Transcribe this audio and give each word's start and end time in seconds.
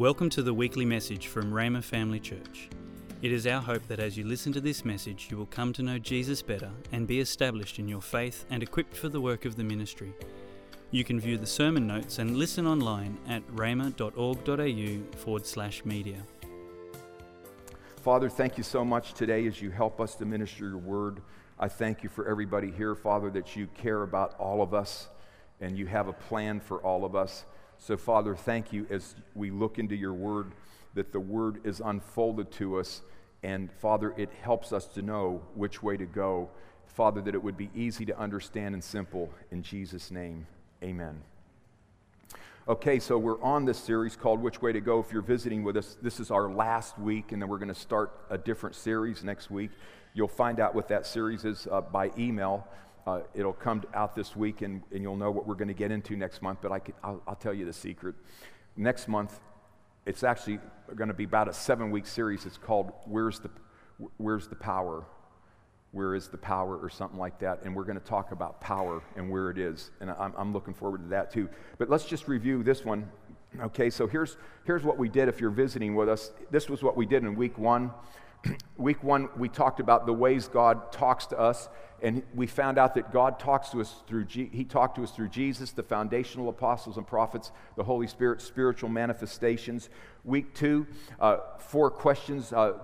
Welcome 0.00 0.30
to 0.30 0.42
the 0.42 0.54
weekly 0.54 0.86
message 0.86 1.26
from 1.26 1.52
Rhema 1.52 1.84
Family 1.84 2.20
Church. 2.20 2.70
It 3.20 3.32
is 3.32 3.46
our 3.46 3.60
hope 3.60 3.86
that 3.88 4.00
as 4.00 4.16
you 4.16 4.24
listen 4.24 4.50
to 4.54 4.60
this 4.62 4.82
message, 4.82 5.28
you 5.30 5.36
will 5.36 5.44
come 5.44 5.74
to 5.74 5.82
know 5.82 5.98
Jesus 5.98 6.40
better 6.40 6.70
and 6.90 7.06
be 7.06 7.20
established 7.20 7.78
in 7.78 7.86
your 7.86 8.00
faith 8.00 8.46
and 8.48 8.62
equipped 8.62 8.96
for 8.96 9.10
the 9.10 9.20
work 9.20 9.44
of 9.44 9.56
the 9.56 9.62
ministry. 9.62 10.14
You 10.90 11.04
can 11.04 11.20
view 11.20 11.36
the 11.36 11.46
sermon 11.46 11.86
notes 11.86 12.18
and 12.18 12.38
listen 12.38 12.66
online 12.66 13.18
at 13.28 13.46
rhema.org.au 13.48 15.18
forward 15.18 15.44
slash 15.44 15.84
media. 15.84 16.22
Father, 18.02 18.30
thank 18.30 18.56
you 18.56 18.64
so 18.64 18.82
much 18.82 19.12
today 19.12 19.46
as 19.46 19.60
you 19.60 19.70
help 19.70 20.00
us 20.00 20.14
to 20.14 20.24
minister 20.24 20.66
your 20.66 20.78
word. 20.78 21.20
I 21.58 21.68
thank 21.68 22.02
you 22.02 22.08
for 22.08 22.26
everybody 22.26 22.70
here, 22.70 22.94
Father, 22.94 23.28
that 23.32 23.54
you 23.54 23.66
care 23.74 24.02
about 24.02 24.34
all 24.38 24.62
of 24.62 24.72
us 24.72 25.10
and 25.60 25.76
you 25.76 25.84
have 25.88 26.08
a 26.08 26.14
plan 26.14 26.58
for 26.58 26.78
all 26.78 27.04
of 27.04 27.14
us. 27.14 27.44
So, 27.82 27.96
Father, 27.96 28.36
thank 28.36 28.74
you 28.74 28.86
as 28.90 29.14
we 29.34 29.50
look 29.50 29.78
into 29.78 29.96
your 29.96 30.12
word 30.12 30.52
that 30.92 31.12
the 31.12 31.20
word 31.20 31.62
is 31.64 31.80
unfolded 31.82 32.52
to 32.52 32.78
us. 32.78 33.00
And, 33.42 33.72
Father, 33.72 34.12
it 34.18 34.28
helps 34.42 34.74
us 34.74 34.84
to 34.88 35.02
know 35.02 35.40
which 35.54 35.82
way 35.82 35.96
to 35.96 36.04
go. 36.04 36.50
Father, 36.84 37.22
that 37.22 37.34
it 37.34 37.42
would 37.42 37.56
be 37.56 37.70
easy 37.74 38.04
to 38.04 38.18
understand 38.18 38.74
and 38.74 38.84
simple. 38.84 39.30
In 39.50 39.62
Jesus' 39.62 40.10
name, 40.10 40.46
amen. 40.82 41.22
Okay, 42.68 42.98
so 42.98 43.16
we're 43.16 43.42
on 43.42 43.64
this 43.64 43.78
series 43.78 44.14
called 44.14 44.42
Which 44.42 44.60
Way 44.60 44.72
to 44.72 44.80
Go. 44.82 45.00
If 45.00 45.10
you're 45.10 45.22
visiting 45.22 45.64
with 45.64 45.78
us, 45.78 45.96
this 46.02 46.20
is 46.20 46.30
our 46.30 46.50
last 46.50 46.98
week, 46.98 47.32
and 47.32 47.40
then 47.40 47.48
we're 47.48 47.56
going 47.56 47.68
to 47.68 47.74
start 47.74 48.12
a 48.28 48.36
different 48.36 48.76
series 48.76 49.24
next 49.24 49.50
week. 49.50 49.70
You'll 50.12 50.28
find 50.28 50.60
out 50.60 50.74
what 50.74 50.88
that 50.88 51.06
series 51.06 51.46
is 51.46 51.66
uh, 51.72 51.80
by 51.80 52.10
email. 52.18 52.68
Uh, 53.06 53.20
it'll 53.34 53.52
come 53.52 53.82
out 53.94 54.14
this 54.14 54.36
week, 54.36 54.62
and, 54.62 54.82
and 54.92 55.02
you'll 55.02 55.16
know 55.16 55.30
what 55.30 55.46
we're 55.46 55.54
going 55.54 55.68
to 55.68 55.74
get 55.74 55.90
into 55.90 56.16
next 56.16 56.42
month, 56.42 56.58
but 56.60 56.70
I 56.70 56.78
can, 56.78 56.94
I'll, 57.02 57.22
I'll 57.26 57.34
tell 57.34 57.54
you 57.54 57.64
the 57.64 57.72
secret. 57.72 58.14
Next 58.76 59.08
month, 59.08 59.40
it's 60.06 60.22
actually 60.22 60.58
going 60.94 61.08
to 61.08 61.14
be 61.14 61.24
about 61.24 61.48
a 61.48 61.52
seven 61.52 61.90
week 61.90 62.06
series. 62.06 62.46
It's 62.46 62.58
called 62.58 62.92
Where's 63.04 63.40
the, 63.40 63.50
Where's 64.18 64.48
the 64.48 64.56
Power? 64.56 65.04
Where 65.92 66.14
is 66.14 66.28
the 66.28 66.38
power, 66.38 66.76
or 66.76 66.88
something 66.88 67.18
like 67.18 67.40
that? 67.40 67.62
And 67.64 67.74
we're 67.74 67.84
going 67.84 67.98
to 67.98 68.04
talk 68.04 68.30
about 68.30 68.60
power 68.60 69.02
and 69.16 69.28
where 69.28 69.50
it 69.50 69.58
is. 69.58 69.90
And 70.00 70.10
I'm, 70.10 70.32
I'm 70.36 70.52
looking 70.52 70.72
forward 70.72 71.02
to 71.02 71.08
that 71.08 71.32
too. 71.32 71.48
But 71.78 71.90
let's 71.90 72.04
just 72.04 72.28
review 72.28 72.62
this 72.62 72.84
one. 72.84 73.10
Okay, 73.60 73.90
so 73.90 74.06
here's, 74.06 74.36
here's 74.64 74.84
what 74.84 74.98
we 74.98 75.08
did 75.08 75.28
if 75.28 75.40
you're 75.40 75.50
visiting 75.50 75.96
with 75.96 76.08
us. 76.08 76.30
This 76.52 76.68
was 76.68 76.84
what 76.84 76.96
we 76.96 77.06
did 77.06 77.24
in 77.24 77.34
week 77.34 77.58
one. 77.58 77.90
week 78.76 79.02
one, 79.02 79.28
we 79.36 79.48
talked 79.48 79.80
about 79.80 80.06
the 80.06 80.12
ways 80.12 80.46
God 80.46 80.92
talks 80.92 81.26
to 81.26 81.38
us 81.38 81.68
and 82.02 82.22
we 82.34 82.46
found 82.46 82.78
out 82.78 82.94
that 82.94 83.12
God 83.12 83.38
talks 83.38 83.70
to 83.70 83.80
us 83.80 83.94
through, 84.06 84.26
He 84.26 84.64
talked 84.64 84.96
to 84.96 85.02
us 85.02 85.10
through 85.10 85.28
Jesus, 85.28 85.72
the 85.72 85.82
foundational 85.82 86.48
apostles 86.48 86.96
and 86.96 87.06
prophets, 87.06 87.52
the 87.76 87.84
Holy 87.84 88.06
Spirit, 88.06 88.40
spiritual 88.40 88.88
manifestations. 88.88 89.90
Week 90.24 90.54
two, 90.54 90.86
uh, 91.18 91.38
four 91.58 91.90
questions, 91.90 92.52
uh, 92.52 92.74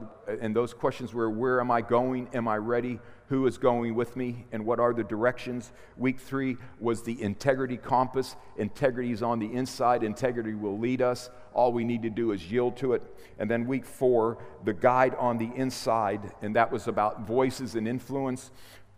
and 0.41 0.55
those 0.55 0.75
questions 0.75 1.14
were 1.14 1.31
Where 1.31 1.61
am 1.61 1.70
I 1.70 1.81
going? 1.81 2.28
Am 2.34 2.48
I 2.48 2.56
ready? 2.56 2.98
Who 3.28 3.47
is 3.47 3.59
going 3.59 3.94
with 3.94 4.17
me? 4.17 4.47
And 4.53 4.64
what 4.64 4.78
are 4.78 4.94
the 4.94 5.03
directions? 5.03 5.72
Week 5.97 6.20
three 6.20 6.56
was 6.78 7.03
the 7.03 7.20
integrity 7.20 7.77
compass. 7.77 8.37
Integrity 8.56 9.11
is 9.11 9.22
on 9.22 9.39
the 9.39 9.53
inside, 9.53 10.03
integrity 10.03 10.55
will 10.55 10.78
lead 10.78 11.03
us. 11.03 11.31
All 11.53 11.72
we 11.72 11.84
need 11.84 12.03
to 12.03 12.11
do 12.11 12.33
is 12.33 12.50
yield 12.50 12.77
to 12.78 12.92
it. 12.92 13.03
And 13.39 13.50
then 13.50 13.67
week 13.67 13.84
four, 13.84 14.39
the 14.64 14.75
guide 14.75 15.14
on 15.17 15.39
the 15.39 15.50
inside, 15.56 16.33
and 16.42 16.55
that 16.55 16.70
was 16.70 16.87
about 16.87 17.27
voices 17.27 17.75
and 17.75 17.89
influence. 17.89 18.50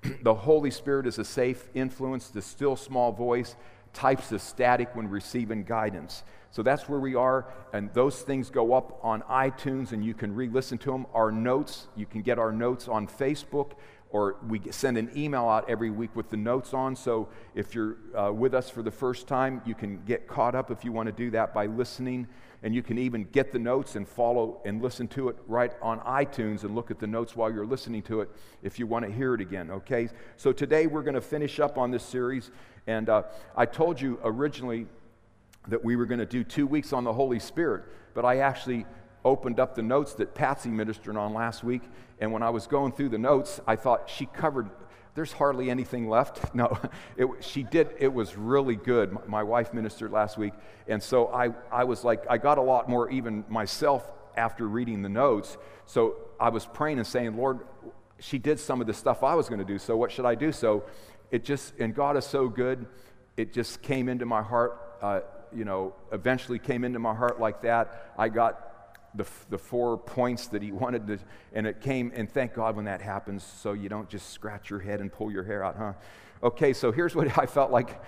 the 0.22 0.34
Holy 0.34 0.70
Spirit 0.70 1.06
is 1.06 1.18
a 1.18 1.24
safe 1.24 1.68
influence, 1.74 2.28
the 2.28 2.42
still 2.42 2.76
small 2.76 3.12
voice, 3.12 3.56
types 3.92 4.32
of 4.32 4.40
static 4.40 4.94
when 4.94 5.08
receiving 5.08 5.64
guidance. 5.64 6.22
So 6.50 6.62
that's 6.62 6.88
where 6.88 7.00
we 7.00 7.14
are, 7.14 7.46
and 7.72 7.92
those 7.92 8.22
things 8.22 8.48
go 8.48 8.72
up 8.72 8.98
on 9.02 9.22
iTunes, 9.22 9.92
and 9.92 10.04
you 10.04 10.14
can 10.14 10.34
re 10.34 10.48
listen 10.48 10.78
to 10.78 10.90
them. 10.90 11.06
Our 11.12 11.30
notes, 11.30 11.88
you 11.94 12.06
can 12.06 12.22
get 12.22 12.38
our 12.38 12.52
notes 12.52 12.88
on 12.88 13.06
Facebook, 13.06 13.72
or 14.10 14.36
we 14.48 14.60
send 14.70 14.96
an 14.96 15.10
email 15.14 15.46
out 15.46 15.68
every 15.68 15.90
week 15.90 16.16
with 16.16 16.30
the 16.30 16.36
notes 16.36 16.72
on. 16.72 16.96
So 16.96 17.28
if 17.54 17.74
you're 17.74 17.96
uh, 18.16 18.32
with 18.32 18.54
us 18.54 18.70
for 18.70 18.82
the 18.82 18.90
first 18.90 19.26
time, 19.26 19.60
you 19.66 19.74
can 19.74 20.02
get 20.04 20.26
caught 20.26 20.54
up 20.54 20.70
if 20.70 20.84
you 20.84 20.92
want 20.92 21.08
to 21.08 21.12
do 21.12 21.30
that 21.32 21.52
by 21.52 21.66
listening 21.66 22.26
and 22.62 22.74
you 22.74 22.82
can 22.82 22.98
even 22.98 23.24
get 23.24 23.52
the 23.52 23.58
notes 23.58 23.94
and 23.94 24.08
follow 24.08 24.60
and 24.64 24.82
listen 24.82 25.06
to 25.08 25.28
it 25.28 25.36
right 25.46 25.72
on 25.80 26.00
iTunes 26.00 26.64
and 26.64 26.74
look 26.74 26.90
at 26.90 26.98
the 26.98 27.06
notes 27.06 27.36
while 27.36 27.52
you're 27.52 27.66
listening 27.66 28.02
to 28.02 28.20
it 28.20 28.30
if 28.62 28.78
you 28.78 28.86
want 28.86 29.04
to 29.04 29.10
hear 29.10 29.34
it 29.34 29.40
again, 29.40 29.70
okay? 29.70 30.08
So 30.36 30.52
today 30.52 30.86
we're 30.86 31.02
going 31.02 31.14
to 31.14 31.20
finish 31.20 31.60
up 31.60 31.78
on 31.78 31.90
this 31.90 32.02
series, 32.02 32.50
and 32.86 33.08
uh, 33.08 33.22
I 33.56 33.66
told 33.66 34.00
you 34.00 34.18
originally 34.24 34.86
that 35.68 35.84
we 35.84 35.96
were 35.96 36.06
going 36.06 36.20
to 36.20 36.26
do 36.26 36.42
two 36.42 36.66
weeks 36.66 36.92
on 36.92 37.04
the 37.04 37.12
Holy 37.12 37.38
Spirit, 37.38 37.84
but 38.14 38.24
I 38.24 38.38
actually 38.38 38.86
opened 39.24 39.60
up 39.60 39.74
the 39.74 39.82
notes 39.82 40.14
that 40.14 40.34
Patsy 40.34 40.70
ministered 40.70 41.16
on 41.16 41.34
last 41.34 41.62
week, 41.62 41.82
and 42.20 42.32
when 42.32 42.42
I 42.42 42.50
was 42.50 42.66
going 42.66 42.92
through 42.92 43.10
the 43.10 43.18
notes, 43.18 43.60
I 43.66 43.76
thought 43.76 44.10
she 44.10 44.26
covered 44.26 44.70
there's 45.18 45.32
hardly 45.32 45.68
anything 45.68 46.08
left. 46.08 46.54
No, 46.54 46.78
it, 47.16 47.26
she 47.40 47.64
did. 47.64 47.90
It 47.98 48.12
was 48.12 48.36
really 48.36 48.76
good. 48.76 49.12
My, 49.12 49.20
my 49.26 49.42
wife 49.42 49.74
ministered 49.74 50.12
last 50.12 50.38
week. 50.38 50.52
And 50.86 51.02
so 51.02 51.26
I, 51.26 51.50
I 51.72 51.84
was 51.84 52.04
like, 52.04 52.24
I 52.30 52.38
got 52.38 52.58
a 52.58 52.62
lot 52.62 52.88
more 52.88 53.10
even 53.10 53.44
myself 53.48 54.08
after 54.36 54.66
reading 54.66 55.02
the 55.02 55.08
notes. 55.08 55.56
So 55.86 56.16
I 56.38 56.50
was 56.50 56.66
praying 56.66 56.98
and 56.98 57.06
saying, 57.06 57.36
Lord, 57.36 57.60
she 58.20 58.38
did 58.38 58.60
some 58.60 58.80
of 58.80 58.86
the 58.86 58.94
stuff 58.94 59.24
I 59.24 59.34
was 59.34 59.48
going 59.48 59.58
to 59.58 59.64
do. 59.64 59.78
So 59.78 59.96
what 59.96 60.12
should 60.12 60.24
I 60.24 60.36
do? 60.36 60.52
So 60.52 60.84
it 61.32 61.44
just, 61.44 61.74
and 61.80 61.94
God 61.94 62.16
is 62.16 62.24
so 62.24 62.48
good. 62.48 62.86
It 63.36 63.52
just 63.52 63.82
came 63.82 64.08
into 64.08 64.24
my 64.24 64.42
heart, 64.42 64.80
uh, 65.02 65.20
you 65.52 65.64
know, 65.64 65.94
eventually 66.12 66.60
came 66.60 66.84
into 66.84 67.00
my 67.00 67.14
heart 67.14 67.40
like 67.40 67.62
that. 67.62 68.12
I 68.16 68.28
got 68.28 68.67
the, 69.14 69.26
the 69.50 69.58
four 69.58 69.98
points 69.98 70.46
that 70.48 70.62
he 70.62 70.72
wanted 70.84 71.06
to, 71.06 71.18
and 71.52 71.66
it 71.66 71.80
came, 71.80 72.12
and 72.14 72.30
thank 72.30 72.54
God 72.54 72.76
when 72.76 72.84
that 72.86 73.00
happens, 73.00 73.42
so 73.42 73.72
you 73.72 73.88
don't 73.88 74.08
just 74.08 74.30
scratch 74.30 74.70
your 74.70 74.80
head 74.80 75.00
and 75.00 75.12
pull 75.12 75.30
your 75.30 75.44
hair 75.44 75.64
out, 75.64 75.76
huh? 75.76 75.92
Okay, 76.42 76.72
so 76.72 76.92
here's 76.92 77.14
what 77.14 77.38
I 77.38 77.46
felt 77.46 77.70
like, 77.70 78.02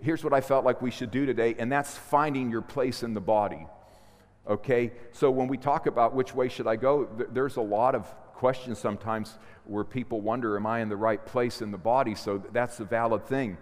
here's 0.00 0.24
what 0.24 0.32
I 0.32 0.40
felt 0.40 0.64
like 0.64 0.82
we 0.82 0.90
should 0.90 1.10
do 1.10 1.26
today, 1.26 1.54
and 1.58 1.70
that's 1.70 1.96
finding 1.96 2.50
your 2.50 2.62
place 2.62 3.02
in 3.02 3.14
the 3.14 3.20
body. 3.20 3.66
Okay, 4.48 4.92
so 5.12 5.30
when 5.30 5.48
we 5.48 5.56
talk 5.56 5.86
about 5.86 6.14
which 6.14 6.34
way 6.34 6.48
should 6.48 6.66
I 6.66 6.76
go, 6.76 7.04
th- 7.04 7.28
there's 7.32 7.56
a 7.56 7.62
lot 7.62 7.94
of 7.94 8.06
questions 8.32 8.78
sometimes 8.78 9.36
where 9.64 9.84
people 9.84 10.22
wonder, 10.22 10.56
am 10.56 10.66
I 10.66 10.80
in 10.80 10.88
the 10.88 10.96
right 10.96 11.24
place 11.24 11.60
in 11.60 11.70
the 11.70 11.78
body? 11.78 12.14
So 12.14 12.42
that's 12.52 12.80
a 12.80 12.84
valid 12.84 13.26
thing. 13.26 13.58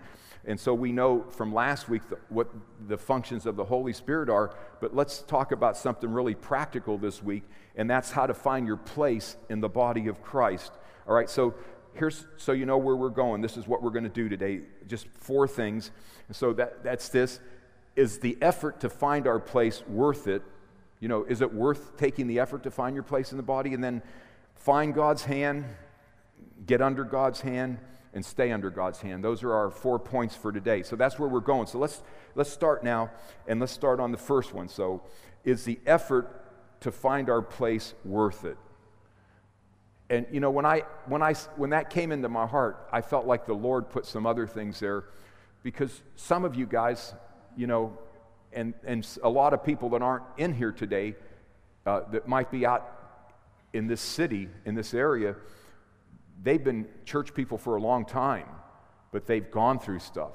And 0.48 0.58
so 0.58 0.72
we 0.72 0.92
know 0.92 1.24
from 1.28 1.52
last 1.52 1.90
week 1.90 2.08
the, 2.08 2.16
what 2.30 2.48
the 2.88 2.96
functions 2.96 3.44
of 3.44 3.54
the 3.54 3.66
Holy 3.66 3.92
Spirit 3.92 4.30
are, 4.30 4.56
but 4.80 4.96
let's 4.96 5.20
talk 5.20 5.52
about 5.52 5.76
something 5.76 6.10
really 6.10 6.34
practical 6.34 6.96
this 6.96 7.22
week, 7.22 7.42
and 7.76 7.88
that's 7.88 8.10
how 8.10 8.26
to 8.26 8.32
find 8.32 8.66
your 8.66 8.78
place 8.78 9.36
in 9.50 9.60
the 9.60 9.68
body 9.68 10.08
of 10.08 10.22
Christ. 10.22 10.72
All 11.06 11.14
right, 11.14 11.28
so 11.28 11.54
here's 11.92 12.24
so 12.38 12.52
you 12.52 12.64
know 12.64 12.78
where 12.78 12.96
we're 12.96 13.10
going. 13.10 13.42
This 13.42 13.58
is 13.58 13.68
what 13.68 13.82
we're 13.82 13.90
going 13.90 14.04
to 14.04 14.08
do 14.08 14.30
today. 14.30 14.62
Just 14.86 15.06
four 15.18 15.46
things. 15.46 15.90
And 16.28 16.36
so 16.36 16.54
that, 16.54 16.82
that's 16.82 17.10
this. 17.10 17.40
Is 17.94 18.18
the 18.18 18.38
effort 18.40 18.80
to 18.80 18.88
find 18.88 19.26
our 19.26 19.38
place 19.38 19.82
worth 19.86 20.28
it? 20.28 20.42
You 20.98 21.08
know, 21.08 21.24
is 21.24 21.42
it 21.42 21.52
worth 21.52 21.98
taking 21.98 22.26
the 22.26 22.40
effort 22.40 22.62
to 22.62 22.70
find 22.70 22.94
your 22.94 23.02
place 23.02 23.32
in 23.32 23.36
the 23.36 23.42
body 23.42 23.74
and 23.74 23.84
then 23.84 24.02
find 24.54 24.94
God's 24.94 25.24
hand, 25.24 25.66
get 26.66 26.80
under 26.80 27.04
God's 27.04 27.42
hand? 27.42 27.80
And 28.14 28.24
stay 28.24 28.52
under 28.52 28.70
God's 28.70 29.00
hand. 29.00 29.22
Those 29.22 29.42
are 29.42 29.52
our 29.52 29.70
four 29.70 29.98
points 29.98 30.34
for 30.34 30.52
today. 30.52 30.82
So 30.82 30.96
that's 30.96 31.18
where 31.18 31.28
we're 31.28 31.40
going. 31.40 31.66
So 31.66 31.78
let's 31.78 32.02
let's 32.34 32.50
start 32.50 32.82
now 32.82 33.10
and 33.46 33.60
let's 33.60 33.72
start 33.72 34.00
on 34.00 34.12
the 34.12 34.18
first 34.18 34.54
one. 34.54 34.68
So 34.68 35.02
is 35.44 35.64
the 35.64 35.78
effort 35.86 36.44
to 36.80 36.92
find 36.92 37.28
our 37.28 37.42
place 37.42 37.94
worth 38.04 38.44
it? 38.44 38.56
And 40.10 40.26
you 40.30 40.40
know 40.40 40.50
when 40.50 40.64
I 40.64 40.82
when 41.06 41.22
I 41.22 41.34
when 41.56 41.70
that 41.70 41.90
came 41.90 42.12
into 42.12 42.28
my 42.28 42.46
heart, 42.46 42.88
I 42.92 43.02
felt 43.02 43.26
like 43.26 43.46
the 43.46 43.54
Lord 43.54 43.90
put 43.90 44.06
some 44.06 44.26
other 44.26 44.46
things 44.46 44.80
there 44.80 45.04
because 45.62 46.02
some 46.16 46.44
of 46.44 46.54
you 46.54 46.66
guys, 46.66 47.14
you 47.56 47.66
know, 47.66 47.98
and 48.52 48.72
and 48.84 49.06
a 49.22 49.28
lot 49.28 49.52
of 49.52 49.62
people 49.62 49.90
that 49.90 50.02
aren't 50.02 50.24
in 50.38 50.54
here 50.54 50.72
today 50.72 51.14
uh, 51.84 52.00
that 52.10 52.26
might 52.26 52.50
be 52.50 52.64
out 52.64 52.94
in 53.74 53.86
this 53.86 54.00
city 54.00 54.48
in 54.64 54.74
this 54.74 54.94
area 54.94 55.36
they've 56.42 56.62
been 56.62 56.86
church 57.04 57.34
people 57.34 57.58
for 57.58 57.76
a 57.76 57.80
long 57.80 58.04
time, 58.04 58.46
but 59.12 59.26
they've 59.26 59.50
gone 59.50 59.78
through 59.78 59.98
stuff. 60.00 60.34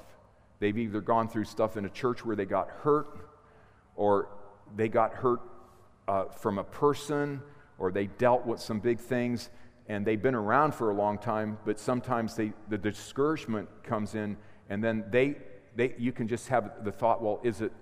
They've 0.60 0.76
either 0.76 1.00
gone 1.00 1.28
through 1.28 1.44
stuff 1.44 1.76
in 1.76 1.84
a 1.84 1.90
church 1.90 2.24
where 2.24 2.36
they 2.36 2.44
got 2.44 2.68
hurt, 2.68 3.28
or 3.96 4.28
they 4.76 4.88
got 4.88 5.12
hurt 5.14 5.40
uh, 6.08 6.26
from 6.26 6.58
a 6.58 6.64
person, 6.64 7.42
or 7.78 7.90
they 7.90 8.06
dealt 8.06 8.46
with 8.46 8.60
some 8.60 8.80
big 8.80 8.98
things, 8.98 9.50
and 9.88 10.06
they've 10.06 10.22
been 10.22 10.34
around 10.34 10.74
for 10.74 10.90
a 10.90 10.94
long 10.94 11.18
time, 11.18 11.58
but 11.64 11.78
sometimes 11.78 12.36
they, 12.36 12.52
the 12.68 12.78
discouragement 12.78 13.68
comes 13.82 14.14
in, 14.14 14.36
and 14.70 14.82
then 14.82 15.04
they, 15.10 15.36
they, 15.76 15.94
you 15.98 16.12
can 16.12 16.28
just 16.28 16.48
have 16.48 16.84
the 16.84 16.92
thought, 16.92 17.22
well, 17.22 17.40
is 17.42 17.60
it, 17.60 17.72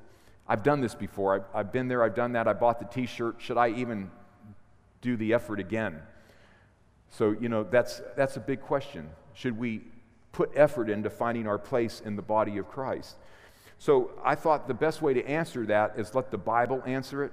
I've 0.48 0.62
done 0.62 0.80
this 0.80 0.94
before. 0.94 1.36
I've, 1.36 1.44
I've 1.54 1.72
been 1.72 1.88
there, 1.88 2.02
I've 2.02 2.14
done 2.14 2.32
that, 2.32 2.48
I 2.48 2.52
bought 2.52 2.80
the 2.80 2.86
t 2.86 3.06
shirt. 3.06 3.36
Should 3.38 3.56
I 3.56 3.68
even 3.70 4.10
do 5.00 5.16
the 5.16 5.34
effort 5.34 5.60
again? 5.60 6.00
So, 7.12 7.36
you 7.38 7.50
know, 7.50 7.62
that's, 7.62 8.00
that's 8.16 8.38
a 8.38 8.40
big 8.40 8.62
question. 8.62 9.10
Should 9.34 9.58
we 9.58 9.82
put 10.32 10.50
effort 10.56 10.88
into 10.88 11.10
finding 11.10 11.46
our 11.46 11.58
place 11.58 12.00
in 12.04 12.16
the 12.16 12.22
body 12.22 12.56
of 12.56 12.68
Christ? 12.68 13.16
So, 13.78 14.12
I 14.24 14.34
thought 14.34 14.66
the 14.66 14.74
best 14.74 15.02
way 15.02 15.12
to 15.12 15.24
answer 15.26 15.66
that 15.66 15.92
is 15.98 16.14
let 16.14 16.30
the 16.30 16.38
Bible 16.38 16.82
answer 16.86 17.22
it. 17.24 17.32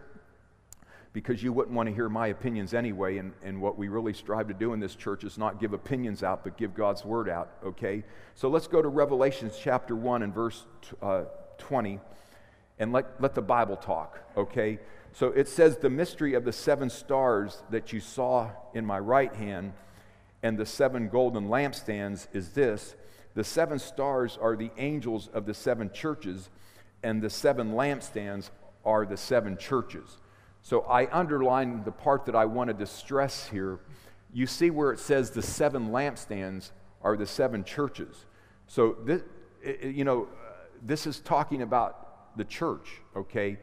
because 1.13 1.41
you 1.41 1.51
wouldn't 1.53 1.75
want 1.75 1.87
to 1.89 1.95
hear 1.95 2.09
my 2.09 2.27
opinions 2.27 2.73
anyway. 2.73 3.17
And, 3.17 3.33
and 3.43 3.59
what 3.61 3.77
we 3.77 3.87
really 3.87 4.13
strive 4.13 4.47
to 4.49 4.53
do 4.53 4.73
in 4.73 4.79
this 4.79 4.95
church 4.95 5.23
is 5.23 5.37
not 5.37 5.59
give 5.59 5.73
opinions 5.73 6.23
out, 6.23 6.43
but 6.43 6.57
give 6.57 6.75
God's 6.75 7.03
word 7.03 7.29
out, 7.29 7.49
okay? 7.65 8.03
So 8.35 8.49
let's 8.49 8.67
go 8.67 8.81
to 8.81 8.87
Revelations 8.89 9.57
chapter 9.61 9.95
1 9.95 10.23
and 10.23 10.33
verse 10.33 10.65
uh, 11.01 11.23
20 11.57 11.99
and 12.79 12.91
let, 12.91 13.21
let 13.21 13.35
the 13.35 13.41
Bible 13.41 13.75
talk, 13.75 14.19
okay? 14.37 14.79
So 15.13 15.27
it 15.27 15.47
says, 15.47 15.77
The 15.77 15.89
mystery 15.89 16.33
of 16.33 16.45
the 16.45 16.53
seven 16.53 16.89
stars 16.89 17.61
that 17.69 17.93
you 17.93 17.99
saw 17.99 18.51
in 18.73 18.85
my 18.85 18.99
right 18.99 19.33
hand 19.33 19.73
and 20.41 20.57
the 20.57 20.65
seven 20.65 21.09
golden 21.09 21.47
lampstands 21.47 22.27
is 22.33 22.49
this 22.49 22.95
the 23.35 23.43
seven 23.43 23.79
stars 23.79 24.37
are 24.41 24.55
the 24.55 24.71
angels 24.77 25.29
of 25.33 25.45
the 25.45 25.53
seven 25.53 25.91
churches, 25.93 26.49
and 27.03 27.21
the 27.21 27.29
seven 27.29 27.73
lampstands 27.73 28.49
are 28.83 29.05
the 29.05 29.17
seven 29.17 29.57
churches. 29.57 30.17
So 30.61 30.81
I 30.81 31.09
underline 31.11 31.83
the 31.83 31.91
part 31.91 32.25
that 32.25 32.35
I 32.35 32.45
wanted 32.45 32.79
to 32.79 32.85
stress 32.85 33.47
here. 33.47 33.79
You 34.33 34.47
see 34.47 34.71
where 34.71 34.91
it 34.91 34.99
says 34.99 35.31
the 35.31 35.41
seven 35.41 35.89
lampstands 35.89 36.71
are 37.01 37.15
the 37.15 37.25
seven 37.25 37.63
churches. 37.63 38.25
So 38.67 38.97
this, 39.05 39.21
you 39.83 40.03
know, 40.03 40.23
uh, 40.23 40.51
this 40.81 41.07
is 41.07 41.19
talking 41.19 41.61
about 41.61 42.08
the 42.35 42.45
church, 42.45 43.01
okay? 43.15 43.57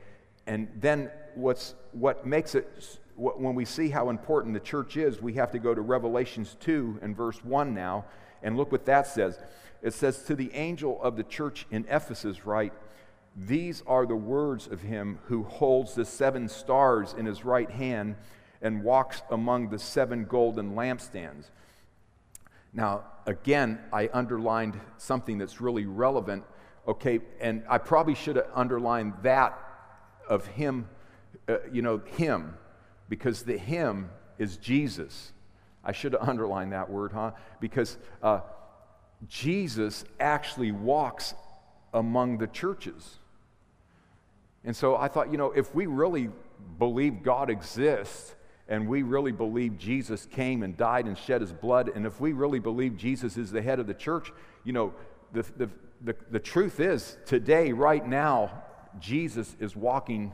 And 0.47 0.69
then 0.77 1.11
what's 1.35 1.75
what 1.93 2.27
makes 2.27 2.55
it 2.55 2.99
when 3.17 3.55
we 3.55 3.65
see 3.65 3.89
how 3.89 4.11
important 4.11 4.53
the 4.53 4.61
church 4.61 4.97
is, 4.97 5.23
we 5.23 5.33
have 5.35 5.51
to 5.53 5.59
go 5.59 5.75
to 5.75 5.81
Revelations 5.81 6.57
2 6.61 6.99
and 7.01 7.17
verse 7.17 7.43
1 7.43 7.73
now 7.73 8.05
and 8.43 8.57
look 8.57 8.71
what 8.71 8.85
that 8.87 9.07
says. 9.07 9.39
It 9.83 9.95
says, 9.95 10.23
To 10.25 10.35
the 10.35 10.53
angel 10.53 11.01
of 11.03 11.17
the 11.17 11.25
church 11.25 11.67
in 11.71 11.87
Ephesus, 11.89 12.45
write, 12.45 12.75
These 13.35 13.83
are 13.87 14.05
the 14.05 14.17
words 14.17 14.67
of 14.67 14.83
him 14.83 15.19
who 15.25 15.45
holds 15.45 15.95
the 15.95 16.05
seven 16.05 16.49
stars 16.49 17.15
in 17.17 17.25
his 17.25 17.45
right 17.45 17.71
hand 17.71 18.17
and 18.61 18.83
walks 18.83 19.23
among 19.31 19.71
the 19.71 19.79
seven 19.79 20.25
golden 20.25 20.75
lampstands. 20.75 21.51
Now, 22.73 23.05
again, 23.27 23.79
I 23.93 24.11
underlined 24.13 24.79
something 24.99 25.39
that's 25.39 25.61
really 25.61 25.87
relevant. 25.87 26.45
Okay, 26.89 27.21
and 27.41 27.65
I 27.69 27.79
probably 27.79 28.15
should 28.15 28.37
have 28.37 28.49
underlined 28.55 29.15
that 29.23 29.59
of 30.29 30.47
him, 30.47 30.89
uh, 31.49 31.59
you 31.73 31.83
know, 31.83 31.99
him 31.99 32.55
because 33.09 33.43
the 33.43 33.59
him 33.59 34.11
is 34.39 34.57
Jesus. 34.57 35.33
I 35.85 35.93
should 35.93 36.13
have 36.13 36.29
underlined 36.29 36.73
that 36.73 36.91
word, 36.91 37.13
huh? 37.13 37.33
Because 37.61 37.97
uh, 38.23 38.41
Jesus 39.29 40.05
actually 40.21 40.73
walks 40.73 41.35
among 41.93 42.39
the 42.39 42.47
churches. 42.47 43.19
And 44.65 44.75
so 44.75 44.97
I 44.97 45.09
thought, 45.09 45.31
you 45.31 45.39
know, 45.39 45.53
if 45.53 45.75
we 45.75 45.87
really 45.87 46.29
believe 46.79 47.23
God 47.23 47.51
exists 47.51 48.35
and 48.69 48.89
we 48.89 49.03
really 49.03 49.31
believe 49.31 49.79
Jesus 49.79 50.27
came 50.27 50.65
and 50.65 50.77
died 50.77 51.07
and 51.07 51.17
shed 51.17 51.41
his 51.41 51.53
blood, 51.53 51.91
and 51.95 52.05
if 52.05 52.21
we 52.21 52.33
really 52.33 52.59
believe 52.59 52.97
Jesus 52.97 53.37
is 53.37 53.53
the 53.53 53.63
head 53.63 53.79
of 53.79 53.87
the 53.87 53.95
church, 53.95 54.33
you 54.65 54.73
know, 54.73 54.93
the, 55.33 55.43
the, 55.57 55.71
the, 56.03 56.17
the 56.31 56.39
truth 56.39 56.81
is 56.81 57.17
today, 57.27 57.73
right 57.73 58.07
now, 58.07 58.63
Jesus 58.99 59.57
is 59.61 59.77
walking 59.77 60.33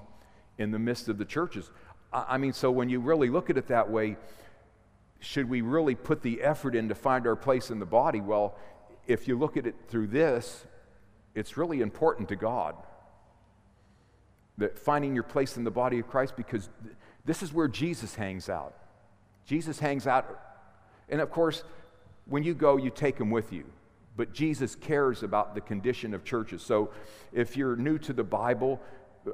in 0.58 0.70
the 0.70 0.78
midst 0.78 1.08
of 1.08 1.18
the 1.18 1.24
churches. 1.24 1.70
I 2.12 2.38
mean, 2.38 2.52
so 2.52 2.70
when 2.70 2.88
you 2.88 3.00
really 3.00 3.30
look 3.30 3.50
at 3.50 3.56
it 3.56 3.68
that 3.68 3.90
way, 3.90 4.16
should 5.20 5.48
we 5.48 5.60
really 5.60 5.94
put 5.94 6.22
the 6.22 6.42
effort 6.42 6.74
in 6.74 6.88
to 6.88 6.94
find 6.94 7.26
our 7.26 7.36
place 7.36 7.70
in 7.70 7.78
the 7.78 7.86
body? 7.86 8.20
Well, 8.20 8.56
if 9.06 9.28
you 9.28 9.38
look 9.38 9.56
at 9.56 9.66
it 9.66 9.74
through 9.88 10.08
this, 10.08 10.64
it's 11.34 11.56
really 11.56 11.80
important 11.80 12.28
to 12.28 12.36
God. 12.36 12.74
That 14.58 14.78
finding 14.78 15.14
your 15.14 15.24
place 15.24 15.56
in 15.56 15.64
the 15.64 15.70
body 15.70 15.98
of 16.00 16.08
Christ, 16.08 16.36
because 16.36 16.68
this 17.24 17.42
is 17.42 17.52
where 17.52 17.68
Jesus 17.68 18.14
hangs 18.14 18.48
out. 18.48 18.74
Jesus 19.46 19.78
hangs 19.78 20.06
out, 20.06 20.38
and 21.08 21.20
of 21.20 21.30
course, 21.30 21.64
when 22.26 22.42
you 22.42 22.54
go, 22.54 22.76
you 22.76 22.90
take 22.90 23.18
him 23.18 23.30
with 23.30 23.52
you. 23.52 23.64
But 24.16 24.32
Jesus 24.32 24.74
cares 24.74 25.22
about 25.22 25.54
the 25.54 25.60
condition 25.60 26.14
of 26.14 26.24
churches. 26.24 26.62
So 26.62 26.90
if 27.32 27.56
you're 27.56 27.76
new 27.76 27.98
to 27.98 28.12
the 28.12 28.24
Bible, 28.24 28.80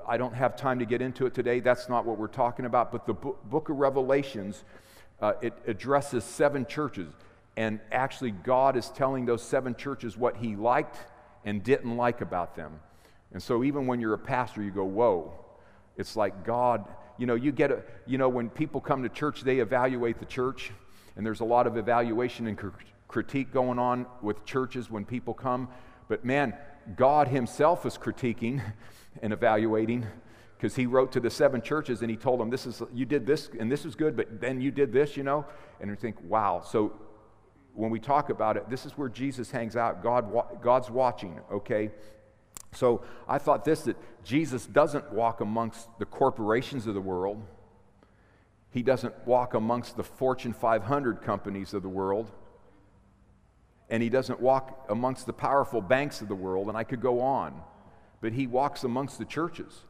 I 0.06 0.16
don't 0.16 0.34
have 0.34 0.56
time 0.56 0.78
to 0.78 0.84
get 0.84 1.02
into 1.02 1.26
it 1.26 1.34
today. 1.34 1.60
That's 1.60 1.88
not 1.88 2.04
what 2.04 2.18
we're 2.18 2.28
talking 2.28 2.64
about. 2.64 2.92
But 2.92 3.06
the 3.06 3.14
book 3.14 3.68
of 3.68 3.76
Revelations, 3.76 4.64
uh, 5.20 5.32
it 5.42 5.54
addresses 5.66 6.24
seven 6.24 6.66
churches. 6.66 7.08
And 7.56 7.80
actually, 7.90 8.30
God 8.30 8.76
is 8.76 8.90
telling 8.90 9.26
those 9.26 9.42
seven 9.42 9.74
churches 9.74 10.16
what 10.16 10.36
He 10.36 10.54
liked 10.54 10.96
and 11.44 11.62
didn't 11.62 11.96
like 11.96 12.20
about 12.20 12.54
them. 12.54 12.78
And 13.32 13.42
so, 13.42 13.64
even 13.64 13.86
when 13.86 14.00
you're 14.00 14.14
a 14.14 14.18
pastor, 14.18 14.62
you 14.62 14.70
go, 14.70 14.84
Whoa. 14.84 15.32
It's 15.96 16.14
like 16.14 16.44
God, 16.44 16.84
you 17.18 17.26
know, 17.26 17.34
you 17.34 17.50
get 17.50 17.72
a, 17.72 17.82
you 18.06 18.18
know, 18.18 18.28
when 18.28 18.48
people 18.48 18.80
come 18.80 19.02
to 19.02 19.08
church, 19.08 19.42
they 19.42 19.58
evaluate 19.58 20.20
the 20.20 20.24
church. 20.24 20.70
And 21.16 21.26
there's 21.26 21.40
a 21.40 21.44
lot 21.44 21.66
of 21.66 21.76
evaluation 21.76 22.46
and 22.46 22.56
critique 23.08 23.52
going 23.52 23.78
on 23.78 24.06
with 24.22 24.44
churches 24.44 24.90
when 24.90 25.04
people 25.04 25.34
come. 25.34 25.68
But 26.08 26.24
man, 26.24 26.54
God 26.96 27.28
Himself 27.28 27.84
is 27.84 27.98
critiquing 27.98 28.62
and 29.22 29.32
evaluating 29.32 30.06
because 30.58 30.74
he 30.74 30.86
wrote 30.86 31.12
to 31.12 31.20
the 31.20 31.30
seven 31.30 31.62
churches 31.62 32.02
and 32.02 32.10
he 32.10 32.16
told 32.16 32.40
them, 32.40 32.50
This 32.50 32.66
is, 32.66 32.82
you 32.92 33.06
did 33.06 33.26
this 33.26 33.48
and 33.58 33.70
this 33.70 33.84
is 33.84 33.94
good, 33.94 34.16
but 34.16 34.40
then 34.40 34.60
you 34.60 34.70
did 34.70 34.92
this, 34.92 35.16
you 35.16 35.22
know? 35.22 35.44
And 35.80 35.88
you 35.88 35.96
think, 35.96 36.16
wow. 36.24 36.62
So 36.64 36.92
when 37.74 37.90
we 37.90 38.00
talk 38.00 38.28
about 38.28 38.56
it, 38.56 38.68
this 38.68 38.84
is 38.84 38.98
where 38.98 39.08
Jesus 39.08 39.52
hangs 39.52 39.76
out. 39.76 40.02
God, 40.02 40.32
God's 40.60 40.90
watching, 40.90 41.38
okay? 41.52 41.92
So 42.72 43.02
I 43.28 43.38
thought 43.38 43.64
this 43.64 43.82
that 43.82 43.96
Jesus 44.24 44.66
doesn't 44.66 45.12
walk 45.12 45.40
amongst 45.40 45.88
the 46.00 46.04
corporations 46.04 46.88
of 46.88 46.94
the 46.94 47.00
world, 47.00 47.42
he 48.70 48.82
doesn't 48.82 49.14
walk 49.26 49.54
amongst 49.54 49.96
the 49.96 50.04
Fortune 50.04 50.52
500 50.52 51.22
companies 51.22 51.72
of 51.72 51.82
the 51.82 51.88
world. 51.88 52.30
And 53.90 54.02
he 54.02 54.08
doesn't 54.08 54.40
walk 54.40 54.86
amongst 54.88 55.26
the 55.26 55.32
powerful 55.32 55.80
banks 55.80 56.20
of 56.20 56.28
the 56.28 56.34
world, 56.34 56.68
and 56.68 56.76
I 56.76 56.84
could 56.84 57.00
go 57.00 57.20
on 57.20 57.60
but 58.20 58.32
he 58.32 58.46
walks 58.46 58.84
amongst 58.84 59.18
the 59.18 59.24
churches. 59.24 59.84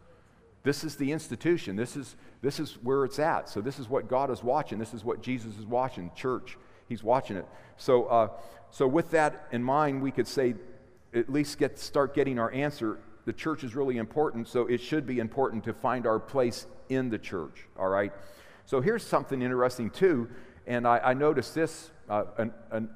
This 0.63 0.85
is 0.85 0.97
the 0.97 1.13
institution. 1.13 1.77
This 1.77 1.97
is, 1.97 2.17
this 2.43 2.61
is 2.61 2.79
where 2.83 3.05
it's 3.05 3.19
at. 3.19 3.49
So, 3.49 3.61
this 3.61 3.79
is 3.79 3.89
what 3.89 4.09
God 4.09 4.31
is 4.31 4.43
watching. 4.43 4.79
This 4.79 4.93
is 4.93 5.05
what 5.05 5.23
Jesus 5.23 5.57
is 5.59 5.65
watching. 5.65 6.11
Church, 6.15 6.59
he's 6.89 7.03
watching 7.03 7.37
it. 7.37 7.47
So, 7.77 8.05
uh, 8.07 8.29
so 8.71 8.87
with 8.87 9.11
that 9.13 9.47
in 9.53 9.63
mind, 9.63 10.03
we 10.03 10.11
could 10.11 10.27
say, 10.27 10.55
at 11.15 11.33
least 11.33 11.59
get, 11.59 11.79
start 11.79 12.15
getting 12.15 12.39
our 12.39 12.53
answer. 12.53 12.99
The 13.25 13.33
church 13.33 13.65
is 13.65 13.75
really 13.75 13.97
important, 13.97 14.49
so 14.49 14.67
it 14.67 14.81
should 14.81 15.07
be 15.07 15.21
important 15.21 15.65
to 15.65 15.73
find 15.73 16.07
our 16.07 16.19
place 16.19 16.67
in 16.89 17.09
the 17.09 17.19
church, 17.19 17.67
all 17.79 17.89
right? 17.89 18.13
So, 18.67 18.81
here's 18.81 19.07
something 19.07 19.41
interesting, 19.41 19.91
too. 19.91 20.29
And 20.67 20.87
I, 20.87 20.99
I 20.99 21.15
noticed 21.15 21.55
this, 21.55 21.91
uh, 22.11 22.25
an, 22.37 22.53
an, 22.71 22.91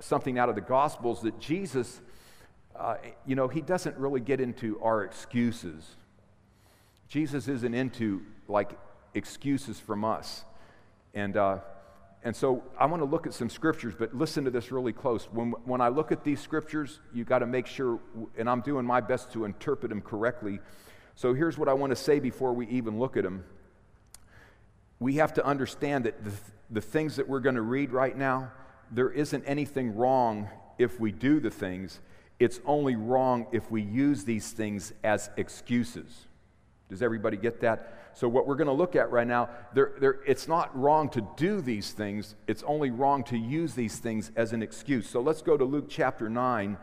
something 0.00 0.38
out 0.38 0.48
of 0.48 0.54
the 0.54 0.60
Gospels 0.60 1.22
that 1.22 1.38
Jesus 1.40 2.00
uh, 2.76 2.96
you 3.24 3.36
know, 3.36 3.48
he 3.48 3.60
doesn't 3.60 3.96
really 3.96 4.20
get 4.20 4.40
into 4.40 4.80
our 4.82 5.04
excuses. 5.04 5.96
Jesus 7.08 7.46
isn't 7.46 7.74
into 7.74 8.22
like 8.48 8.76
excuses 9.14 9.78
from 9.78 10.04
us. 10.04 10.44
And, 11.14 11.36
uh, 11.36 11.58
and 12.24 12.34
so 12.34 12.64
I 12.78 12.86
want 12.86 13.00
to 13.00 13.08
look 13.08 13.26
at 13.26 13.34
some 13.34 13.48
scriptures, 13.48 13.94
but 13.96 14.14
listen 14.14 14.44
to 14.44 14.50
this 14.50 14.72
really 14.72 14.92
close. 14.92 15.28
When, 15.30 15.52
when 15.64 15.80
I 15.80 15.88
look 15.88 16.10
at 16.10 16.24
these 16.24 16.40
scriptures, 16.40 16.98
you 17.12 17.24
got 17.24 17.40
to 17.40 17.46
make 17.46 17.66
sure, 17.66 18.00
and 18.36 18.50
I'm 18.50 18.60
doing 18.60 18.84
my 18.84 19.00
best 19.00 19.32
to 19.34 19.44
interpret 19.44 19.90
them 19.90 20.00
correctly. 20.00 20.58
So 21.14 21.32
here's 21.32 21.56
what 21.56 21.68
I 21.68 21.74
want 21.74 21.90
to 21.90 21.96
say 21.96 22.18
before 22.18 22.52
we 22.52 22.66
even 22.68 22.98
look 22.98 23.16
at 23.16 23.22
them. 23.22 23.44
We 24.98 25.16
have 25.16 25.34
to 25.34 25.44
understand 25.46 26.04
that 26.06 26.24
the, 26.24 26.32
the 26.70 26.80
things 26.80 27.16
that 27.16 27.28
we're 27.28 27.40
going 27.40 27.54
to 27.54 27.62
read 27.62 27.92
right 27.92 28.16
now, 28.16 28.50
there 28.90 29.10
isn't 29.10 29.44
anything 29.44 29.94
wrong 29.94 30.48
if 30.78 30.98
we 31.00 31.12
do 31.12 31.40
the 31.40 31.50
things. 31.50 32.00
It's 32.38 32.60
only 32.66 32.96
wrong 32.96 33.46
if 33.52 33.70
we 33.70 33.82
use 33.82 34.24
these 34.24 34.52
things 34.52 34.92
as 35.02 35.30
excuses. 35.36 36.26
Does 36.88 37.02
everybody 37.02 37.36
get 37.36 37.60
that? 37.60 38.10
So, 38.14 38.28
what 38.28 38.46
we're 38.46 38.54
going 38.54 38.68
to 38.68 38.72
look 38.72 38.94
at 38.94 39.10
right 39.10 39.26
now, 39.26 39.48
there, 39.74 39.92
there, 39.98 40.20
it's 40.26 40.46
not 40.46 40.76
wrong 40.78 41.08
to 41.10 41.26
do 41.36 41.60
these 41.60 41.92
things, 41.92 42.36
it's 42.46 42.62
only 42.64 42.90
wrong 42.90 43.24
to 43.24 43.36
use 43.36 43.74
these 43.74 43.98
things 43.98 44.30
as 44.36 44.52
an 44.52 44.62
excuse. 44.62 45.08
So, 45.08 45.20
let's 45.20 45.42
go 45.42 45.56
to 45.56 45.64
Luke 45.64 45.86
chapter 45.88 46.28
9 46.28 46.76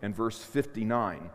and 0.00 0.16
verse 0.16 0.38
59. 0.42 1.30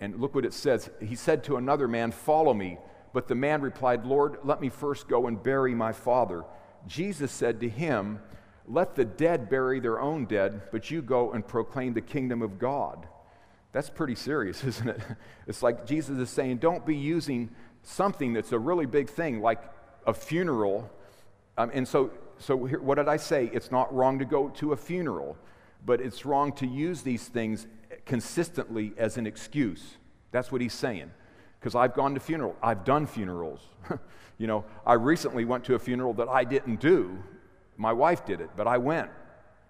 And 0.00 0.20
look 0.20 0.34
what 0.34 0.44
it 0.44 0.52
says. 0.52 0.90
He 1.00 1.14
said 1.14 1.44
to 1.44 1.56
another 1.56 1.88
man, 1.88 2.10
Follow 2.10 2.52
me. 2.52 2.78
But 3.12 3.28
the 3.28 3.34
man 3.34 3.62
replied, 3.62 4.04
Lord, 4.04 4.38
let 4.44 4.60
me 4.60 4.68
first 4.68 5.08
go 5.08 5.26
and 5.26 5.42
bury 5.42 5.74
my 5.74 5.92
father. 5.92 6.44
Jesus 6.86 7.32
said 7.32 7.60
to 7.60 7.68
him, 7.68 8.18
Let 8.68 8.96
the 8.96 9.04
dead 9.04 9.48
bury 9.48 9.80
their 9.80 10.00
own 10.00 10.26
dead, 10.26 10.62
but 10.72 10.90
you 10.90 11.02
go 11.02 11.32
and 11.32 11.46
proclaim 11.46 11.94
the 11.94 12.00
kingdom 12.00 12.42
of 12.42 12.58
God. 12.58 13.06
That's 13.72 13.90
pretty 13.90 14.14
serious, 14.14 14.64
isn't 14.72 14.88
it? 14.88 15.00
It's 15.46 15.62
like 15.62 15.86
Jesus 15.86 16.18
is 16.18 16.30
saying, 16.30 16.58
don't 16.58 16.84
be 16.84 16.96
using 16.96 17.50
something 17.82 18.32
that's 18.32 18.52
a 18.52 18.58
really 18.58 18.86
big 18.86 19.08
thing, 19.08 19.40
like 19.40 19.62
a 20.06 20.14
funeral. 20.14 20.90
Um, 21.56 21.70
and 21.72 21.86
so, 21.86 22.10
so 22.38 22.64
here, 22.64 22.80
what 22.80 22.96
did 22.96 23.08
I 23.08 23.16
say? 23.16 23.50
It's 23.52 23.70
not 23.70 23.94
wrong 23.94 24.18
to 24.18 24.24
go 24.24 24.48
to 24.48 24.72
a 24.72 24.76
funeral, 24.76 25.36
but 25.84 26.00
it's 26.00 26.26
wrong 26.26 26.52
to 26.54 26.66
use 26.66 27.02
these 27.02 27.28
things 27.28 27.66
consistently 28.04 28.92
as 28.96 29.16
an 29.16 29.26
excuse. 29.26 29.96
That's 30.32 30.50
what 30.50 30.60
he's 30.60 30.74
saying. 30.74 31.10
because 31.60 31.74
I've 31.74 31.94
gone 31.94 32.14
to 32.14 32.20
funeral. 32.20 32.56
I've 32.62 32.84
done 32.84 33.06
funerals. 33.06 33.60
you 34.38 34.46
know, 34.46 34.64
I 34.84 34.94
recently 34.94 35.44
went 35.44 35.64
to 35.64 35.74
a 35.74 35.78
funeral 35.78 36.14
that 36.14 36.28
I 36.28 36.44
didn't 36.44 36.80
do. 36.80 37.22
My 37.76 37.92
wife 37.92 38.24
did 38.24 38.40
it, 38.40 38.50
but 38.56 38.66
I 38.66 38.78
went 38.78 39.10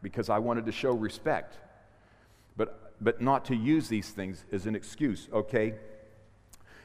because 0.03 0.29
I 0.29 0.39
wanted 0.39 0.67
to 0.67 0.73
show 0.73 0.93
respect. 0.93 1.59
But, 2.57 2.93
but 3.01 3.21
not 3.21 3.45
to 3.47 3.57
use 3.57 3.89
these 3.89 4.11
things 4.11 4.45
as 4.53 4.67
an 4.67 4.75
excuse, 4.75 5.29
okay? 5.33 5.75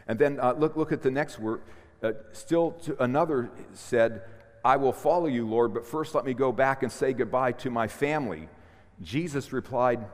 And 0.08 0.18
then 0.20 0.40
uh, 0.40 0.54
look, 0.54 0.76
look 0.76 0.92
at 0.92 1.02
the 1.02 1.12
next 1.12 1.40
word. 1.40 1.62
Uh, 2.02 2.14
still, 2.32 2.78
another 3.00 3.52
said, 3.74 4.24
I 4.64 4.78
will 4.78 4.94
follow 4.94 5.28
you, 5.28 5.48
Lord, 5.48 5.74
but 5.74 5.86
first 5.86 6.14
let 6.14 6.26
me 6.26 6.34
go 6.34 6.52
back 6.52 6.84
and 6.84 6.92
say 6.92 7.14
goodbye 7.14 7.54
to 7.54 7.70
my 7.70 7.88
family. 7.88 8.50
Jesus 9.02 9.54
replied, 9.54 10.06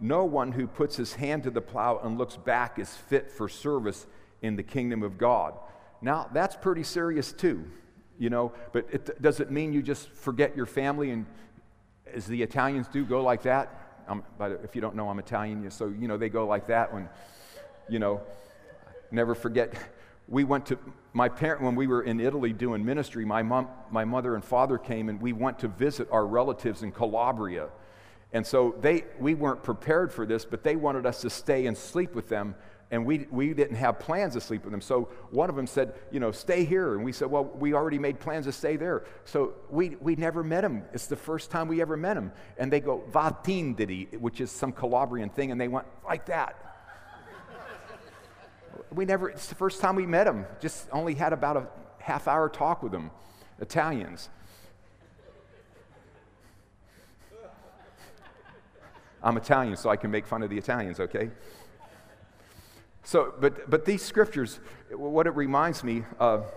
No 0.00 0.24
one 0.24 0.52
who 0.52 0.66
puts 0.66 0.96
his 0.96 1.14
hand 1.14 1.44
to 1.44 1.50
the 1.50 1.60
plow 1.60 2.00
and 2.02 2.18
looks 2.18 2.36
back 2.36 2.78
is 2.78 2.94
fit 2.94 3.30
for 3.30 3.48
service 3.48 4.06
in 4.40 4.56
the 4.56 4.62
kingdom 4.62 5.02
of 5.02 5.18
God. 5.18 5.54
Now, 6.00 6.28
that's 6.32 6.56
pretty 6.56 6.82
serious 6.82 7.32
too, 7.32 7.64
you 8.18 8.30
know, 8.30 8.52
but 8.72 8.86
it, 8.90 9.20
does 9.20 9.40
it 9.40 9.50
mean 9.50 9.72
you 9.72 9.82
just 9.82 10.08
forget 10.10 10.56
your 10.56 10.66
family 10.66 11.10
and, 11.10 11.26
as 12.12 12.26
the 12.26 12.42
Italians 12.42 12.88
do, 12.88 13.04
go 13.04 13.22
like 13.22 13.42
that? 13.42 13.78
But 14.38 14.60
if 14.64 14.74
you 14.74 14.80
don't 14.80 14.94
know, 14.94 15.08
I'm 15.08 15.18
Italian, 15.18 15.70
so, 15.70 15.86
you 15.86 16.08
know, 16.08 16.16
they 16.16 16.28
go 16.28 16.46
like 16.46 16.66
that 16.66 16.92
when, 16.92 17.08
you 17.88 17.98
know, 17.98 18.20
never 19.10 19.34
forget. 19.34 19.74
We 20.28 20.44
went 20.44 20.66
to, 20.66 20.78
my 21.12 21.28
parent, 21.28 21.62
when 21.62 21.74
we 21.74 21.86
were 21.86 22.02
in 22.02 22.20
Italy 22.20 22.52
doing 22.52 22.84
ministry, 22.84 23.24
my, 23.24 23.42
mom, 23.42 23.68
my 23.90 24.04
mother 24.04 24.34
and 24.34 24.44
father 24.44 24.78
came 24.78 25.08
and 25.08 25.20
we 25.20 25.32
went 25.32 25.58
to 25.60 25.68
visit 25.68 26.08
our 26.10 26.26
relatives 26.26 26.82
in 26.82 26.92
Calabria. 26.92 27.68
And 28.32 28.46
so 28.46 28.74
they, 28.80 29.04
we 29.18 29.34
weren't 29.34 29.62
prepared 29.62 30.12
for 30.12 30.24
this, 30.26 30.44
but 30.44 30.62
they 30.62 30.76
wanted 30.76 31.06
us 31.06 31.20
to 31.22 31.30
stay 31.30 31.66
and 31.66 31.76
sleep 31.76 32.14
with 32.14 32.28
them 32.28 32.54
and 32.92 33.04
we, 33.06 33.26
we 33.30 33.54
didn't 33.54 33.76
have 33.76 33.98
plans 33.98 34.34
to 34.34 34.40
sleep 34.40 34.64
with 34.64 34.70
them. 34.70 34.82
So 34.82 35.08
one 35.30 35.48
of 35.48 35.56
them 35.56 35.66
said, 35.66 35.94
you 36.10 36.20
know, 36.20 36.30
stay 36.30 36.66
here. 36.66 36.94
And 36.94 37.02
we 37.02 37.10
said, 37.10 37.30
well, 37.30 37.44
we 37.44 37.72
already 37.72 37.98
made 37.98 38.20
plans 38.20 38.44
to 38.44 38.52
stay 38.52 38.76
there. 38.76 39.04
So 39.24 39.54
we, 39.70 39.96
we 40.02 40.14
never 40.14 40.44
met 40.44 40.62
him. 40.62 40.82
It's 40.92 41.06
the 41.06 41.16
first 41.16 41.50
time 41.50 41.68
we 41.68 41.80
ever 41.80 41.96
met 41.96 42.18
him. 42.18 42.32
And 42.58 42.70
they 42.70 42.80
go, 42.80 43.02
Vatindidi, 43.10 44.20
which 44.20 44.42
is 44.42 44.50
some 44.50 44.72
Calabrian 44.72 45.30
thing. 45.30 45.50
And 45.50 45.58
they 45.58 45.68
went 45.68 45.86
like 46.04 46.26
that. 46.26 46.54
we 48.92 49.06
never, 49.06 49.30
it's 49.30 49.46
the 49.46 49.54
first 49.54 49.80
time 49.80 49.96
we 49.96 50.04
met 50.04 50.26
him. 50.26 50.44
Just 50.60 50.86
only 50.92 51.14
had 51.14 51.32
about 51.32 51.56
a 51.56 51.66
half 51.96 52.28
hour 52.28 52.50
talk 52.50 52.82
with 52.82 52.92
them, 52.92 53.10
Italians. 53.58 54.28
I'm 59.22 59.38
Italian, 59.38 59.78
so 59.78 59.88
I 59.88 59.96
can 59.96 60.10
make 60.10 60.26
fun 60.26 60.42
of 60.42 60.50
the 60.50 60.58
Italians, 60.58 61.00
okay? 61.00 61.30
So, 63.04 63.34
but, 63.40 63.68
but 63.68 63.84
these 63.84 64.02
scriptures, 64.02 64.60
what 64.90 65.26
it 65.26 65.34
reminds 65.34 65.82
me 65.82 66.04
of, 66.18 66.52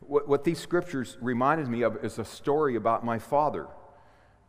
what, 0.00 0.28
what 0.28 0.44
these 0.44 0.58
scriptures 0.58 1.16
reminded 1.20 1.68
me 1.68 1.82
of 1.82 2.04
is 2.04 2.18
a 2.18 2.24
story 2.24 2.76
about 2.76 3.04
my 3.04 3.18
father. 3.18 3.66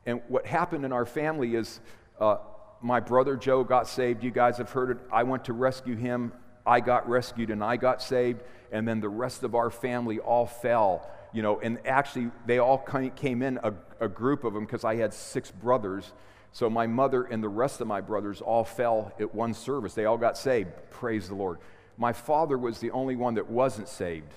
And 0.06 0.22
what 0.28 0.46
happened 0.46 0.86
in 0.86 0.94
our 0.94 1.06
family 1.06 1.56
is 1.56 1.82
uh, 2.20 2.38
my 2.82 3.00
brother 3.00 3.36
Joe 3.36 3.64
got 3.64 3.88
saved. 3.88 4.24
You 4.24 4.32
guys 4.32 4.58
have 4.58 4.72
heard 4.72 4.92
it. 4.92 4.98
I 5.12 5.24
went 5.24 5.46
to 5.46 5.54
rescue 5.54 5.96
him. 5.96 6.32
I 6.66 6.80
got 6.80 7.10
rescued 7.10 7.50
and 7.50 7.64
I 7.64 7.76
got 7.76 8.02
saved. 8.02 8.44
And 8.72 8.88
then 8.88 9.02
the 9.02 9.10
rest 9.10 9.44
of 9.44 9.56
our 9.56 9.70
family 9.70 10.20
all 10.20 10.46
fell. 10.46 11.10
You 11.34 11.42
know, 11.42 11.60
and 11.60 11.80
actually, 11.86 12.32
they 12.46 12.60
all 12.60 12.78
came 12.78 13.42
in, 13.42 13.60
a, 13.62 13.74
a 14.00 14.08
group 14.08 14.46
of 14.46 14.54
them, 14.54 14.66
because 14.66 14.86
I 14.86 14.96
had 14.96 15.14
six 15.14 15.52
brothers 15.52 16.14
so 16.52 16.70
my 16.70 16.88
mother 16.88 17.24
and 17.24 17.44
the 17.44 17.50
rest 17.50 17.82
of 17.82 17.88
my 17.88 18.02
brothers 18.02 18.42
all 18.42 18.64
fell 18.64 19.14
at 19.20 19.36
one 19.36 19.54
service. 19.54 19.94
They 19.94 20.06
all 20.06 20.18
got 20.18 20.38
saved. 20.38 20.70
Praise 20.90 21.28
the 21.28 21.36
Lord. 21.36 21.60
My 21.98 22.14
father 22.14 22.58
was 22.58 22.80
the 22.80 22.92
only 22.92 23.16
one 23.16 23.36
that 23.36 23.50
wasn't 23.50 23.88
saved. 23.88 24.34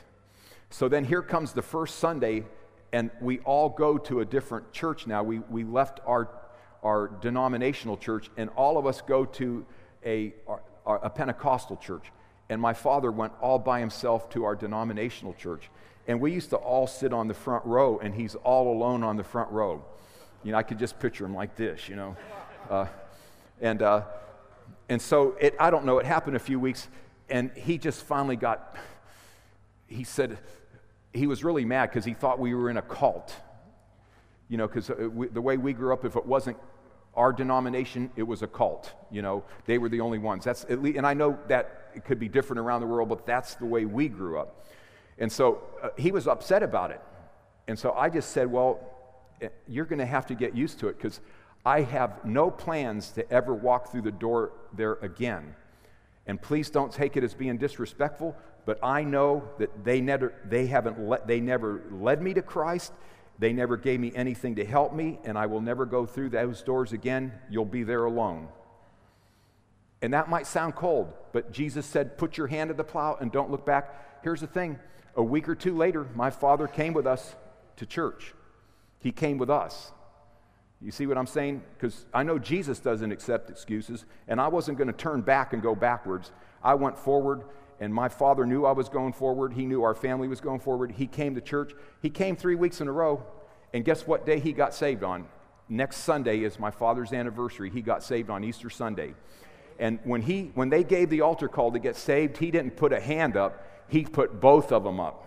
So 0.71 0.88
then 0.88 1.05
here 1.05 1.23
comes 1.23 1.52
the 1.52 1.62
first 1.62 1.99
Sunday, 1.99 2.45
and 2.93 3.11
we 3.21 3.40
all 3.40 3.69
go 3.69 3.99
to 3.99 4.21
a 4.21 4.25
different 4.25 4.73
church 4.73 5.07
now. 5.07 5.23
We, 5.23 5.40
we 5.40 5.64
left 5.64 6.00
our, 6.07 6.29
our 6.83 7.09
denominational 7.21 7.97
church, 7.97 8.31
and 8.37 8.50
all 8.50 8.79
of 8.79 8.87
us 8.87 9.00
go 9.00 9.25
to 9.25 9.67
a, 10.05 10.35
a, 10.87 10.93
a 10.95 11.11
Pentecostal 11.11 11.76
church. 11.76 12.12
And 12.49 12.61
my 12.61 12.73
father 12.73 13.11
went 13.11 13.33
all 13.40 13.59
by 13.59 13.81
himself 13.81 14.29
to 14.31 14.45
our 14.45 14.57
denominational 14.57 15.35
church. 15.35 15.71
And 16.07 16.21
we 16.21 16.33
used 16.33 16.50
to 16.50 16.57
all 16.57 16.87
sit 16.87 17.12
on 17.12 17.29
the 17.29 17.35
front 17.35 17.64
row, 17.64 17.99
and 17.99 18.14
he's 18.14 18.35
all 18.35 18.73
alone 18.73 19.05
on 19.05 19.17
the 19.17 19.25
front 19.25 19.50
row. 19.50 19.85
You 20.42 20.52
know, 20.52 20.59
I 20.59 20.62
could 20.62 20.78
just 20.78 20.99
picture 20.99 21.25
him 21.25 21.35
like 21.35 21.56
this, 21.56 21.88
you 21.88 21.97
know. 21.97 22.16
Uh, 22.68 22.87
and, 23.61 23.82
uh, 23.82 24.02
and 24.88 25.00
so 25.00 25.37
it, 25.40 25.54
I 25.61 25.70
don't 25.70 25.85
know, 25.85 25.99
it 25.99 26.06
happened 26.06 26.37
a 26.37 26.40
few 26.40 26.59
weeks, 26.59 26.88
and 27.28 27.50
he 27.54 27.78
just 27.78 28.02
finally 28.02 28.37
got, 28.37 28.76
he 29.87 30.04
said, 30.04 30.38
he 31.12 31.26
was 31.26 31.44
really 31.44 31.64
mad 31.64 31.90
because 31.90 32.04
he 32.04 32.14
thought 32.14 32.38
we 32.38 32.54
were 32.54 32.70
in 32.70 32.76
a 32.76 32.82
cult. 32.82 33.35
You 34.49 34.56
know, 34.56 34.66
because 34.66 34.90
uh, 34.90 35.09
the 35.32 35.40
way 35.42 35.56
we 35.56 35.73
grew 35.73 35.92
up, 35.92 36.04
if 36.04 36.16
it 36.16 36.26
wasn't 36.26 36.56
our 37.14 37.32
denomination, 37.32 38.11
it 38.16 38.23
was 38.23 38.42
a 38.42 38.47
cult. 38.47 38.92
You 39.11 39.23
know, 39.23 39.44
they 39.66 39.78
were 39.78 39.88
the 39.88 40.00
only 40.00 40.18
ones. 40.18 40.44
That's 40.44 40.64
at 40.64 40.82
least, 40.82 40.97
and 40.97 41.06
I 41.06 41.14
know 41.14 41.38
that 41.49 41.90
it 41.94 42.04
could 42.04 42.18
be 42.18 42.28
different 42.28 42.61
around 42.61 42.80
the 42.80 42.87
world, 42.87 43.09
but 43.09 43.26
that's 43.26 43.54
the 43.56 43.66
way 43.66 43.85
we 43.85 44.09
grew 44.09 44.38
up. 44.38 44.66
And 45.18 45.30
so 45.30 45.62
uh, 45.82 45.90
he 45.99 46.12
was 46.12 46.26
upset 46.26 46.62
about 46.62 46.90
it. 46.90 47.00
And 47.68 47.78
so 47.78 47.92
I 47.92 48.09
just 48.09 48.30
said, 48.30 48.50
well, 48.50 48.80
you're 49.68 49.85
going 49.85 49.99
to 49.99 50.06
have 50.06 50.26
to 50.26 50.35
get 50.35 50.54
used 50.54 50.80
to 50.80 50.88
it 50.88 50.97
because 50.97 51.20
I 51.64 51.82
have 51.82 52.25
no 52.25 52.50
plans 52.50 53.11
to 53.12 53.30
ever 53.30 53.54
walk 53.54 53.90
through 53.90 54.02
the 54.02 54.12
door 54.12 54.52
there 54.73 54.94
again. 55.02 55.54
And 56.26 56.40
please 56.40 56.70
don't 56.70 56.92
take 56.92 57.16
it 57.16 57.25
as 57.25 57.35
being 57.35 57.59
disrespectful, 57.59 58.37
but 58.66 58.78
I 58.82 59.04
know 59.04 59.49
that 59.59 59.85
they 59.85 60.00
never, 60.00 60.32
they 60.49 60.66
haven't 60.66 61.00
let, 61.00 61.26
they 61.26 61.40
never 61.40 61.82
led 61.90 62.23
me 62.23 62.35
to 62.35 62.42
Christ. 62.42 62.92
They 63.38 63.52
never 63.52 63.76
gave 63.76 64.00
me 64.00 64.12
anything 64.14 64.56
to 64.56 64.64
help 64.64 64.92
me, 64.92 65.18
and 65.25 65.38
I 65.38 65.47
will 65.47 65.62
never 65.62 65.87
go 65.87 66.04
through 66.04 66.30
those 66.30 66.62
doors 66.62 66.92
again. 66.92 67.32
You'll 67.49 67.64
be 67.64 67.82
there 67.82 68.04
alone. 68.04 68.49
And 70.02 70.14
that 70.14 70.28
might 70.28 70.47
sound 70.47 70.76
cold, 70.76 71.12
but 71.32 71.52
Jesus 71.52 71.87
said, 71.87 72.16
Put 72.16 72.37
your 72.38 72.47
hand 72.47 72.68
to 72.68 72.75
the 72.75 72.85
plow 72.85 73.16
and 73.20 73.32
don't 73.32 73.50
look 73.50 73.66
back. 73.66 74.23
Here's 74.23 74.40
the 74.40 74.47
thing 74.47 74.78
a 75.16 75.23
week 75.23 75.49
or 75.49 75.54
two 75.54 75.76
later, 75.76 76.06
my 76.14 76.30
father 76.30 76.66
came 76.66 76.92
with 76.92 77.06
us 77.06 77.35
to 77.76 77.87
church. 77.87 78.35
He 79.00 79.12
came 79.12 79.38
with 79.38 79.50
us. 79.50 79.92
You 80.80 80.90
see 80.90 81.07
what 81.07 81.19
I'm 81.19 81.26
saying? 81.26 81.62
Because 81.76 82.07
I 82.14 82.23
know 82.23 82.38
Jesus 82.38 82.78
doesn't 82.78 83.12
accept 83.12 83.50
excuses, 83.50 84.07
and 84.28 84.40
I 84.40 84.49
wasn't 84.49 84.78
going 84.78 84.88
to 84.88 84.95
turn 84.95 85.21
back 85.21 85.52
and 85.52 85.62
go 85.62 85.75
backwards. 85.75 86.30
I 86.62 86.75
went 86.75 86.99
forward, 86.99 87.42
and 87.80 87.92
my 87.92 88.09
father 88.09 88.47
knew 88.47 88.64
I 88.64 88.73
was 88.73 88.88
going 88.88 89.12
forward. 89.12 89.52
He 89.52 89.66
knew 89.66 89.83
our 89.83 89.95
family 89.95 90.28
was 90.28 90.40
going 90.40 90.61
forward. 90.61 90.92
He 90.92 91.07
came 91.07 91.35
to 91.35 91.40
church. 91.40 91.73
He 92.00 92.09
came 92.09 92.35
three 92.35 92.54
weeks 92.54 92.80
in 92.80 92.88
a 92.88 92.92
row, 92.92 93.23
and 93.75 93.85
guess 93.85 94.07
what 94.07 94.25
day 94.25 94.38
he 94.38 94.52
got 94.52 94.75
saved 94.75 95.02
on? 95.02 95.26
Next 95.69 95.99
Sunday 95.99 96.40
is 96.40 96.59
my 96.59 96.71
father's 96.71 97.12
anniversary. 97.12 97.71
He 97.71 97.83
got 97.83 98.02
saved 98.02 98.30
on 98.30 98.42
Easter 98.42 98.71
Sunday. 98.71 99.14
And 99.78 99.99
when, 100.04 100.23
he, 100.23 100.50
when 100.54 100.69
they 100.69 100.83
gave 100.83 101.11
the 101.11 101.21
altar 101.21 101.49
call 101.49 101.73
to 101.73 101.78
get 101.78 101.97
saved, 101.97 102.38
he 102.38 102.50
didn't 102.50 102.76
put 102.76 102.92
a 102.92 103.00
hand 103.00 103.37
up, 103.37 103.66
he 103.88 104.04
put 104.04 104.40
both 104.40 104.73
of 104.73 104.83
them 104.83 104.99
up. 104.99 105.26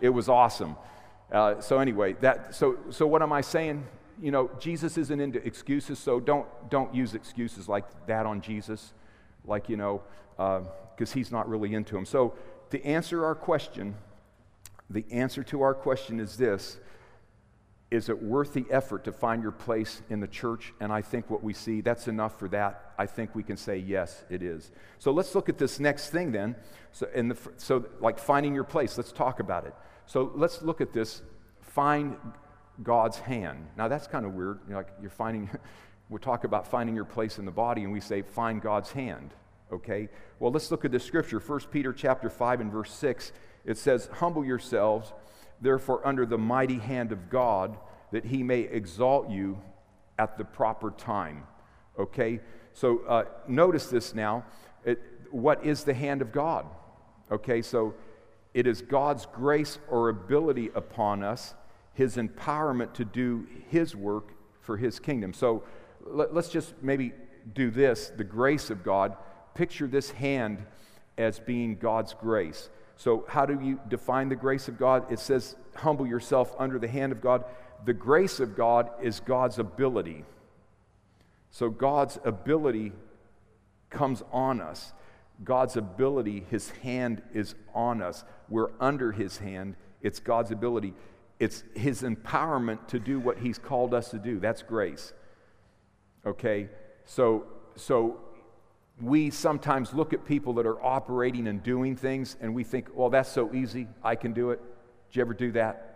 It 0.00 0.10
was 0.10 0.28
awesome. 0.28 0.76
Uh, 1.32 1.60
so 1.60 1.78
anyway, 1.78 2.14
that 2.14 2.54
so 2.54 2.76
so 2.90 3.06
what 3.06 3.22
am 3.22 3.32
I 3.32 3.40
saying? 3.40 3.86
You 4.20 4.32
know, 4.32 4.50
Jesus 4.58 4.98
isn't 4.98 5.20
into 5.20 5.44
excuses, 5.46 5.98
so 5.98 6.18
don't 6.18 6.46
don't 6.70 6.94
use 6.94 7.14
excuses 7.14 7.68
like 7.68 7.84
that 8.06 8.26
on 8.26 8.40
Jesus, 8.40 8.92
like 9.44 9.68
you 9.68 9.76
know, 9.76 10.02
because 10.36 11.12
uh, 11.12 11.14
he's 11.14 11.30
not 11.30 11.48
really 11.48 11.74
into 11.74 11.94
them. 11.94 12.04
So 12.04 12.34
to 12.70 12.84
answer 12.84 13.24
our 13.24 13.34
question, 13.34 13.94
the 14.88 15.04
answer 15.12 15.44
to 15.44 15.62
our 15.62 15.72
question 15.72 16.18
is 16.18 16.36
this: 16.36 16.78
Is 17.92 18.08
it 18.08 18.20
worth 18.20 18.52
the 18.52 18.66
effort 18.68 19.04
to 19.04 19.12
find 19.12 19.40
your 19.40 19.52
place 19.52 20.02
in 20.10 20.18
the 20.18 20.28
church? 20.28 20.72
And 20.80 20.92
I 20.92 21.00
think 21.00 21.30
what 21.30 21.44
we 21.44 21.52
see 21.52 21.80
that's 21.80 22.08
enough 22.08 22.40
for 22.40 22.48
that. 22.48 22.92
I 22.98 23.06
think 23.06 23.36
we 23.36 23.44
can 23.44 23.56
say 23.56 23.78
yes, 23.78 24.24
it 24.30 24.42
is. 24.42 24.72
So 24.98 25.12
let's 25.12 25.36
look 25.36 25.48
at 25.48 25.58
this 25.58 25.78
next 25.78 26.10
thing 26.10 26.32
then. 26.32 26.56
So 26.90 27.08
in 27.14 27.28
the 27.28 27.38
so 27.56 27.84
like 28.00 28.18
finding 28.18 28.52
your 28.52 28.64
place. 28.64 28.98
Let's 28.98 29.12
talk 29.12 29.38
about 29.38 29.64
it. 29.64 29.74
So 30.10 30.32
let's 30.34 30.60
look 30.60 30.80
at 30.80 30.92
this 30.92 31.22
find 31.60 32.16
God's 32.82 33.16
hand. 33.20 33.68
Now 33.76 33.86
that's 33.86 34.08
kind 34.08 34.26
of 34.26 34.34
weird. 34.34 34.58
You're 34.68 34.78
like 34.78 34.88
you're 35.00 35.08
finding, 35.08 35.48
we 36.10 36.18
talk 36.18 36.42
about 36.42 36.66
finding 36.66 36.96
your 36.96 37.04
place 37.04 37.38
in 37.38 37.44
the 37.44 37.52
body, 37.52 37.84
and 37.84 37.92
we 37.92 38.00
say 38.00 38.22
find 38.22 38.60
God's 38.60 38.90
hand. 38.90 39.30
Okay. 39.72 40.08
Well, 40.40 40.50
let's 40.50 40.68
look 40.72 40.84
at 40.84 40.90
the 40.90 40.98
scripture. 40.98 41.38
1 41.38 41.60
Peter 41.70 41.92
chapter 41.92 42.28
five 42.28 42.60
and 42.60 42.72
verse 42.72 42.92
six. 42.92 43.30
It 43.64 43.78
says, 43.78 44.08
"Humble 44.14 44.44
yourselves, 44.44 45.12
therefore, 45.60 46.04
under 46.04 46.26
the 46.26 46.38
mighty 46.38 46.80
hand 46.80 47.12
of 47.12 47.30
God, 47.30 47.78
that 48.10 48.24
He 48.24 48.42
may 48.42 48.62
exalt 48.62 49.30
you 49.30 49.62
at 50.18 50.36
the 50.36 50.44
proper 50.44 50.90
time." 50.90 51.44
Okay. 51.96 52.40
So 52.72 53.04
uh, 53.06 53.26
notice 53.46 53.86
this 53.86 54.12
now. 54.12 54.44
It, 54.84 55.00
what 55.30 55.64
is 55.64 55.84
the 55.84 55.94
hand 55.94 56.20
of 56.20 56.32
God? 56.32 56.66
Okay. 57.30 57.62
So 57.62 57.94
it 58.54 58.66
is 58.66 58.82
God's 58.82 59.26
grace 59.26 59.78
or 59.88 60.08
ability 60.08 60.70
upon 60.74 61.22
us, 61.22 61.54
His 61.94 62.16
empowerment 62.16 62.94
to 62.94 63.04
do 63.04 63.46
His 63.68 63.94
work 63.94 64.32
for 64.60 64.76
His 64.76 64.98
kingdom. 64.98 65.32
So 65.32 65.64
let, 66.04 66.30
us 66.30 66.48
just 66.48 66.74
maybe 66.82 67.12
do 67.54 67.70
this 67.70 68.10
the 68.16 68.24
grace 68.24 68.70
of 68.70 68.82
God. 68.82 69.16
Picture 69.54 69.86
this 69.86 70.10
hand 70.10 70.64
as 71.18 71.38
being 71.38 71.76
God's 71.76 72.14
grace. 72.14 72.70
So, 72.96 73.24
how 73.28 73.46
do 73.46 73.58
you 73.60 73.80
define 73.88 74.28
the 74.28 74.36
grace 74.36 74.68
of 74.68 74.78
God? 74.78 75.10
It 75.10 75.18
says, 75.18 75.56
humble 75.74 76.06
yourself 76.06 76.54
under 76.58 76.78
the 76.78 76.88
hand 76.88 77.12
of 77.12 77.20
God. 77.20 77.44
The 77.84 77.94
grace 77.94 78.40
of 78.40 78.54
God 78.54 78.90
is 79.00 79.20
God's 79.20 79.58
ability. 79.58 80.24
So, 81.50 81.70
God's 81.70 82.18
ability 82.24 82.92
comes 83.88 84.22
on 84.32 84.60
us. 84.60 84.92
God's 85.42 85.76
ability, 85.76 86.44
His 86.50 86.70
hand 86.70 87.22
is 87.32 87.54
on 87.74 88.02
us. 88.02 88.24
We're 88.50 88.70
under 88.80 89.12
His 89.12 89.38
hand. 89.38 89.76
It's 90.02 90.20
God's 90.20 90.50
ability. 90.50 90.92
It's 91.38 91.64
His 91.74 92.02
empowerment 92.02 92.88
to 92.88 92.98
do 92.98 93.18
what 93.18 93.38
He's 93.38 93.58
called 93.58 93.94
us 93.94 94.10
to 94.10 94.18
do. 94.18 94.38
That's 94.38 94.62
grace. 94.62 95.14
Okay? 96.26 96.68
So, 97.06 97.46
so 97.76 98.20
we 99.00 99.30
sometimes 99.30 99.94
look 99.94 100.12
at 100.12 100.24
people 100.26 100.52
that 100.54 100.66
are 100.66 100.82
operating 100.84 101.48
and 101.48 101.62
doing 101.62 101.96
things 101.96 102.36
and 102.40 102.54
we 102.54 102.64
think, 102.64 102.88
well, 102.94 103.08
that's 103.08 103.30
so 103.30 103.54
easy. 103.54 103.86
I 104.02 104.16
can 104.16 104.32
do 104.32 104.50
it. 104.50 104.60
Did 105.08 105.16
you 105.16 105.22
ever 105.22 105.34
do 105.34 105.52
that? 105.52 105.86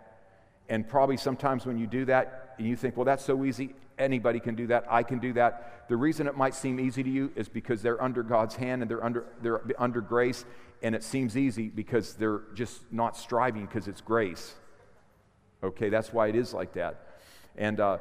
And 0.67 0.87
probably 0.87 1.17
sometimes 1.17 1.65
when 1.65 1.77
you 1.77 1.85
do 1.85 2.05
that, 2.05 2.55
and 2.57 2.67
you 2.67 2.75
think, 2.75 2.95
well, 2.97 3.05
that's 3.05 3.23
so 3.23 3.43
easy. 3.45 3.75
Anybody 3.97 4.39
can 4.39 4.55
do 4.55 4.67
that. 4.67 4.85
I 4.89 5.03
can 5.03 5.19
do 5.19 5.33
that. 5.33 5.87
The 5.87 5.95
reason 5.95 6.27
it 6.27 6.35
might 6.35 6.53
seem 6.53 6.79
easy 6.79 7.03
to 7.03 7.09
you 7.09 7.31
is 7.35 7.47
because 7.47 7.81
they're 7.81 8.01
under 8.01 8.23
God's 8.23 8.55
hand 8.55 8.81
and 8.81 8.91
they're 8.91 9.03
under, 9.03 9.25
they're 9.41 9.61
under 9.77 10.01
grace, 10.01 10.45
and 10.81 10.93
it 10.93 11.03
seems 11.03 11.37
easy 11.37 11.69
because 11.69 12.15
they're 12.15 12.41
just 12.53 12.91
not 12.91 13.15
striving 13.15 13.65
because 13.65 13.87
it's 13.87 14.01
grace. 14.01 14.55
Okay, 15.63 15.89
that's 15.89 16.11
why 16.11 16.27
it 16.27 16.35
is 16.35 16.53
like 16.53 16.73
that. 16.73 17.19
And, 17.57 17.79
uh, 17.79 17.97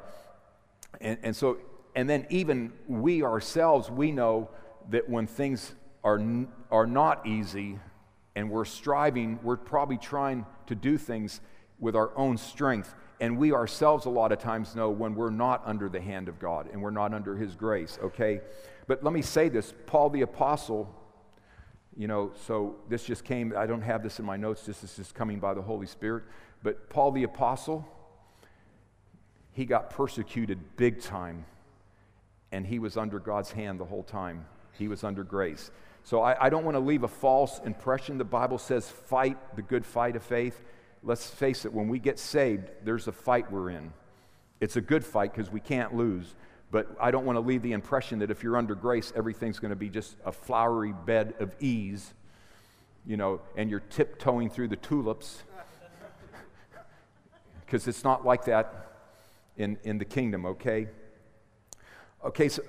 and, 1.00 1.18
and 1.22 1.36
so, 1.36 1.58
and 1.94 2.10
then 2.10 2.26
even 2.28 2.72
we 2.88 3.22
ourselves, 3.22 3.90
we 3.90 4.10
know 4.10 4.50
that 4.90 5.08
when 5.08 5.26
things 5.26 5.74
are, 6.02 6.20
are 6.70 6.86
not 6.86 7.26
easy 7.26 7.78
and 8.34 8.50
we're 8.50 8.64
striving, 8.64 9.38
we're 9.42 9.56
probably 9.56 9.96
trying 9.96 10.44
to 10.66 10.74
do 10.74 10.98
things 10.98 11.40
with 11.78 11.96
our 11.96 12.16
own 12.16 12.36
strength. 12.36 12.94
And 13.20 13.38
we 13.38 13.52
ourselves, 13.52 14.06
a 14.06 14.10
lot 14.10 14.32
of 14.32 14.38
times, 14.38 14.74
know 14.74 14.90
when 14.90 15.14
we're 15.14 15.30
not 15.30 15.62
under 15.64 15.88
the 15.88 16.00
hand 16.00 16.28
of 16.28 16.38
God 16.38 16.68
and 16.72 16.82
we're 16.82 16.90
not 16.90 17.14
under 17.14 17.36
His 17.36 17.54
grace, 17.54 17.98
okay? 18.02 18.40
But 18.86 19.02
let 19.02 19.12
me 19.12 19.22
say 19.22 19.48
this 19.48 19.72
Paul 19.86 20.10
the 20.10 20.22
Apostle, 20.22 20.92
you 21.96 22.08
know, 22.08 22.32
so 22.46 22.76
this 22.88 23.04
just 23.04 23.24
came, 23.24 23.54
I 23.56 23.66
don't 23.66 23.82
have 23.82 24.02
this 24.02 24.18
in 24.18 24.24
my 24.24 24.36
notes, 24.36 24.66
this 24.66 24.82
is 24.82 24.96
just 24.96 25.14
coming 25.14 25.38
by 25.38 25.54
the 25.54 25.62
Holy 25.62 25.86
Spirit. 25.86 26.24
But 26.62 26.90
Paul 26.90 27.12
the 27.12 27.22
Apostle, 27.22 27.86
he 29.52 29.64
got 29.64 29.90
persecuted 29.90 30.76
big 30.76 31.00
time, 31.00 31.44
and 32.50 32.66
he 32.66 32.78
was 32.78 32.96
under 32.96 33.18
God's 33.18 33.52
hand 33.52 33.78
the 33.78 33.84
whole 33.84 34.02
time. 34.02 34.46
He 34.72 34.88
was 34.88 35.04
under 35.04 35.22
grace. 35.22 35.70
So 36.02 36.20
I, 36.20 36.46
I 36.46 36.50
don't 36.50 36.64
want 36.64 36.74
to 36.74 36.80
leave 36.80 37.04
a 37.04 37.08
false 37.08 37.60
impression. 37.64 38.18
The 38.18 38.24
Bible 38.24 38.58
says, 38.58 38.88
fight 38.88 39.38
the 39.56 39.62
good 39.62 39.86
fight 39.86 40.16
of 40.16 40.22
faith. 40.22 40.62
Let's 41.04 41.28
face 41.28 41.64
it, 41.64 41.72
when 41.72 41.88
we 41.88 41.98
get 41.98 42.18
saved, 42.18 42.70
there's 42.82 43.06
a 43.08 43.12
fight 43.12 43.52
we're 43.52 43.70
in. 43.70 43.92
It's 44.60 44.76
a 44.76 44.80
good 44.80 45.04
fight 45.04 45.32
because 45.34 45.50
we 45.50 45.60
can't 45.60 45.94
lose. 45.94 46.34
But 46.70 46.88
I 47.00 47.10
don't 47.10 47.24
want 47.24 47.36
to 47.36 47.40
leave 47.40 47.62
the 47.62 47.72
impression 47.72 48.18
that 48.20 48.30
if 48.30 48.42
you're 48.42 48.56
under 48.56 48.74
grace, 48.74 49.12
everything's 49.14 49.58
going 49.58 49.70
to 49.70 49.76
be 49.76 49.88
just 49.88 50.16
a 50.24 50.32
flowery 50.32 50.92
bed 50.92 51.34
of 51.38 51.54
ease, 51.60 52.14
you 53.06 53.16
know, 53.16 53.40
and 53.56 53.70
you're 53.70 53.80
tiptoeing 53.80 54.50
through 54.50 54.68
the 54.68 54.76
tulips. 54.76 55.42
Because 57.64 57.88
it's 57.88 58.04
not 58.04 58.26
like 58.26 58.44
that 58.44 58.92
in, 59.56 59.78
in 59.84 59.96
the 59.98 60.04
kingdom, 60.04 60.44
okay? 60.44 60.86
Okay, 62.22 62.48
so 62.48 62.62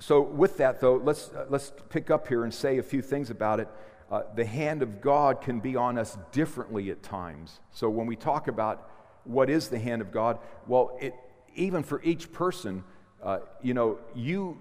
so, 0.00 0.20
with 0.20 0.58
that, 0.58 0.80
though, 0.80 0.94
let's, 0.96 1.30
uh, 1.30 1.46
let's 1.48 1.72
pick 1.88 2.10
up 2.10 2.28
here 2.28 2.44
and 2.44 2.54
say 2.54 2.78
a 2.78 2.82
few 2.82 3.02
things 3.02 3.30
about 3.30 3.58
it. 3.58 3.68
Uh, 4.10 4.22
the 4.34 4.44
hand 4.44 4.82
of 4.82 5.00
God 5.00 5.42
can 5.42 5.60
be 5.60 5.76
on 5.76 5.98
us 5.98 6.16
differently 6.32 6.90
at 6.90 7.02
times. 7.02 7.60
So, 7.70 7.90
when 7.90 8.06
we 8.06 8.16
talk 8.16 8.48
about 8.48 8.90
what 9.24 9.50
is 9.50 9.68
the 9.68 9.78
hand 9.78 10.00
of 10.00 10.10
God, 10.10 10.38
well, 10.66 10.96
it, 11.00 11.14
even 11.54 11.82
for 11.82 12.02
each 12.02 12.32
person, 12.32 12.84
uh, 13.22 13.40
you 13.62 13.74
know, 13.74 13.98
you, 14.14 14.56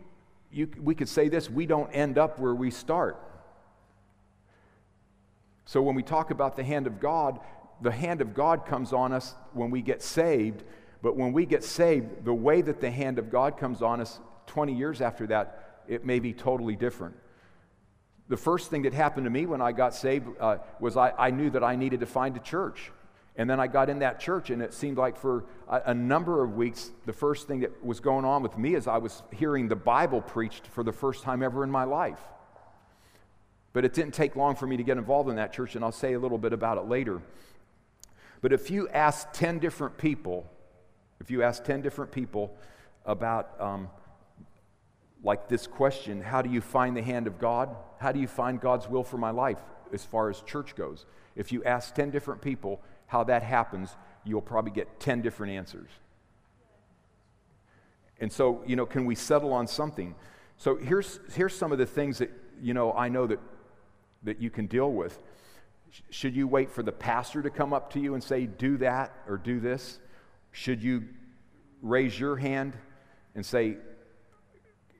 you, 0.51 0.69
we 0.81 0.95
could 0.95 1.07
say 1.07 1.29
this 1.29 1.49
we 1.49 1.65
don't 1.65 1.89
end 1.91 2.17
up 2.17 2.39
where 2.39 2.53
we 2.53 2.71
start. 2.71 3.17
So, 5.65 5.81
when 5.81 5.95
we 5.95 6.03
talk 6.03 6.29
about 6.29 6.57
the 6.57 6.63
hand 6.63 6.85
of 6.85 6.99
God, 6.99 7.39
the 7.81 7.91
hand 7.91 8.19
of 8.19 8.33
God 8.33 8.65
comes 8.65 8.91
on 8.91 9.13
us 9.13 9.33
when 9.53 9.71
we 9.71 9.81
get 9.81 10.01
saved. 10.01 10.63
But 11.01 11.15
when 11.15 11.31
we 11.31 11.45
get 11.45 11.63
saved, 11.63 12.25
the 12.25 12.33
way 12.33 12.61
that 12.61 12.81
the 12.81 12.91
hand 12.91 13.17
of 13.19 13.29
God 13.29 13.57
comes 13.57 13.81
on 13.81 14.01
us 14.01 14.19
20 14.47 14.73
years 14.73 14.99
after 14.99 15.27
that, 15.27 15.83
it 15.87 16.05
may 16.05 16.19
be 16.19 16.33
totally 16.33 16.75
different. 16.75 17.15
The 18.29 18.37
first 18.37 18.69
thing 18.69 18.81
that 18.81 18.93
happened 18.93 19.25
to 19.25 19.29
me 19.29 19.45
when 19.45 19.61
I 19.61 19.71
got 19.71 19.95
saved 19.95 20.27
uh, 20.39 20.57
was 20.79 20.97
I, 20.97 21.11
I, 21.17 21.31
knew 21.31 21.49
that 21.51 21.63
I 21.63 21.75
needed 21.75 22.01
to 22.01 22.05
find 22.05 22.35
a 22.35 22.39
church. 22.39 22.91
And 23.37 23.49
then 23.49 23.59
I 23.59 23.67
got 23.67 23.89
in 23.89 23.99
that 23.99 24.19
church, 24.19 24.49
and 24.49 24.61
it 24.61 24.73
seemed 24.73 24.97
like 24.97 25.15
for 25.15 25.45
a, 25.69 25.83
a 25.87 25.93
number 25.93 26.43
of 26.43 26.55
weeks, 26.55 26.91
the 27.05 27.13
first 27.13 27.47
thing 27.47 27.61
that 27.61 27.85
was 27.85 27.99
going 27.99 28.25
on 28.25 28.41
with 28.41 28.57
me 28.57 28.75
is 28.75 28.87
I 28.87 28.97
was 28.97 29.21
hearing 29.31 29.67
the 29.67 29.75
Bible 29.75 30.21
preached 30.21 30.67
for 30.67 30.83
the 30.83 30.91
first 30.91 31.23
time 31.23 31.43
ever 31.43 31.63
in 31.63 31.71
my 31.71 31.83
life. 31.83 32.19
But 33.73 33.85
it 33.85 33.93
didn't 33.93 34.15
take 34.15 34.35
long 34.35 34.55
for 34.55 34.65
me 34.65 34.75
to 34.75 34.83
get 34.83 34.97
involved 34.97 35.29
in 35.29 35.35
that 35.35 35.53
church, 35.53 35.75
and 35.75 35.85
I'll 35.85 35.91
say 35.91 36.13
a 36.13 36.19
little 36.19 36.39
bit 36.39 36.51
about 36.51 36.79
it 36.79 36.85
later. 36.85 37.21
But 38.41 38.51
if 38.51 38.71
you 38.71 38.89
ask 38.89 39.31
10 39.33 39.59
different 39.59 39.97
people, 39.97 40.49
if 41.19 41.29
you 41.29 41.43
ask 41.43 41.63
10 41.63 41.81
different 41.81 42.11
people 42.11 42.57
about 43.05 43.59
um, 43.59 43.89
like 45.27 45.49
this 45.49 45.67
question 45.67 46.21
how 46.21 46.41
do 46.41 46.49
you 46.49 46.61
find 46.61 46.95
the 46.95 47.03
hand 47.03 47.27
of 47.27 47.37
God? 47.37 47.75
How 47.99 48.11
do 48.11 48.19
you 48.19 48.27
find 48.27 48.59
God's 48.59 48.87
will 48.87 49.03
for 49.03 49.17
my 49.17 49.31
life 49.31 49.59
as 49.93 50.03
far 50.03 50.29
as 50.29 50.41
church 50.41 50.75
goes? 50.75 51.05
If 51.35 51.51
you 51.51 51.63
ask 51.65 51.93
10 51.93 52.09
different 52.09 52.41
people 52.41 52.81
how 53.07 53.25
that 53.25 53.43
happens, 53.43 53.95
you'll 54.23 54.41
probably 54.41 54.71
get 54.71 54.99
10 54.99 55.21
different 55.21 55.53
answers. 55.53 55.89
And 58.19 58.31
so, 58.31 58.63
you 58.65 58.75
know, 58.75 58.85
can 58.85 59.05
we 59.05 59.15
settle 59.15 59.53
on 59.53 59.67
something? 59.67 60.15
So 60.57 60.77
here's, 60.77 61.19
here's 61.33 61.55
some 61.55 61.71
of 61.71 61.77
the 61.77 61.85
things 61.85 62.17
that, 62.17 62.31
you 62.61 62.73
know, 62.73 62.93
I 62.93 63.09
know 63.09 63.27
that, 63.27 63.39
that 64.23 64.41
you 64.41 64.49
can 64.49 64.65
deal 64.65 64.91
with. 64.91 65.21
Should 66.09 66.35
you 66.35 66.47
wait 66.47 66.71
for 66.71 66.83
the 66.83 66.91
pastor 66.91 67.41
to 67.43 67.49
come 67.49 67.73
up 67.73 67.93
to 67.93 67.99
you 67.99 68.13
and 68.13 68.23
say, 68.23 68.45
do 68.45 68.77
that 68.77 69.13
or 69.27 69.37
do 69.37 69.59
this? 69.59 69.99
Should 70.51 70.81
you 70.81 71.03
raise 71.81 72.19
your 72.19 72.37
hand 72.37 72.77
and 73.35 73.45
say, 73.45 73.77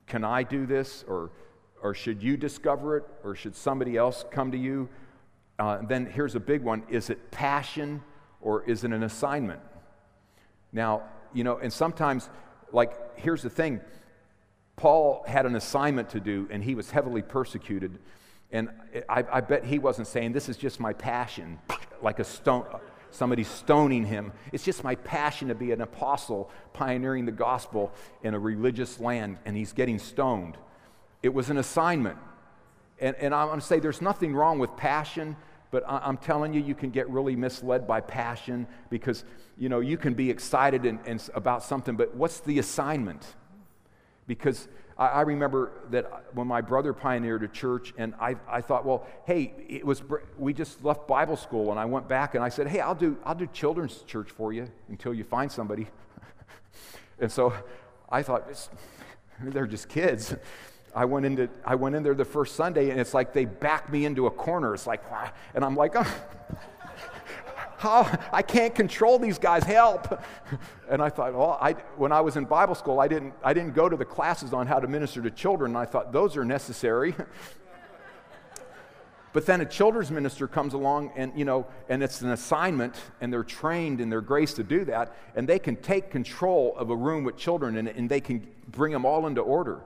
can 0.07 0.23
I 0.23 0.43
do 0.43 0.65
this? 0.65 1.03
Or, 1.07 1.29
or 1.83 1.93
should 1.93 2.23
you 2.23 2.37
discover 2.37 2.97
it? 2.97 3.03
Or 3.23 3.35
should 3.35 3.55
somebody 3.55 3.97
else 3.97 4.25
come 4.31 4.51
to 4.51 4.57
you? 4.57 4.89
Uh, 5.59 5.79
then 5.87 6.05
here's 6.05 6.35
a 6.35 6.39
big 6.39 6.61
one 6.63 6.83
is 6.89 7.09
it 7.09 7.31
passion 7.31 8.03
or 8.41 8.63
is 8.63 8.83
it 8.83 8.91
an 8.91 9.03
assignment? 9.03 9.59
Now, 10.71 11.03
you 11.33 11.43
know, 11.43 11.57
and 11.57 11.71
sometimes, 11.71 12.29
like, 12.71 13.17
here's 13.19 13.41
the 13.41 13.49
thing 13.49 13.81
Paul 14.75 15.23
had 15.27 15.45
an 15.45 15.55
assignment 15.55 16.09
to 16.11 16.19
do 16.19 16.47
and 16.51 16.63
he 16.63 16.75
was 16.75 16.91
heavily 16.91 17.21
persecuted. 17.21 17.99
And 18.51 18.69
I, 19.09 19.25
I 19.31 19.41
bet 19.41 19.65
he 19.65 19.79
wasn't 19.79 20.07
saying, 20.07 20.31
This 20.31 20.47
is 20.47 20.57
just 20.57 20.79
my 20.79 20.93
passion, 20.93 21.59
like 22.01 22.19
a 22.19 22.23
stone 22.23 22.65
somebody 23.11 23.43
stoning 23.43 24.05
him. 24.05 24.31
It's 24.51 24.63
just 24.63 24.83
my 24.83 24.95
passion 24.95 25.47
to 25.47 25.55
be 25.55 25.71
an 25.71 25.81
apostle 25.81 26.49
pioneering 26.73 27.25
the 27.25 27.31
gospel 27.31 27.91
in 28.23 28.33
a 28.33 28.39
religious 28.39 28.99
land, 28.99 29.37
and 29.45 29.55
he's 29.55 29.73
getting 29.73 29.99
stoned. 29.99 30.57
It 31.23 31.33
was 31.33 31.49
an 31.49 31.57
assignment. 31.57 32.17
And, 32.99 33.15
and 33.17 33.33
I'm 33.33 33.47
going 33.47 33.59
to 33.59 33.65
say 33.65 33.79
there's 33.79 34.01
nothing 34.01 34.35
wrong 34.35 34.59
with 34.59 34.75
passion, 34.75 35.35
but 35.69 35.83
I'm 35.87 36.17
telling 36.17 36.53
you, 36.53 36.61
you 36.61 36.75
can 36.75 36.91
get 36.91 37.09
really 37.09 37.35
misled 37.35 37.85
by 37.85 38.01
passion 38.01 38.67
because, 38.89 39.23
you 39.57 39.69
know, 39.69 39.81
you 39.81 39.97
can 39.97 40.13
be 40.13 40.29
excited 40.29 40.85
and, 40.85 40.99
and 41.05 41.29
about 41.33 41.63
something, 41.63 41.95
but 41.95 42.15
what's 42.15 42.39
the 42.39 42.59
assignment? 42.59 43.35
Because 44.27 44.67
I, 44.97 45.07
I, 45.07 45.21
remember 45.21 45.71
that 45.91 46.25
when 46.33 46.47
my 46.47 46.61
brother 46.61 46.93
pioneered 46.93 47.43
a 47.43 47.47
church, 47.47 47.93
and 47.97 48.13
I, 48.19 48.35
I 48.49 48.61
thought, 48.61 48.85
well, 48.85 49.05
hey, 49.25 49.53
it 49.69 49.85
was 49.85 50.01
we 50.37 50.53
just 50.53 50.83
left 50.83 51.07
Bible 51.07 51.37
school, 51.37 51.71
and 51.71 51.79
I 51.79 51.85
went 51.85 52.07
back 52.07 52.35
and 52.35 52.43
I 52.43 52.49
said, 52.49 52.67
hey, 52.67 52.79
I'll 52.79 52.95
do 52.95 53.17
I'll 53.25 53.35
do 53.35 53.47
children's 53.47 54.01
church 54.03 54.29
for 54.29 54.53
you 54.53 54.69
until 54.89 55.13
you 55.13 55.23
find 55.23 55.51
somebody. 55.51 55.87
and 57.19 57.31
so 57.31 57.53
I 58.09 58.23
thought 58.23 58.69
they're 59.43 59.67
just 59.67 59.89
kids. 59.89 60.35
I 60.95 61.05
went 61.05 61.25
into 61.25 61.49
I 61.63 61.75
went 61.75 61.95
in 61.95 62.03
there 62.03 62.15
the 62.15 62.25
first 62.25 62.55
Sunday, 62.55 62.89
and 62.89 62.99
it's 62.99 63.13
like 63.13 63.33
they 63.33 63.45
backed 63.45 63.91
me 63.91 64.05
into 64.05 64.25
a 64.25 64.31
corner. 64.31 64.73
It's 64.73 64.87
like, 64.87 65.03
and 65.53 65.63
I'm 65.63 65.75
like, 65.75 65.93
oh. 65.95 66.17
How, 67.77 68.19
I 68.33 68.41
can't 68.41 68.73
control 68.73 69.19
these 69.19 69.37
guys, 69.37 69.63
help. 69.63 70.21
And 70.89 70.99
I 70.99 71.09
thought, 71.09 71.35
well, 71.35 71.59
I, 71.61 71.73
when 71.95 72.11
I 72.11 72.21
was 72.21 72.35
in 72.35 72.45
Bible 72.45 72.73
school, 72.73 72.99
I 72.99 73.07
didn't, 73.07 73.35
I 73.43 73.53
didn't 73.53 73.75
go 73.75 73.87
to 73.87 73.95
the 73.95 74.05
classes 74.05 74.51
on 74.51 74.65
how 74.65 74.79
to 74.79 74.87
minister 74.87 75.21
to 75.21 75.29
children, 75.29 75.71
and 75.71 75.77
I 75.77 75.85
thought 75.85 76.11
those 76.11 76.35
are 76.37 76.43
necessary. 76.43 77.13
but 79.33 79.45
then 79.45 79.61
a 79.61 79.65
children's 79.65 80.09
minister 80.09 80.47
comes 80.47 80.73
along 80.73 81.11
and, 81.15 81.31
you 81.37 81.45
know, 81.45 81.67
and 81.87 82.01
it's 82.01 82.21
an 82.21 82.31
assignment, 82.31 82.95
and 83.21 83.31
they're 83.31 83.43
trained 83.43 84.01
in 84.01 84.09
their 84.09 84.21
grace 84.21 84.53
to 84.55 84.63
do 84.63 84.83
that, 84.85 85.15
and 85.35 85.47
they 85.47 85.59
can 85.59 85.75
take 85.75 86.09
control 86.09 86.73
of 86.77 86.89
a 86.89 86.95
room 86.95 87.23
with 87.23 87.37
children, 87.37 87.77
and, 87.77 87.87
and 87.87 88.09
they 88.09 88.21
can 88.21 88.47
bring 88.71 88.91
them 88.91 89.05
all 89.05 89.27
into 89.27 89.41
order. 89.41 89.81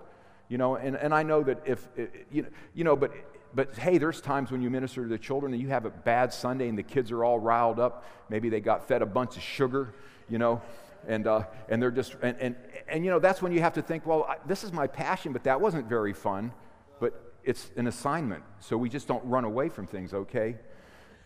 You 0.47 0.57
know, 0.57 0.75
and, 0.75 0.95
and 0.95 1.13
I 1.13 1.23
know 1.23 1.43
that 1.43 1.61
if, 1.65 1.87
you 2.31 2.43
know, 2.43 2.49
you 2.73 2.83
know, 2.83 2.95
but 2.95 3.11
but 3.53 3.77
hey, 3.77 3.97
there's 3.97 4.21
times 4.21 4.51
when 4.51 4.61
you 4.61 4.69
minister 4.69 5.03
to 5.03 5.09
the 5.09 5.17
children 5.17 5.53
and 5.53 5.61
you 5.61 5.69
have 5.69 5.85
a 5.85 5.89
bad 5.89 6.33
Sunday 6.33 6.69
and 6.69 6.77
the 6.77 6.83
kids 6.83 7.11
are 7.11 7.23
all 7.23 7.39
riled 7.39 7.79
up. 7.79 8.05
Maybe 8.29 8.49
they 8.49 8.61
got 8.61 8.87
fed 8.87 9.01
a 9.01 9.05
bunch 9.05 9.35
of 9.35 9.43
sugar, 9.43 9.93
you 10.29 10.37
know, 10.37 10.61
and, 11.07 11.27
uh, 11.27 11.43
and 11.67 11.81
they're 11.81 11.91
just, 11.91 12.15
and, 12.21 12.37
and, 12.39 12.55
and, 12.87 13.03
you 13.03 13.11
know, 13.11 13.19
that's 13.19 13.41
when 13.41 13.51
you 13.51 13.61
have 13.61 13.73
to 13.73 13.81
think, 13.81 14.05
well, 14.05 14.23
I, 14.23 14.37
this 14.45 14.63
is 14.63 14.71
my 14.71 14.87
passion, 14.87 15.33
but 15.33 15.43
that 15.43 15.59
wasn't 15.59 15.87
very 15.87 16.13
fun. 16.13 16.53
But 16.99 17.33
it's 17.43 17.71
an 17.75 17.87
assignment. 17.87 18.43
So 18.59 18.77
we 18.77 18.87
just 18.87 19.07
don't 19.07 19.25
run 19.25 19.43
away 19.43 19.69
from 19.69 19.87
things, 19.87 20.13
okay? 20.13 20.55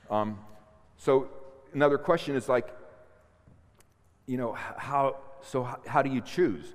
Um, 0.09 0.39
so 0.97 1.29
another 1.73 1.97
question 1.97 2.35
is 2.35 2.47
like, 2.47 2.69
you 4.25 4.37
know, 4.37 4.53
how, 4.53 5.17
so 5.41 5.63
how, 5.63 5.79
how 5.85 6.01
do 6.01 6.09
you 6.09 6.21
choose? 6.21 6.73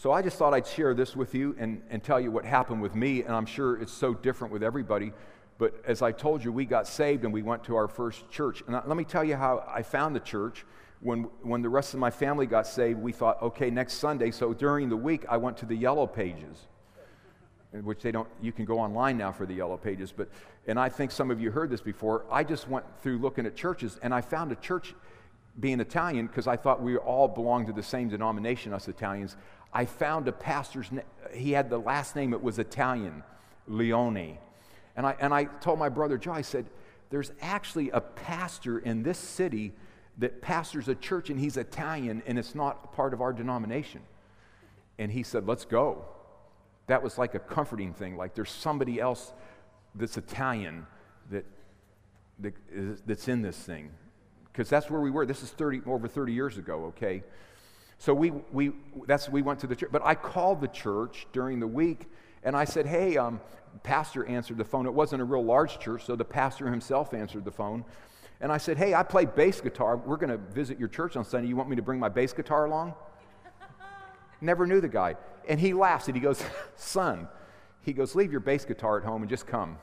So 0.00 0.12
I 0.12 0.22
just 0.22 0.38
thought 0.38 0.54
I'd 0.54 0.66
share 0.66 0.94
this 0.94 1.14
with 1.14 1.34
you 1.34 1.54
and, 1.58 1.82
and 1.90 2.02
tell 2.02 2.18
you 2.18 2.30
what 2.30 2.46
happened 2.46 2.80
with 2.80 2.94
me, 2.94 3.22
and 3.22 3.34
I'm 3.34 3.44
sure 3.44 3.76
it's 3.76 3.92
so 3.92 4.14
different 4.14 4.50
with 4.50 4.62
everybody. 4.62 5.12
But 5.58 5.74
as 5.86 6.00
I 6.00 6.10
told 6.10 6.42
you, 6.42 6.50
we 6.52 6.64
got 6.64 6.86
saved 6.86 7.22
and 7.24 7.34
we 7.34 7.42
went 7.42 7.64
to 7.64 7.76
our 7.76 7.86
first 7.86 8.30
church. 8.30 8.62
And 8.66 8.74
let 8.74 8.96
me 8.96 9.04
tell 9.04 9.22
you 9.22 9.36
how 9.36 9.62
I 9.68 9.82
found 9.82 10.16
the 10.16 10.20
church. 10.20 10.64
When, 11.00 11.24
when 11.42 11.60
the 11.60 11.68
rest 11.68 11.92
of 11.92 12.00
my 12.00 12.08
family 12.08 12.46
got 12.46 12.66
saved, 12.66 12.98
we 12.98 13.12
thought, 13.12 13.42
okay, 13.42 13.68
next 13.68 13.96
Sunday. 13.98 14.30
So 14.30 14.54
during 14.54 14.88
the 14.88 14.96
week, 14.96 15.26
I 15.28 15.36
went 15.36 15.58
to 15.58 15.66
the 15.66 15.76
Yellow 15.76 16.06
Pages, 16.06 16.66
which 17.70 18.00
they 18.00 18.10
don't, 18.10 18.28
you 18.40 18.52
can 18.52 18.64
go 18.64 18.78
online 18.78 19.18
now 19.18 19.32
for 19.32 19.44
the 19.44 19.52
Yellow 19.52 19.76
Pages. 19.76 20.14
But, 20.16 20.30
and 20.66 20.80
I 20.80 20.88
think 20.88 21.10
some 21.10 21.30
of 21.30 21.42
you 21.42 21.50
heard 21.50 21.68
this 21.68 21.82
before. 21.82 22.24
I 22.30 22.42
just 22.42 22.68
went 22.68 22.86
through 23.02 23.18
looking 23.18 23.44
at 23.44 23.54
churches, 23.54 23.98
and 24.02 24.14
I 24.14 24.22
found 24.22 24.50
a 24.50 24.56
church 24.56 24.94
being 25.58 25.80
Italian 25.80 26.26
because 26.26 26.46
I 26.46 26.56
thought 26.56 26.80
we 26.80 26.96
all 26.96 27.28
belonged 27.28 27.66
to 27.66 27.72
the 27.72 27.82
same 27.82 28.08
denomination, 28.08 28.72
us 28.72 28.88
Italians. 28.88 29.36
I 29.72 29.84
found 29.84 30.26
a 30.28 30.32
pastor's, 30.32 30.90
he 31.32 31.52
had 31.52 31.70
the 31.70 31.78
last 31.78 32.16
name, 32.16 32.32
it 32.32 32.42
was 32.42 32.58
Italian, 32.58 33.22
Leone. 33.66 34.38
And 34.96 35.06
I, 35.06 35.16
and 35.20 35.32
I 35.32 35.44
told 35.44 35.78
my 35.78 35.88
brother 35.88 36.18
Joe, 36.18 36.32
I 36.32 36.42
said, 36.42 36.66
there's 37.10 37.32
actually 37.40 37.90
a 37.90 38.00
pastor 38.00 38.78
in 38.78 39.02
this 39.02 39.18
city 39.18 39.72
that 40.18 40.42
pastors 40.42 40.88
a 40.88 40.94
church 40.94 41.30
and 41.30 41.38
he's 41.38 41.56
Italian 41.56 42.22
and 42.26 42.38
it's 42.38 42.54
not 42.54 42.92
part 42.92 43.14
of 43.14 43.20
our 43.20 43.32
denomination. 43.32 44.02
And 44.98 45.10
he 45.10 45.22
said, 45.22 45.46
let's 45.46 45.64
go. 45.64 46.04
That 46.86 47.02
was 47.02 47.16
like 47.16 47.34
a 47.34 47.38
comforting 47.38 47.94
thing. 47.94 48.16
Like 48.16 48.34
there's 48.34 48.50
somebody 48.50 49.00
else 49.00 49.32
that's 49.94 50.16
Italian 50.16 50.86
that, 51.30 51.46
that 52.40 52.54
is, 52.70 53.02
that's 53.06 53.28
in 53.28 53.42
this 53.42 53.56
thing. 53.56 53.90
Because 54.52 54.68
that's 54.68 54.90
where 54.90 55.00
we 55.00 55.10
were. 55.10 55.24
This 55.24 55.42
is 55.42 55.50
30, 55.50 55.82
over 55.86 56.08
30 56.08 56.32
years 56.32 56.58
ago, 56.58 56.86
okay? 56.86 57.22
So 58.00 58.14
we, 58.14 58.30
we, 58.50 58.72
that's, 59.06 59.28
we 59.28 59.42
went 59.42 59.60
to 59.60 59.66
the 59.66 59.76
church. 59.76 59.90
But 59.92 60.00
I 60.02 60.14
called 60.14 60.62
the 60.62 60.68
church 60.68 61.26
during 61.34 61.60
the 61.60 61.66
week 61.66 62.06
and 62.42 62.56
I 62.56 62.64
said, 62.64 62.86
hey, 62.86 63.18
um, 63.18 63.42
pastor 63.82 64.24
answered 64.24 64.56
the 64.56 64.64
phone. 64.64 64.86
It 64.86 64.94
wasn't 64.94 65.20
a 65.20 65.24
real 65.26 65.44
large 65.44 65.78
church, 65.78 66.06
so 66.06 66.16
the 66.16 66.24
pastor 66.24 66.70
himself 66.70 67.12
answered 67.12 67.44
the 67.44 67.50
phone. 67.50 67.84
And 68.40 68.50
I 68.50 68.56
said, 68.56 68.78
hey, 68.78 68.94
I 68.94 69.02
play 69.02 69.26
bass 69.26 69.60
guitar. 69.60 69.98
We're 69.98 70.16
going 70.16 70.30
to 70.30 70.38
visit 70.38 70.78
your 70.78 70.88
church 70.88 71.14
on 71.14 71.26
Sunday. 71.26 71.48
You 71.48 71.56
want 71.56 71.68
me 71.68 71.76
to 71.76 71.82
bring 71.82 72.00
my 72.00 72.08
bass 72.08 72.32
guitar 72.32 72.64
along? 72.64 72.94
Never 74.40 74.66
knew 74.66 74.80
the 74.80 74.88
guy. 74.88 75.16
And 75.46 75.60
he 75.60 75.74
laughs 75.74 76.06
and 76.06 76.16
he 76.16 76.22
goes, 76.22 76.42
son, 76.76 77.28
he 77.82 77.92
goes, 77.92 78.14
leave 78.14 78.32
your 78.32 78.40
bass 78.40 78.64
guitar 78.64 78.96
at 78.96 79.04
home 79.04 79.20
and 79.20 79.28
just 79.28 79.46
come. 79.46 79.76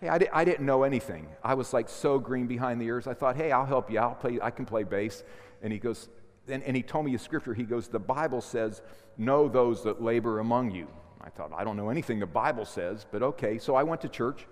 Hey, 0.00 0.08
I, 0.08 0.18
di- 0.18 0.30
I 0.32 0.44
didn't 0.44 0.66
know 0.66 0.82
anything. 0.82 1.28
I 1.44 1.54
was 1.54 1.72
like 1.72 1.88
so 1.88 2.18
green 2.18 2.48
behind 2.48 2.80
the 2.80 2.86
ears. 2.86 3.06
I 3.06 3.14
thought, 3.14 3.36
hey, 3.36 3.52
I'll 3.52 3.66
help 3.66 3.88
you. 3.88 4.00
I'll 4.00 4.16
play, 4.16 4.40
I 4.42 4.50
can 4.50 4.66
play 4.66 4.82
bass. 4.82 5.22
And 5.62 5.72
he 5.72 5.78
goes, 5.78 6.08
and, 6.48 6.62
and 6.62 6.76
he 6.76 6.82
told 6.82 7.04
me 7.04 7.14
a 7.14 7.18
scripture. 7.18 7.54
He 7.54 7.64
goes, 7.64 7.88
The 7.88 7.98
Bible 7.98 8.40
says, 8.40 8.82
Know 9.18 9.48
those 9.48 9.84
that 9.84 10.02
labor 10.02 10.38
among 10.38 10.70
you. 10.72 10.88
I 11.20 11.30
thought, 11.30 11.52
I 11.56 11.64
don't 11.64 11.76
know 11.76 11.90
anything 11.90 12.18
the 12.18 12.26
Bible 12.26 12.64
says, 12.64 13.06
but 13.10 13.22
okay. 13.22 13.58
So 13.58 13.74
I 13.74 13.82
went 13.84 14.00
to 14.00 14.08
church 14.08 14.46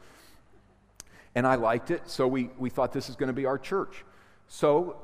and 1.35 1.47
I 1.47 1.57
liked 1.57 1.91
it. 1.91 2.09
So 2.09 2.29
we, 2.29 2.51
we 2.59 2.71
thought 2.71 2.93
this 2.93 3.09
is 3.09 3.17
going 3.17 3.29
to 3.29 3.33
be 3.33 3.47
our 3.47 3.59
church. 3.59 4.05
So 4.47 4.97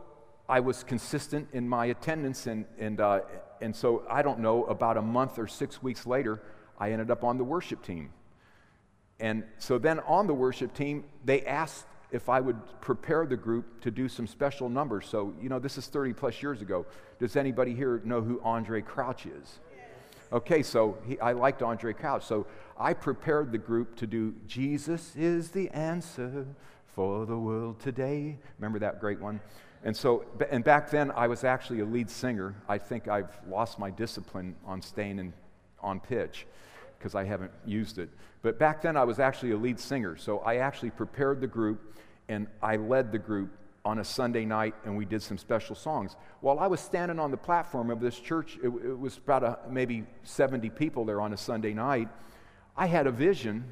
I 0.48 0.60
was 0.60 0.84
consistent 0.84 1.48
in 1.52 1.68
my 1.68 1.86
attendance. 1.86 2.46
And, 2.46 2.66
and, 2.78 3.00
uh, 3.00 3.20
and 3.60 3.74
so 3.74 4.04
I 4.08 4.22
don't 4.22 4.40
know, 4.40 4.64
about 4.64 4.96
a 4.96 5.02
month 5.02 5.38
or 5.38 5.48
six 5.48 5.82
weeks 5.82 6.06
later, 6.06 6.40
I 6.78 6.92
ended 6.92 7.10
up 7.10 7.24
on 7.24 7.38
the 7.38 7.44
worship 7.44 7.82
team. 7.82 8.10
And 9.18 9.44
so 9.58 9.78
then 9.78 10.00
on 10.00 10.26
the 10.26 10.34
worship 10.34 10.74
team, 10.74 11.04
they 11.24 11.42
asked 11.42 11.86
if 12.10 12.28
I 12.28 12.40
would 12.40 12.56
prepare 12.80 13.26
the 13.26 13.36
group 13.36 13.80
to 13.82 13.90
do 13.90 14.08
some 14.08 14.26
special 14.26 14.68
numbers. 14.68 15.06
So, 15.08 15.34
you 15.40 15.48
know, 15.48 15.58
this 15.58 15.76
is 15.76 15.86
30 15.86 16.12
plus 16.12 16.42
years 16.42 16.62
ago. 16.62 16.86
Does 17.18 17.36
anybody 17.36 17.74
here 17.74 18.00
know 18.04 18.20
who 18.20 18.40
Andre 18.42 18.80
Crouch 18.80 19.26
is? 19.26 19.58
Okay, 20.32 20.62
so 20.62 20.98
he, 21.06 21.18
I 21.20 21.32
liked 21.32 21.62
Andre 21.62 21.92
Crouch. 21.92 22.24
So 22.24 22.46
I 22.78 22.94
prepared 22.94 23.52
the 23.52 23.58
group 23.58 23.96
to 23.96 24.06
do 24.06 24.34
Jesus 24.46 25.14
is 25.16 25.50
the 25.50 25.68
answer 25.70 26.46
for 26.94 27.26
the 27.26 27.36
world 27.36 27.78
today. 27.80 28.38
Remember 28.58 28.78
that 28.80 29.00
great 29.00 29.20
one? 29.20 29.40
And 29.84 29.96
so, 29.96 30.24
and 30.50 30.64
back 30.64 30.90
then 30.90 31.12
I 31.12 31.28
was 31.28 31.44
actually 31.44 31.80
a 31.80 31.84
lead 31.84 32.10
singer. 32.10 32.56
I 32.68 32.78
think 32.78 33.06
I've 33.06 33.38
lost 33.48 33.78
my 33.78 33.90
discipline 33.90 34.56
on 34.64 34.82
staying 34.82 35.18
in, 35.18 35.32
on 35.80 36.00
pitch 36.00 36.46
because 36.98 37.14
I 37.14 37.24
haven't 37.24 37.52
used 37.64 37.98
it. 37.98 38.08
But 38.42 38.58
back 38.58 38.82
then 38.82 38.96
I 38.96 39.04
was 39.04 39.18
actually 39.18 39.52
a 39.52 39.56
lead 39.56 39.78
singer. 39.78 40.16
So 40.16 40.38
I 40.40 40.56
actually 40.56 40.90
prepared 40.90 41.40
the 41.40 41.46
group 41.46 41.94
and 42.28 42.46
I 42.62 42.76
led 42.76 43.12
the 43.12 43.18
group 43.18 43.50
on 43.84 44.00
a 44.00 44.04
Sunday 44.04 44.44
night 44.44 44.74
and 44.84 44.96
we 44.96 45.04
did 45.04 45.22
some 45.22 45.38
special 45.38 45.76
songs. 45.76 46.16
While 46.40 46.58
I 46.58 46.66
was 46.66 46.80
standing 46.80 47.18
on 47.18 47.30
the 47.30 47.36
platform 47.36 47.90
of 47.90 48.00
this 48.00 48.18
church, 48.18 48.58
it, 48.62 48.66
it 48.68 48.98
was 48.98 49.16
about 49.18 49.44
a, 49.44 49.58
maybe 49.70 50.04
70 50.24 50.70
people 50.70 51.04
there 51.04 51.20
on 51.20 51.32
a 51.32 51.36
Sunday 51.36 51.72
night. 51.72 52.08
I 52.76 52.86
had 52.86 53.06
a 53.06 53.12
vision, 53.12 53.64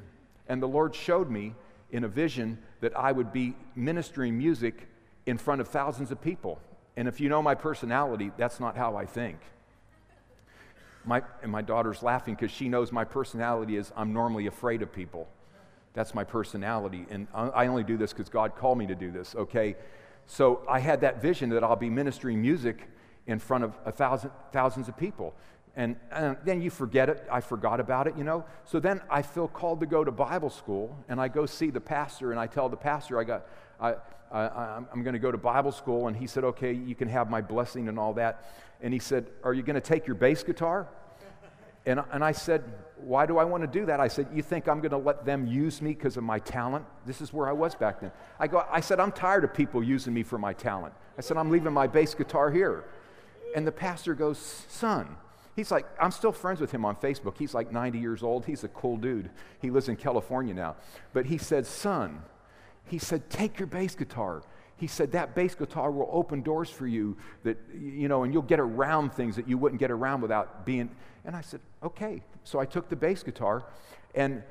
and 0.47 0.61
the 0.61 0.67
Lord 0.67 0.95
showed 0.95 1.29
me 1.29 1.53
in 1.91 2.03
a 2.03 2.07
vision 2.07 2.57
that 2.81 2.97
I 2.97 3.11
would 3.11 3.31
be 3.31 3.55
ministering 3.75 4.37
music 4.37 4.87
in 5.25 5.37
front 5.37 5.61
of 5.61 5.67
thousands 5.67 6.11
of 6.11 6.21
people. 6.21 6.59
And 6.97 7.07
if 7.07 7.19
you 7.19 7.29
know 7.29 7.41
my 7.41 7.55
personality, 7.55 8.31
that's 8.37 8.59
not 8.59 8.77
how 8.77 8.95
I 8.95 9.05
think. 9.05 9.37
My, 11.05 11.21
and 11.43 11.51
my 11.51 11.61
daughter's 11.61 12.01
laughing 12.01 12.35
because 12.35 12.51
she 12.51 12.67
knows 12.67 12.91
my 12.91 13.03
personality 13.03 13.77
is 13.77 13.91
I'm 13.95 14.13
normally 14.13 14.47
afraid 14.47 14.81
of 14.81 14.91
people. 14.91 15.27
That's 15.93 16.13
my 16.13 16.23
personality. 16.23 17.05
And 17.09 17.27
I 17.33 17.67
only 17.67 17.83
do 17.83 17.95
this 17.95 18.11
because 18.11 18.29
God 18.29 18.55
called 18.55 18.77
me 18.77 18.87
to 18.87 18.95
do 18.95 19.11
this, 19.11 19.33
okay? 19.35 19.75
So 20.27 20.61
I 20.67 20.79
had 20.79 21.01
that 21.01 21.21
vision 21.21 21.49
that 21.51 21.63
I'll 21.63 21.75
be 21.75 21.89
ministering 21.89 22.41
music 22.41 22.89
in 23.27 23.39
front 23.39 23.63
of 23.63 23.77
a 23.85 23.91
thousand, 23.91 24.31
thousands 24.51 24.87
of 24.87 24.97
people. 24.97 25.33
And, 25.75 25.97
and, 26.11 26.37
then 26.45 26.61
you 26.61 26.69
forget 26.69 27.09
it. 27.09 27.25
I 27.31 27.41
forgot 27.41 27.79
about 27.79 28.07
it, 28.07 28.17
you 28.17 28.23
know. 28.23 28.45
So 28.63 28.79
then 28.79 29.01
I 29.09 29.21
feel 29.21 29.47
called 29.47 29.81
to 29.81 29.85
go 29.85 30.03
to 30.03 30.11
Bible 30.11 30.49
school, 30.49 30.97
and 31.09 31.19
I 31.19 31.27
go 31.27 31.45
see 31.45 31.69
the 31.69 31.81
pastor, 31.81 32.31
and 32.31 32.39
I 32.39 32.47
tell 32.47 32.69
the 32.69 32.77
pastor 32.77 33.19
I 33.19 33.25
got, 33.25 33.47
I, 33.79 33.95
I, 34.31 34.77
I'm 34.91 35.03
going 35.03 35.13
to 35.13 35.19
go 35.19 35.31
to 35.31 35.37
Bible 35.37 35.71
school, 35.71 36.07
and 36.07 36.15
he 36.15 36.27
said, 36.27 36.43
okay, 36.43 36.73
you 36.73 36.95
can 36.95 37.07
have 37.07 37.29
my 37.29 37.41
blessing 37.41 37.87
and 37.87 37.99
all 37.99 38.13
that. 38.13 38.51
And 38.81 38.93
he 38.93 38.99
said, 38.99 39.27
are 39.43 39.53
you 39.53 39.63
going 39.63 39.75
to 39.75 39.81
take 39.81 40.07
your 40.07 40.15
bass 40.15 40.43
guitar? 40.43 40.87
And, 41.85 42.01
and 42.11 42.23
I 42.23 42.31
said, 42.31 42.63
Why 42.97 43.25
do 43.25 43.37
I 43.37 43.43
want 43.43 43.61
to 43.61 43.67
do 43.67 43.85
that? 43.85 43.99
I 43.99 44.07
said, 44.07 44.27
You 44.33 44.41
think 44.41 44.67
I'm 44.67 44.79
going 44.79 44.91
to 44.91 44.97
let 44.97 45.25
them 45.25 45.45
use 45.45 45.81
me 45.81 45.93
because 45.93 46.17
of 46.17 46.23
my 46.23 46.39
talent? 46.39 46.85
This 47.05 47.21
is 47.21 47.31
where 47.31 47.47
I 47.47 47.51
was 47.51 47.75
back 47.75 48.01
then. 48.01 48.11
I, 48.39 48.47
go, 48.47 48.65
I 48.71 48.79
said, 48.79 48.99
I'm 48.99 49.11
tired 49.11 49.43
of 49.43 49.53
people 49.53 49.83
using 49.83 50.13
me 50.13 50.23
for 50.23 50.37
my 50.37 50.53
talent. 50.53 50.93
I 51.17 51.21
said, 51.21 51.37
I'm 51.37 51.51
leaving 51.51 51.71
my 51.73 51.87
bass 51.87 52.15
guitar 52.15 52.51
here. 52.51 52.85
And 53.55 53.65
the 53.65 53.71
pastor 53.71 54.15
goes, 54.15 54.39
Son, 54.67 55.15
he's 55.55 55.71
like, 55.71 55.85
I'm 56.01 56.11
still 56.11 56.31
friends 56.31 56.59
with 56.59 56.71
him 56.71 56.85
on 56.85 56.95
Facebook. 56.95 57.37
He's 57.37 57.53
like 57.53 57.71
90 57.71 57.99
years 57.99 58.23
old. 58.23 58.45
He's 58.45 58.63
a 58.63 58.69
cool 58.69 58.97
dude. 58.97 59.29
He 59.61 59.69
lives 59.69 59.87
in 59.87 59.95
California 59.95 60.53
now. 60.53 60.75
But 61.13 61.27
he 61.27 61.37
said, 61.37 61.67
Son, 61.67 62.21
he 62.85 62.99
said, 62.99 63.29
Take 63.29 63.59
your 63.59 63.67
bass 63.67 63.95
guitar. 63.95 64.43
He 64.77 64.87
said 64.87 65.13
that 65.13 65.35
bass 65.35 65.55
guitar 65.55 65.89
will 65.89 66.09
open 66.11 66.41
doors 66.41 66.69
for 66.69 66.85
you 66.85 67.15
that 67.43 67.57
you 67.73 68.07
know 68.07 68.23
and 68.23 68.33
you'll 68.33 68.41
get 68.41 68.59
around 68.59 69.13
things 69.13 69.35
that 69.37 69.47
you 69.47 69.57
wouldn't 69.57 69.79
get 69.79 69.89
around 69.89 70.21
without 70.21 70.65
being 70.65 70.89
and 71.23 71.35
i 71.35 71.41
said 71.41 71.61
okay. 71.81 72.21
So 72.43 72.59
i 72.59 72.65
took 72.65 72.89
the 72.89 72.95
bass 72.95 73.23
guitar 73.23 73.65
and 74.13 74.43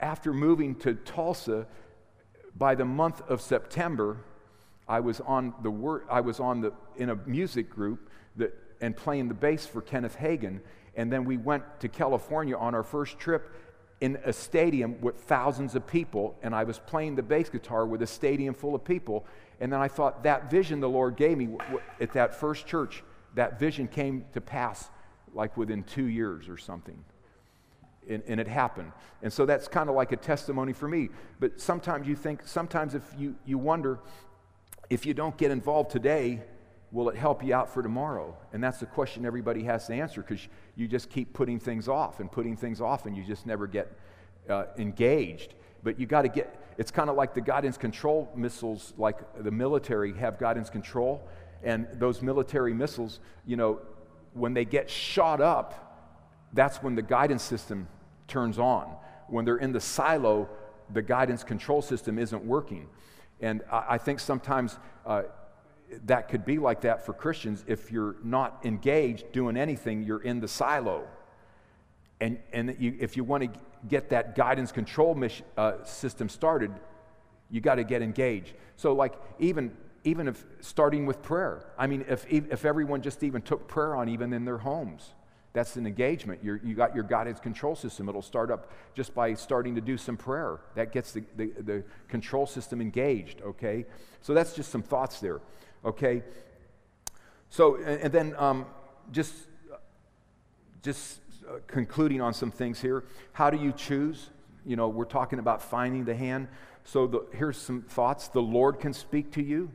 after 0.00 0.32
moving 0.32 0.74
to 0.76 0.94
tulsa 0.94 1.66
by 2.56 2.74
the 2.74 2.86
month 2.86 3.20
of 3.28 3.40
september 3.40 4.24
i 4.88 4.98
was 4.98 5.20
on 5.20 5.52
the 5.62 5.70
word 5.70 6.04
i 6.10 6.20
was 6.20 6.40
on 6.40 6.62
the 6.62 6.72
in 6.96 7.10
a 7.10 7.16
music 7.26 7.68
group 7.68 8.08
that 8.36 8.52
and 8.80 8.96
playing 8.96 9.28
the 9.28 9.34
bass 9.34 9.66
for 9.66 9.82
kenneth 9.82 10.16
hagin 10.16 10.60
and 10.96 11.12
then 11.12 11.24
we 11.24 11.36
went 11.36 11.62
to 11.80 11.88
california 11.88 12.56
on 12.56 12.74
our 12.74 12.82
first 12.82 13.18
trip 13.18 13.54
in 14.00 14.18
a 14.24 14.32
stadium 14.32 15.00
with 15.00 15.16
thousands 15.16 15.74
of 15.74 15.86
people, 15.86 16.36
and 16.42 16.54
I 16.54 16.64
was 16.64 16.78
playing 16.78 17.16
the 17.16 17.22
bass 17.22 17.50
guitar 17.50 17.86
with 17.86 18.00
a 18.02 18.06
stadium 18.06 18.54
full 18.54 18.74
of 18.74 18.82
people. 18.82 19.26
And 19.60 19.70
then 19.70 19.80
I 19.80 19.88
thought 19.88 20.22
that 20.22 20.50
vision 20.50 20.80
the 20.80 20.88
Lord 20.88 21.16
gave 21.16 21.36
me 21.36 21.50
at 22.00 22.12
that 22.14 22.34
first 22.34 22.66
church, 22.66 23.04
that 23.34 23.58
vision 23.58 23.86
came 23.86 24.24
to 24.32 24.40
pass 24.40 24.88
like 25.34 25.56
within 25.56 25.84
two 25.84 26.06
years 26.06 26.48
or 26.48 26.56
something. 26.56 27.04
And, 28.08 28.22
and 28.26 28.40
it 28.40 28.48
happened. 28.48 28.90
And 29.22 29.30
so 29.30 29.44
that's 29.44 29.68
kind 29.68 29.90
of 29.90 29.94
like 29.94 30.12
a 30.12 30.16
testimony 30.16 30.72
for 30.72 30.88
me. 30.88 31.10
But 31.38 31.60
sometimes 31.60 32.08
you 32.08 32.16
think, 32.16 32.42
sometimes 32.46 32.94
if 32.94 33.04
you, 33.18 33.36
you 33.44 33.58
wonder, 33.58 34.00
if 34.88 35.04
you 35.04 35.12
don't 35.12 35.36
get 35.36 35.50
involved 35.50 35.90
today, 35.90 36.40
will 36.92 37.08
it 37.08 37.16
help 37.16 37.44
you 37.44 37.54
out 37.54 37.72
for 37.72 37.82
tomorrow? 37.82 38.36
And 38.52 38.62
that's 38.62 38.78
the 38.78 38.86
question 38.86 39.24
everybody 39.24 39.62
has 39.64 39.86
to 39.86 39.94
answer 39.94 40.22
because 40.22 40.46
you 40.74 40.88
just 40.88 41.08
keep 41.10 41.32
putting 41.32 41.60
things 41.60 41.88
off 41.88 42.20
and 42.20 42.30
putting 42.30 42.56
things 42.56 42.80
off 42.80 43.06
and 43.06 43.16
you 43.16 43.24
just 43.24 43.46
never 43.46 43.66
get 43.66 43.92
uh, 44.48 44.64
engaged. 44.76 45.54
But 45.82 46.00
you 46.00 46.06
got 46.06 46.22
to 46.22 46.28
get, 46.28 46.74
it's 46.78 46.90
kind 46.90 47.08
of 47.08 47.16
like 47.16 47.34
the 47.34 47.40
guidance 47.40 47.76
control 47.76 48.30
missiles, 48.34 48.92
like 48.98 49.18
the 49.42 49.50
military 49.50 50.12
have 50.14 50.38
guidance 50.38 50.68
control. 50.68 51.26
And 51.62 51.86
those 51.94 52.22
military 52.22 52.74
missiles, 52.74 53.20
you 53.46 53.56
know, 53.56 53.80
when 54.34 54.54
they 54.54 54.64
get 54.64 54.90
shot 54.90 55.40
up, 55.40 55.86
that's 56.52 56.82
when 56.82 56.94
the 56.94 57.02
guidance 57.02 57.42
system 57.42 57.86
turns 58.26 58.58
on. 58.58 58.92
When 59.28 59.44
they're 59.44 59.58
in 59.58 59.72
the 59.72 59.80
silo, 59.80 60.48
the 60.92 61.02
guidance 61.02 61.44
control 61.44 61.82
system 61.82 62.18
isn't 62.18 62.44
working. 62.44 62.88
And 63.40 63.62
I, 63.70 63.84
I 63.90 63.98
think 63.98 64.18
sometimes 64.18 64.78
uh, 65.06 65.22
that 66.06 66.28
could 66.28 66.44
be 66.44 66.58
like 66.58 66.82
that 66.82 67.04
for 67.04 67.12
Christians. 67.12 67.64
If 67.66 67.90
you're 67.90 68.16
not 68.22 68.60
engaged 68.64 69.32
doing 69.32 69.56
anything, 69.56 70.02
you're 70.02 70.22
in 70.22 70.40
the 70.40 70.48
silo. 70.48 71.06
And, 72.20 72.38
and 72.52 72.76
you, 72.78 72.96
if 73.00 73.16
you 73.16 73.24
want 73.24 73.42
to 73.44 73.60
get 73.88 74.10
that 74.10 74.36
guidance 74.36 74.72
control 74.72 75.14
mission, 75.14 75.46
uh, 75.56 75.84
system 75.84 76.28
started, 76.28 76.72
you 77.50 77.60
got 77.60 77.76
to 77.76 77.84
get 77.84 78.02
engaged. 78.02 78.52
So, 78.76 78.92
like, 78.92 79.14
even 79.38 79.72
even 80.04 80.28
if 80.28 80.44
starting 80.60 81.06
with 81.06 81.20
prayer. 81.22 81.66
I 81.78 81.86
mean, 81.86 82.04
if, 82.08 82.24
if 82.30 82.64
everyone 82.64 83.02
just 83.02 83.22
even 83.22 83.42
took 83.42 83.68
prayer 83.68 83.94
on, 83.94 84.08
even 84.08 84.32
in 84.32 84.44
their 84.44 84.58
homes, 84.58 85.12
that's 85.52 85.76
an 85.76 85.86
engagement. 85.86 86.40
You're, 86.42 86.60
you 86.64 86.74
got 86.74 86.94
your 86.94 87.04
guidance 87.04 87.40
control 87.40 87.74
system. 87.74 88.08
It'll 88.08 88.22
start 88.22 88.50
up 88.50 88.70
just 88.94 89.14
by 89.14 89.34
starting 89.34 89.74
to 89.74 89.80
do 89.80 89.96
some 89.96 90.16
prayer. 90.16 90.60
That 90.74 90.92
gets 90.92 91.12
the, 91.12 91.24
the, 91.36 91.52
the 91.60 91.84
control 92.08 92.46
system 92.46 92.80
engaged, 92.80 93.42
okay? 93.42 93.84
So 94.22 94.32
that's 94.32 94.54
just 94.54 94.70
some 94.70 94.82
thoughts 94.82 95.20
there, 95.20 95.40
okay? 95.84 96.22
So, 97.48 97.76
and, 97.76 98.12
then 98.12 98.34
um, 98.38 98.66
just, 99.12 99.34
just 100.82 101.20
uh, 101.48 101.58
concluding 101.66 102.20
on 102.20 102.32
some 102.32 102.50
things 102.50 102.80
here. 102.80 103.04
How 103.32 103.50
do 103.50 103.56
you 103.56 103.72
choose? 103.72 104.30
You 104.64 104.76
know, 104.76 104.88
we're 104.88 105.04
talking 105.04 105.38
about 105.38 105.62
finding 105.62 106.04
the 106.04 106.14
hand. 106.14 106.48
So 106.84 107.06
the, 107.06 107.26
here's 107.32 107.56
some 107.56 107.82
thoughts. 107.82 108.28
The 108.28 108.42
Lord 108.42 108.78
can 108.78 108.92
speak 108.92 109.32
to 109.32 109.42
you. 109.42 109.70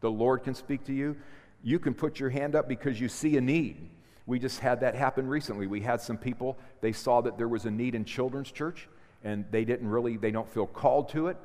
The 0.00 0.10
Lord 0.10 0.44
can 0.44 0.54
speak 0.54 0.84
to 0.84 0.92
you. 0.92 1.16
You 1.62 1.78
can 1.78 1.94
put 1.94 2.20
your 2.20 2.30
hand 2.30 2.54
up 2.54 2.68
because 2.68 3.00
you 3.00 3.08
see 3.08 3.36
a 3.36 3.40
need. 3.40 3.90
We 4.26 4.38
just 4.38 4.60
had 4.60 4.80
that 4.80 4.94
happen 4.94 5.26
recently. 5.26 5.66
We 5.66 5.80
had 5.80 6.00
some 6.00 6.18
people, 6.18 6.58
they 6.80 6.92
saw 6.92 7.20
that 7.22 7.38
there 7.38 7.48
was 7.48 7.64
a 7.64 7.70
need 7.70 7.94
in 7.94 8.04
children's 8.04 8.52
church, 8.52 8.88
and 9.24 9.44
they 9.50 9.64
didn't 9.64 9.88
really, 9.88 10.16
they 10.16 10.30
don't 10.30 10.48
feel 10.48 10.66
called 10.66 11.08
to 11.10 11.28
it. 11.28 11.36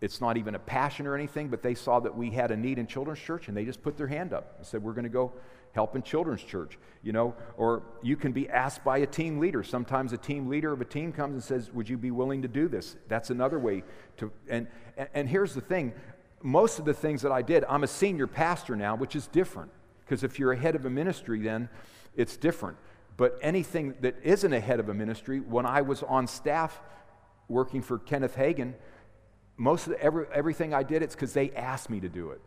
It's 0.00 0.20
not 0.20 0.36
even 0.36 0.54
a 0.54 0.58
passion 0.58 1.06
or 1.06 1.14
anything, 1.14 1.48
but 1.48 1.62
they 1.62 1.74
saw 1.74 2.00
that 2.00 2.16
we 2.16 2.30
had 2.30 2.50
a 2.50 2.56
need 2.56 2.78
in 2.78 2.86
children's 2.86 3.20
church, 3.20 3.48
and 3.48 3.56
they 3.56 3.64
just 3.64 3.82
put 3.82 3.96
their 3.96 4.06
hand 4.06 4.32
up 4.32 4.54
and 4.58 4.66
said, 4.66 4.82
We're 4.82 4.92
going 4.92 5.04
to 5.04 5.10
go 5.10 5.32
help 5.72 5.96
in 5.96 6.02
children's 6.02 6.42
church, 6.42 6.78
you 7.02 7.12
know, 7.12 7.34
or 7.56 7.82
you 8.02 8.16
can 8.16 8.32
be 8.32 8.48
asked 8.48 8.84
by 8.84 8.98
a 8.98 9.06
team 9.06 9.38
leader. 9.38 9.62
Sometimes 9.62 10.12
a 10.12 10.18
team 10.18 10.48
leader 10.48 10.72
of 10.72 10.80
a 10.80 10.84
team 10.84 11.12
comes 11.12 11.32
and 11.34 11.42
says, 11.42 11.72
Would 11.72 11.88
you 11.88 11.96
be 11.96 12.10
willing 12.10 12.42
to 12.42 12.48
do 12.48 12.68
this? 12.68 12.96
That's 13.08 13.30
another 13.30 13.58
way 13.58 13.82
to, 14.18 14.30
and, 14.48 14.66
and 15.14 15.28
here's 15.28 15.54
the 15.54 15.60
thing 15.60 15.92
most 16.42 16.78
of 16.78 16.84
the 16.84 16.94
things 16.94 17.22
that 17.22 17.32
I 17.32 17.42
did, 17.42 17.64
I'm 17.68 17.84
a 17.84 17.88
senior 17.88 18.26
pastor 18.26 18.76
now, 18.76 18.96
which 18.96 19.14
is 19.14 19.26
different. 19.28 19.70
Because 20.04 20.24
if 20.24 20.38
you're 20.38 20.52
a 20.52 20.56
head 20.56 20.74
of 20.74 20.84
a 20.84 20.90
ministry, 20.90 21.40
then 21.40 21.68
it's 22.16 22.36
different. 22.36 22.76
But 23.16 23.38
anything 23.40 23.94
that 24.00 24.16
isn't 24.22 24.52
a 24.52 24.60
head 24.60 24.80
of 24.80 24.88
a 24.88 24.94
ministry, 24.94 25.40
when 25.40 25.66
I 25.66 25.82
was 25.82 26.02
on 26.02 26.26
staff 26.26 26.80
working 27.48 27.82
for 27.82 27.98
Kenneth 27.98 28.36
Hagin, 28.36 28.74
most 29.62 29.86
of 29.86 29.92
the, 29.92 30.02
every, 30.02 30.26
everything 30.34 30.74
I 30.74 30.82
did, 30.82 31.02
it's 31.02 31.14
because 31.14 31.34
they 31.34 31.52
asked 31.52 31.88
me 31.88 32.00
to 32.00 32.08
do 32.08 32.32
it. 32.32 32.40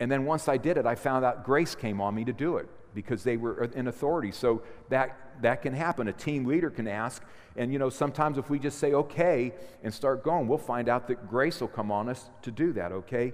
And 0.00 0.10
then 0.10 0.24
once 0.24 0.48
I 0.48 0.56
did 0.56 0.76
it, 0.76 0.84
I 0.84 0.96
found 0.96 1.24
out 1.24 1.44
grace 1.44 1.76
came 1.76 2.00
on 2.00 2.16
me 2.16 2.24
to 2.24 2.32
do 2.32 2.56
it 2.56 2.68
because 2.96 3.22
they 3.22 3.36
were 3.36 3.62
in 3.62 3.86
authority. 3.86 4.32
So 4.32 4.62
that, 4.88 5.16
that 5.42 5.62
can 5.62 5.72
happen. 5.72 6.08
A 6.08 6.12
team 6.12 6.46
leader 6.46 6.68
can 6.68 6.88
ask. 6.88 7.22
And, 7.54 7.72
you 7.72 7.78
know, 7.78 7.90
sometimes 7.90 8.38
if 8.38 8.50
we 8.50 8.58
just 8.58 8.80
say 8.80 8.92
okay 8.92 9.52
and 9.84 9.94
start 9.94 10.24
going, 10.24 10.48
we'll 10.48 10.58
find 10.58 10.88
out 10.88 11.06
that 11.06 11.28
grace 11.28 11.60
will 11.60 11.68
come 11.68 11.92
on 11.92 12.08
us 12.08 12.28
to 12.42 12.50
do 12.50 12.72
that, 12.72 12.90
okay? 12.90 13.32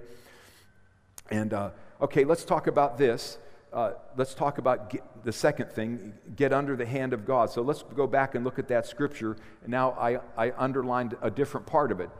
And, 1.31 1.53
uh, 1.53 1.71
okay, 1.99 2.25
let's 2.25 2.45
talk 2.45 2.67
about 2.67 2.99
this. 2.99 3.39
Uh, 3.73 3.93
let's 4.15 4.35
talk 4.35 4.59
about 4.59 4.91
get, 4.91 5.03
the 5.23 5.31
second 5.31 5.71
thing 5.71 6.13
get 6.35 6.53
under 6.53 6.75
the 6.75 6.85
hand 6.85 7.11
of 7.11 7.25
God. 7.25 7.49
So 7.49 7.63
let's 7.63 7.81
go 7.81 8.05
back 8.05 8.35
and 8.35 8.45
look 8.45 8.59
at 8.59 8.67
that 8.67 8.85
scripture. 8.85 9.35
And 9.63 9.71
now 9.71 9.93
I, 9.93 10.19
I 10.37 10.53
underlined 10.55 11.15
a 11.23 11.31
different 11.31 11.65
part 11.65 11.91
of 11.91 11.99
it. 11.99 12.11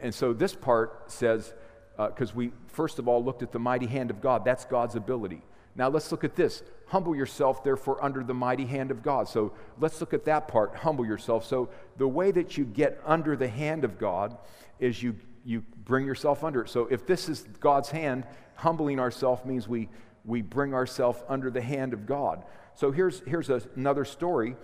And 0.00 0.14
so 0.14 0.32
this 0.32 0.54
part 0.54 1.10
says, 1.10 1.54
because 1.96 2.30
uh, 2.30 2.34
we 2.34 2.52
first 2.68 2.98
of 2.98 3.08
all 3.08 3.24
looked 3.24 3.42
at 3.42 3.52
the 3.52 3.58
mighty 3.58 3.86
hand 3.86 4.10
of 4.10 4.20
God, 4.20 4.44
that's 4.44 4.64
God's 4.64 4.96
ability. 4.96 5.42
Now 5.74 5.88
let's 5.88 6.10
look 6.10 6.24
at 6.24 6.36
this. 6.36 6.62
Humble 6.86 7.14
yourself, 7.14 7.62
therefore, 7.62 8.02
under 8.02 8.22
the 8.22 8.34
mighty 8.34 8.64
hand 8.64 8.90
of 8.90 9.02
God. 9.02 9.28
So 9.28 9.52
let's 9.78 10.00
look 10.00 10.14
at 10.14 10.24
that 10.24 10.48
part. 10.48 10.74
Humble 10.74 11.04
yourself. 11.04 11.44
So 11.44 11.68
the 11.96 12.08
way 12.08 12.30
that 12.30 12.56
you 12.56 12.64
get 12.64 13.00
under 13.04 13.36
the 13.36 13.48
hand 13.48 13.84
of 13.84 13.98
God 13.98 14.36
is 14.78 15.02
you, 15.02 15.16
you 15.44 15.62
bring 15.84 16.06
yourself 16.06 16.44
under 16.44 16.62
it. 16.62 16.70
So 16.70 16.86
if 16.90 17.06
this 17.06 17.28
is 17.28 17.46
God's 17.60 17.90
hand, 17.90 18.26
humbling 18.54 18.98
ourselves 19.00 19.44
means 19.44 19.68
we, 19.68 19.88
we 20.24 20.42
bring 20.42 20.74
ourselves 20.74 21.22
under 21.28 21.50
the 21.50 21.60
hand 21.60 21.92
of 21.92 22.06
God. 22.06 22.44
So 22.74 22.90
here's, 22.90 23.20
here's 23.26 23.50
a, 23.50 23.60
another 23.74 24.04
story 24.04 24.56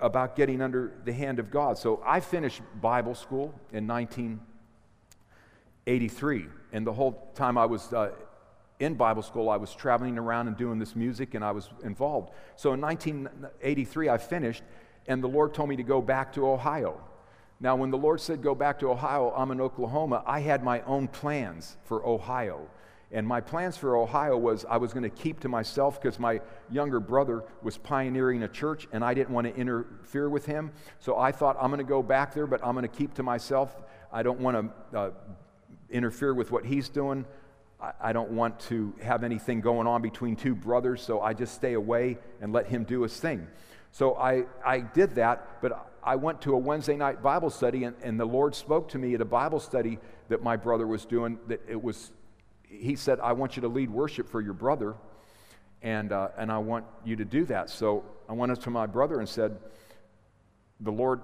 about 0.00 0.36
getting 0.36 0.62
under 0.62 0.92
the 1.04 1.12
hand 1.12 1.38
of 1.38 1.50
God. 1.50 1.76
So 1.76 2.02
I 2.06 2.20
finished 2.20 2.62
Bible 2.80 3.14
school 3.14 3.54
in 3.72 3.86
1983. 5.86 6.46
And 6.72 6.86
the 6.86 6.92
whole 6.92 7.30
time 7.34 7.58
I 7.58 7.66
was 7.66 7.92
uh, 7.92 8.10
in 8.80 8.94
Bible 8.94 9.22
school, 9.22 9.48
I 9.48 9.56
was 9.56 9.74
traveling 9.74 10.18
around 10.18 10.48
and 10.48 10.56
doing 10.56 10.78
this 10.78 10.96
music, 10.96 11.34
and 11.34 11.44
I 11.44 11.52
was 11.52 11.68
involved. 11.82 12.32
So 12.56 12.72
in 12.72 12.80
1983, 12.80 14.08
I 14.08 14.18
finished, 14.18 14.62
and 15.06 15.22
the 15.22 15.28
Lord 15.28 15.54
told 15.54 15.68
me 15.68 15.76
to 15.76 15.82
go 15.82 16.00
back 16.00 16.32
to 16.34 16.48
Ohio. 16.48 17.00
Now, 17.60 17.76
when 17.76 17.90
the 17.90 17.98
Lord 17.98 18.20
said 18.20 18.42
go 18.42 18.54
back 18.54 18.80
to 18.80 18.90
Ohio, 18.90 19.32
I'm 19.36 19.50
in 19.50 19.60
Oklahoma, 19.60 20.22
I 20.26 20.40
had 20.40 20.64
my 20.64 20.80
own 20.82 21.08
plans 21.08 21.76
for 21.84 22.04
Ohio. 22.06 22.68
And 23.12 23.28
my 23.28 23.40
plans 23.40 23.76
for 23.76 23.96
Ohio 23.96 24.36
was 24.36 24.64
I 24.68 24.76
was 24.76 24.92
going 24.92 25.04
to 25.04 25.08
keep 25.08 25.38
to 25.40 25.48
myself 25.48 26.02
because 26.02 26.18
my 26.18 26.40
younger 26.68 26.98
brother 26.98 27.44
was 27.62 27.78
pioneering 27.78 28.42
a 28.42 28.48
church 28.48 28.88
and 28.92 29.04
I 29.04 29.14
didn't 29.14 29.30
want 29.32 29.46
to 29.46 29.54
interfere 29.54 30.28
with 30.28 30.46
him. 30.46 30.72
So 30.98 31.16
I 31.16 31.30
thought 31.30 31.56
I'm 31.60 31.68
going 31.68 31.78
to 31.78 31.84
go 31.84 32.02
back 32.02 32.34
there, 32.34 32.48
but 32.48 32.60
I'm 32.64 32.74
going 32.74 32.82
to 32.82 32.96
keep 32.96 33.14
to 33.14 33.22
myself. 33.22 33.76
I 34.12 34.24
don't 34.24 34.40
want 34.40 34.72
to 34.92 34.98
uh, 34.98 35.10
interfere 35.94 36.34
with 36.34 36.50
what 36.50 36.66
he's 36.66 36.88
doing. 36.88 37.24
I 38.00 38.12
don't 38.12 38.30
want 38.30 38.60
to 38.60 38.94
have 39.02 39.24
anything 39.24 39.60
going 39.60 39.86
on 39.86 40.00
between 40.02 40.36
two 40.36 40.54
brothers, 40.54 41.02
so 41.02 41.20
I 41.20 41.34
just 41.34 41.54
stay 41.54 41.74
away 41.74 42.18
and 42.40 42.52
let 42.52 42.66
him 42.66 42.84
do 42.84 43.02
his 43.02 43.18
thing. 43.18 43.46
So 43.92 44.16
I, 44.16 44.44
I 44.64 44.80
did 44.80 45.16
that, 45.16 45.60
but 45.60 45.90
I 46.02 46.16
went 46.16 46.40
to 46.42 46.54
a 46.54 46.58
Wednesday 46.58 46.96
night 46.96 47.22
Bible 47.22 47.50
study, 47.50 47.84
and, 47.84 47.94
and 48.02 48.18
the 48.18 48.24
Lord 48.24 48.54
spoke 48.54 48.88
to 48.90 48.98
me 48.98 49.14
at 49.14 49.20
a 49.20 49.26
Bible 49.26 49.60
study 49.60 49.98
that 50.28 50.42
my 50.42 50.56
brother 50.56 50.86
was 50.86 51.04
doing. 51.04 51.38
That 51.48 51.60
it 51.68 51.82
was, 51.82 52.10
he 52.66 52.96
said, 52.96 53.20
I 53.20 53.32
want 53.32 53.56
you 53.56 53.62
to 53.62 53.68
lead 53.68 53.90
worship 53.90 54.28
for 54.28 54.40
your 54.40 54.54
brother, 54.54 54.94
and, 55.82 56.10
uh, 56.10 56.28
and 56.38 56.50
I 56.50 56.58
want 56.58 56.86
you 57.04 57.16
to 57.16 57.24
do 57.24 57.44
that. 57.46 57.70
So 57.70 58.04
I 58.28 58.32
went 58.32 58.50
up 58.50 58.60
to 58.62 58.70
my 58.70 58.86
brother 58.86 59.20
and 59.20 59.28
said, 59.28 59.58
The 60.80 60.92
Lord 60.92 61.20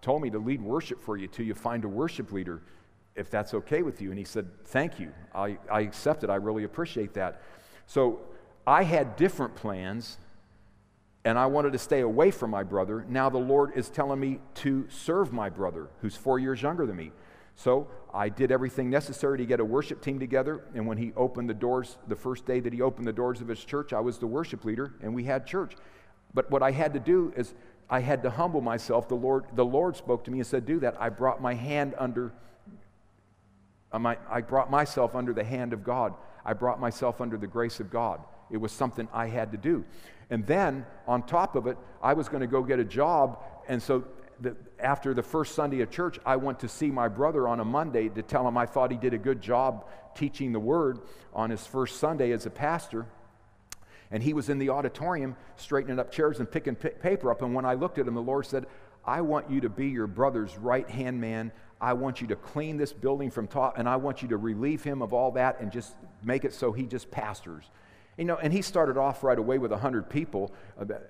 told 0.00 0.22
me 0.22 0.30
to 0.30 0.38
lead 0.38 0.62
worship 0.62 1.02
for 1.02 1.16
you 1.16 1.26
till 1.26 1.44
you 1.44 1.54
find 1.54 1.84
a 1.84 1.88
worship 1.88 2.30
leader 2.30 2.62
if 3.16 3.30
that's 3.30 3.54
okay 3.54 3.82
with 3.82 4.00
you. 4.00 4.10
And 4.10 4.18
he 4.18 4.24
said, 4.24 4.48
Thank 4.66 4.98
you. 4.98 5.12
I, 5.34 5.58
I 5.70 5.80
accept 5.80 6.24
it. 6.24 6.30
I 6.30 6.36
really 6.36 6.64
appreciate 6.64 7.14
that. 7.14 7.40
So 7.86 8.20
I 8.66 8.82
had 8.82 9.16
different 9.16 9.54
plans, 9.54 10.18
and 11.24 11.38
I 11.38 11.46
wanted 11.46 11.72
to 11.72 11.78
stay 11.78 12.00
away 12.00 12.30
from 12.30 12.50
my 12.50 12.62
brother. 12.62 13.04
Now 13.08 13.28
the 13.28 13.38
Lord 13.38 13.72
is 13.74 13.88
telling 13.88 14.20
me 14.20 14.40
to 14.56 14.86
serve 14.88 15.32
my 15.32 15.48
brother, 15.48 15.88
who's 16.00 16.16
four 16.16 16.38
years 16.38 16.62
younger 16.62 16.86
than 16.86 16.96
me. 16.96 17.12
So 17.56 17.88
I 18.12 18.28
did 18.28 18.50
everything 18.50 18.90
necessary 18.90 19.38
to 19.38 19.46
get 19.46 19.60
a 19.60 19.64
worship 19.64 20.00
team 20.00 20.18
together. 20.18 20.64
And 20.74 20.86
when 20.86 20.98
he 20.98 21.12
opened 21.16 21.48
the 21.48 21.54
doors, 21.54 21.98
the 22.08 22.16
first 22.16 22.46
day 22.46 22.60
that 22.60 22.72
he 22.72 22.80
opened 22.80 23.06
the 23.06 23.12
doors 23.12 23.40
of 23.40 23.48
his 23.48 23.64
church, 23.64 23.92
I 23.92 24.00
was 24.00 24.18
the 24.18 24.26
worship 24.26 24.64
leader, 24.64 24.94
and 25.02 25.14
we 25.14 25.24
had 25.24 25.46
church. 25.46 25.74
But 26.32 26.50
what 26.50 26.62
I 26.62 26.72
had 26.72 26.94
to 26.94 27.00
do 27.00 27.32
is 27.36 27.54
I 27.88 28.00
had 28.00 28.22
to 28.22 28.30
humble 28.30 28.60
myself. 28.60 29.08
The 29.08 29.14
Lord, 29.14 29.44
the 29.54 29.64
Lord 29.64 29.96
spoke 29.96 30.24
to 30.24 30.30
me 30.30 30.38
and 30.38 30.46
said, 30.46 30.66
Do 30.66 30.80
that. 30.80 31.00
I 31.00 31.10
brought 31.10 31.40
my 31.40 31.54
hand 31.54 31.94
under 31.98 32.32
I 33.94 34.40
brought 34.40 34.70
myself 34.70 35.14
under 35.14 35.32
the 35.32 35.44
hand 35.44 35.72
of 35.72 35.84
God. 35.84 36.14
I 36.44 36.52
brought 36.52 36.80
myself 36.80 37.20
under 37.20 37.36
the 37.36 37.46
grace 37.46 37.80
of 37.80 37.90
God. 37.90 38.20
It 38.50 38.56
was 38.56 38.72
something 38.72 39.08
I 39.12 39.26
had 39.28 39.52
to 39.52 39.58
do. 39.58 39.84
And 40.30 40.46
then, 40.46 40.86
on 41.06 41.22
top 41.22 41.56
of 41.56 41.66
it, 41.66 41.76
I 42.02 42.14
was 42.14 42.28
going 42.28 42.40
to 42.40 42.46
go 42.46 42.62
get 42.62 42.78
a 42.78 42.84
job. 42.84 43.42
And 43.68 43.82
so, 43.82 44.04
the, 44.40 44.56
after 44.78 45.14
the 45.14 45.22
first 45.22 45.54
Sunday 45.54 45.80
of 45.80 45.90
church, 45.90 46.18
I 46.26 46.36
went 46.36 46.60
to 46.60 46.68
see 46.68 46.90
my 46.90 47.08
brother 47.08 47.46
on 47.46 47.60
a 47.60 47.64
Monday 47.64 48.08
to 48.08 48.22
tell 48.22 48.46
him 48.46 48.56
I 48.56 48.66
thought 48.66 48.90
he 48.90 48.96
did 48.96 49.14
a 49.14 49.18
good 49.18 49.40
job 49.40 49.86
teaching 50.14 50.52
the 50.52 50.60
word 50.60 51.00
on 51.32 51.50
his 51.50 51.66
first 51.66 51.98
Sunday 51.98 52.32
as 52.32 52.46
a 52.46 52.50
pastor. 52.50 53.06
And 54.10 54.22
he 54.22 54.32
was 54.32 54.48
in 54.48 54.58
the 54.58 54.70
auditorium 54.70 55.36
straightening 55.56 55.98
up 55.98 56.10
chairs 56.10 56.38
and 56.38 56.50
picking 56.50 56.74
p- 56.74 56.90
paper 56.90 57.30
up. 57.30 57.42
And 57.42 57.54
when 57.54 57.64
I 57.64 57.74
looked 57.74 57.98
at 57.98 58.06
him, 58.06 58.14
the 58.14 58.22
Lord 58.22 58.46
said, 58.46 58.66
I 59.04 59.20
want 59.20 59.50
you 59.50 59.60
to 59.62 59.68
be 59.68 59.88
your 59.88 60.06
brother's 60.06 60.56
right 60.56 60.88
hand 60.88 61.20
man 61.20 61.52
I 61.80 61.92
want 61.92 62.20
you 62.20 62.26
to 62.28 62.36
clean 62.36 62.76
this 62.76 62.92
building 62.92 63.30
from 63.30 63.46
top, 63.46 63.78
and 63.78 63.88
I 63.88 63.96
want 63.96 64.22
you 64.22 64.28
to 64.28 64.36
relieve 64.36 64.82
him 64.82 65.02
of 65.02 65.12
all 65.12 65.32
that 65.32 65.60
and 65.60 65.70
just 65.70 65.94
make 66.22 66.44
it 66.44 66.54
so 66.54 66.72
he 66.72 66.84
just 66.84 67.10
pastors. 67.10 67.64
You 68.16 68.24
know, 68.24 68.36
and 68.36 68.52
he 68.52 68.62
started 68.62 68.96
off 68.96 69.24
right 69.24 69.38
away 69.38 69.58
with 69.58 69.72
100 69.72 70.08
people. 70.08 70.52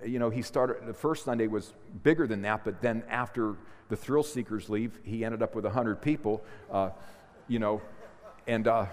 You 0.05 0.18
know, 0.18 0.31
he 0.31 0.40
started, 0.40 0.87
the 0.87 0.94
first 0.94 1.24
Sunday 1.24 1.46
was 1.46 1.74
bigger 2.03 2.27
than 2.27 2.42
that, 2.42 2.64
but 2.64 2.81
then 2.81 3.05
after 3.11 3.57
the 3.88 3.96
thrill 3.96 4.22
seekers 4.22 4.70
leave, 4.70 4.98
he 5.05 5.24
ended 5.24 5.42
up 5.42 5.55
with 5.55 5.64
100 5.64 6.00
people, 6.00 6.42
uh, 6.70 6.90
you 7.46 7.59
know, 7.59 7.83
and, 8.46 8.66
uh, 8.66 8.87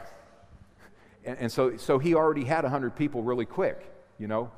and, 1.23 1.37
and, 1.39 1.51
so, 1.51 1.77
so 1.77 1.99
he 1.99 2.13
already 2.13 2.43
had 2.43 2.63
100 2.63 2.95
people 2.95 3.23
really 3.23 3.45
quick, 3.45 3.79
you 4.19 4.27
know. 4.27 4.51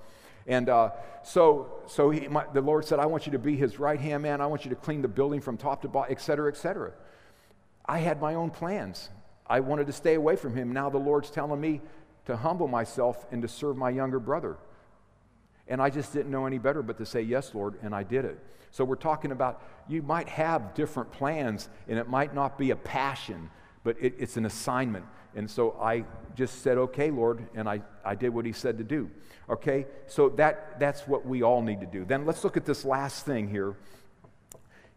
And 0.47 0.67
uh, 0.67 0.91
so, 1.23 1.71
so 1.87 2.09
he, 2.09 2.27
my, 2.27 2.45
the 2.53 2.61
Lord 2.61 2.85
said, 2.85 2.99
I 2.99 3.05
want 3.05 3.25
you 3.25 3.31
to 3.33 3.39
be 3.39 3.55
his 3.55 3.79
right 3.79 3.99
hand 3.99 4.23
man. 4.23 4.41
I 4.41 4.47
want 4.47 4.65
you 4.65 4.69
to 4.69 4.75
clean 4.75 5.01
the 5.01 5.07
building 5.07 5.41
from 5.41 5.57
top 5.57 5.83
to 5.83 5.87
bottom, 5.87 6.11
et 6.11 6.21
cetera, 6.21 6.51
et 6.51 6.57
cetera. 6.57 6.91
I 7.85 7.99
had 7.99 8.21
my 8.21 8.35
own 8.35 8.49
plans. 8.49 9.09
I 9.47 9.59
wanted 9.59 9.87
to 9.87 9.93
stay 9.93 10.15
away 10.15 10.35
from 10.35 10.55
him. 10.55 10.71
Now 10.71 10.89
the 10.89 10.97
Lord's 10.97 11.29
telling 11.29 11.59
me 11.59 11.81
to 12.25 12.37
humble 12.37 12.67
myself 12.67 13.25
and 13.31 13.41
to 13.41 13.47
serve 13.47 13.75
my 13.75 13.89
younger 13.89 14.19
brother. 14.19 14.57
And 15.67 15.81
I 15.81 15.89
just 15.89 16.13
didn't 16.13 16.31
know 16.31 16.45
any 16.45 16.57
better 16.57 16.81
but 16.81 16.97
to 16.97 17.05
say, 17.05 17.21
Yes, 17.21 17.53
Lord, 17.53 17.75
and 17.81 17.93
I 17.95 18.03
did 18.03 18.25
it. 18.25 18.39
So 18.71 18.83
we're 18.83 18.95
talking 18.95 19.31
about 19.31 19.61
you 19.87 20.01
might 20.01 20.27
have 20.29 20.73
different 20.73 21.11
plans, 21.11 21.69
and 21.87 21.99
it 21.99 22.09
might 22.09 22.33
not 22.33 22.57
be 22.57 22.71
a 22.71 22.75
passion, 22.75 23.49
but 23.83 23.95
it, 23.99 24.15
it's 24.17 24.37
an 24.37 24.45
assignment. 24.45 25.05
And 25.35 25.49
so 25.49 25.77
I 25.81 26.05
just 26.35 26.61
said, 26.61 26.77
Okay, 26.77 27.11
Lord, 27.11 27.47
and 27.55 27.67
I, 27.69 27.81
I 28.03 28.15
did 28.15 28.29
what 28.29 28.45
He 28.45 28.51
said 28.51 28.77
to 28.77 28.83
do. 28.83 29.09
Okay, 29.49 29.85
so 30.07 30.29
that, 30.29 30.79
that's 30.79 31.05
what 31.07 31.25
we 31.25 31.43
all 31.43 31.61
need 31.61 31.81
to 31.81 31.85
do. 31.85 32.05
Then 32.05 32.25
let's 32.25 32.43
look 32.43 32.55
at 32.55 32.65
this 32.65 32.85
last 32.85 33.25
thing 33.25 33.49
here, 33.49 33.75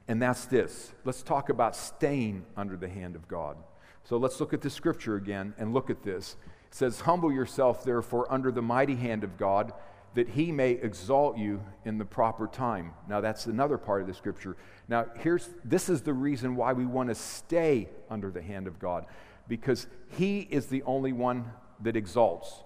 and 0.08 0.22
that's 0.22 0.44
this. 0.46 0.92
Let's 1.04 1.22
talk 1.22 1.48
about 1.48 1.74
staying 1.74 2.44
under 2.56 2.76
the 2.76 2.88
hand 2.88 3.16
of 3.16 3.26
God. 3.28 3.56
So 4.04 4.16
let's 4.16 4.38
look 4.38 4.52
at 4.52 4.60
the 4.60 4.70
scripture 4.70 5.16
again 5.16 5.54
and 5.58 5.74
look 5.74 5.90
at 5.90 6.02
this. 6.02 6.36
It 6.68 6.74
says, 6.74 7.00
Humble 7.00 7.32
yourself, 7.32 7.84
therefore, 7.84 8.32
under 8.32 8.52
the 8.52 8.62
mighty 8.62 8.94
hand 8.94 9.24
of 9.24 9.36
God, 9.36 9.72
that 10.14 10.28
he 10.28 10.52
may 10.52 10.72
exalt 10.72 11.36
you 11.36 11.62
in 11.84 11.98
the 11.98 12.04
proper 12.04 12.46
time. 12.46 12.92
Now, 13.08 13.20
that's 13.20 13.46
another 13.46 13.78
part 13.78 14.00
of 14.00 14.06
the 14.06 14.14
scripture. 14.14 14.56
Now, 14.88 15.06
here's 15.16 15.48
this 15.64 15.88
is 15.88 16.02
the 16.02 16.14
reason 16.14 16.54
why 16.56 16.72
we 16.72 16.86
want 16.86 17.08
to 17.08 17.14
stay 17.14 17.88
under 18.08 18.30
the 18.30 18.42
hand 18.42 18.68
of 18.68 18.78
God, 18.78 19.06
because 19.48 19.88
he 20.16 20.40
is 20.40 20.66
the 20.66 20.82
only 20.84 21.12
one 21.12 21.50
that 21.82 21.96
exalts 21.96 22.62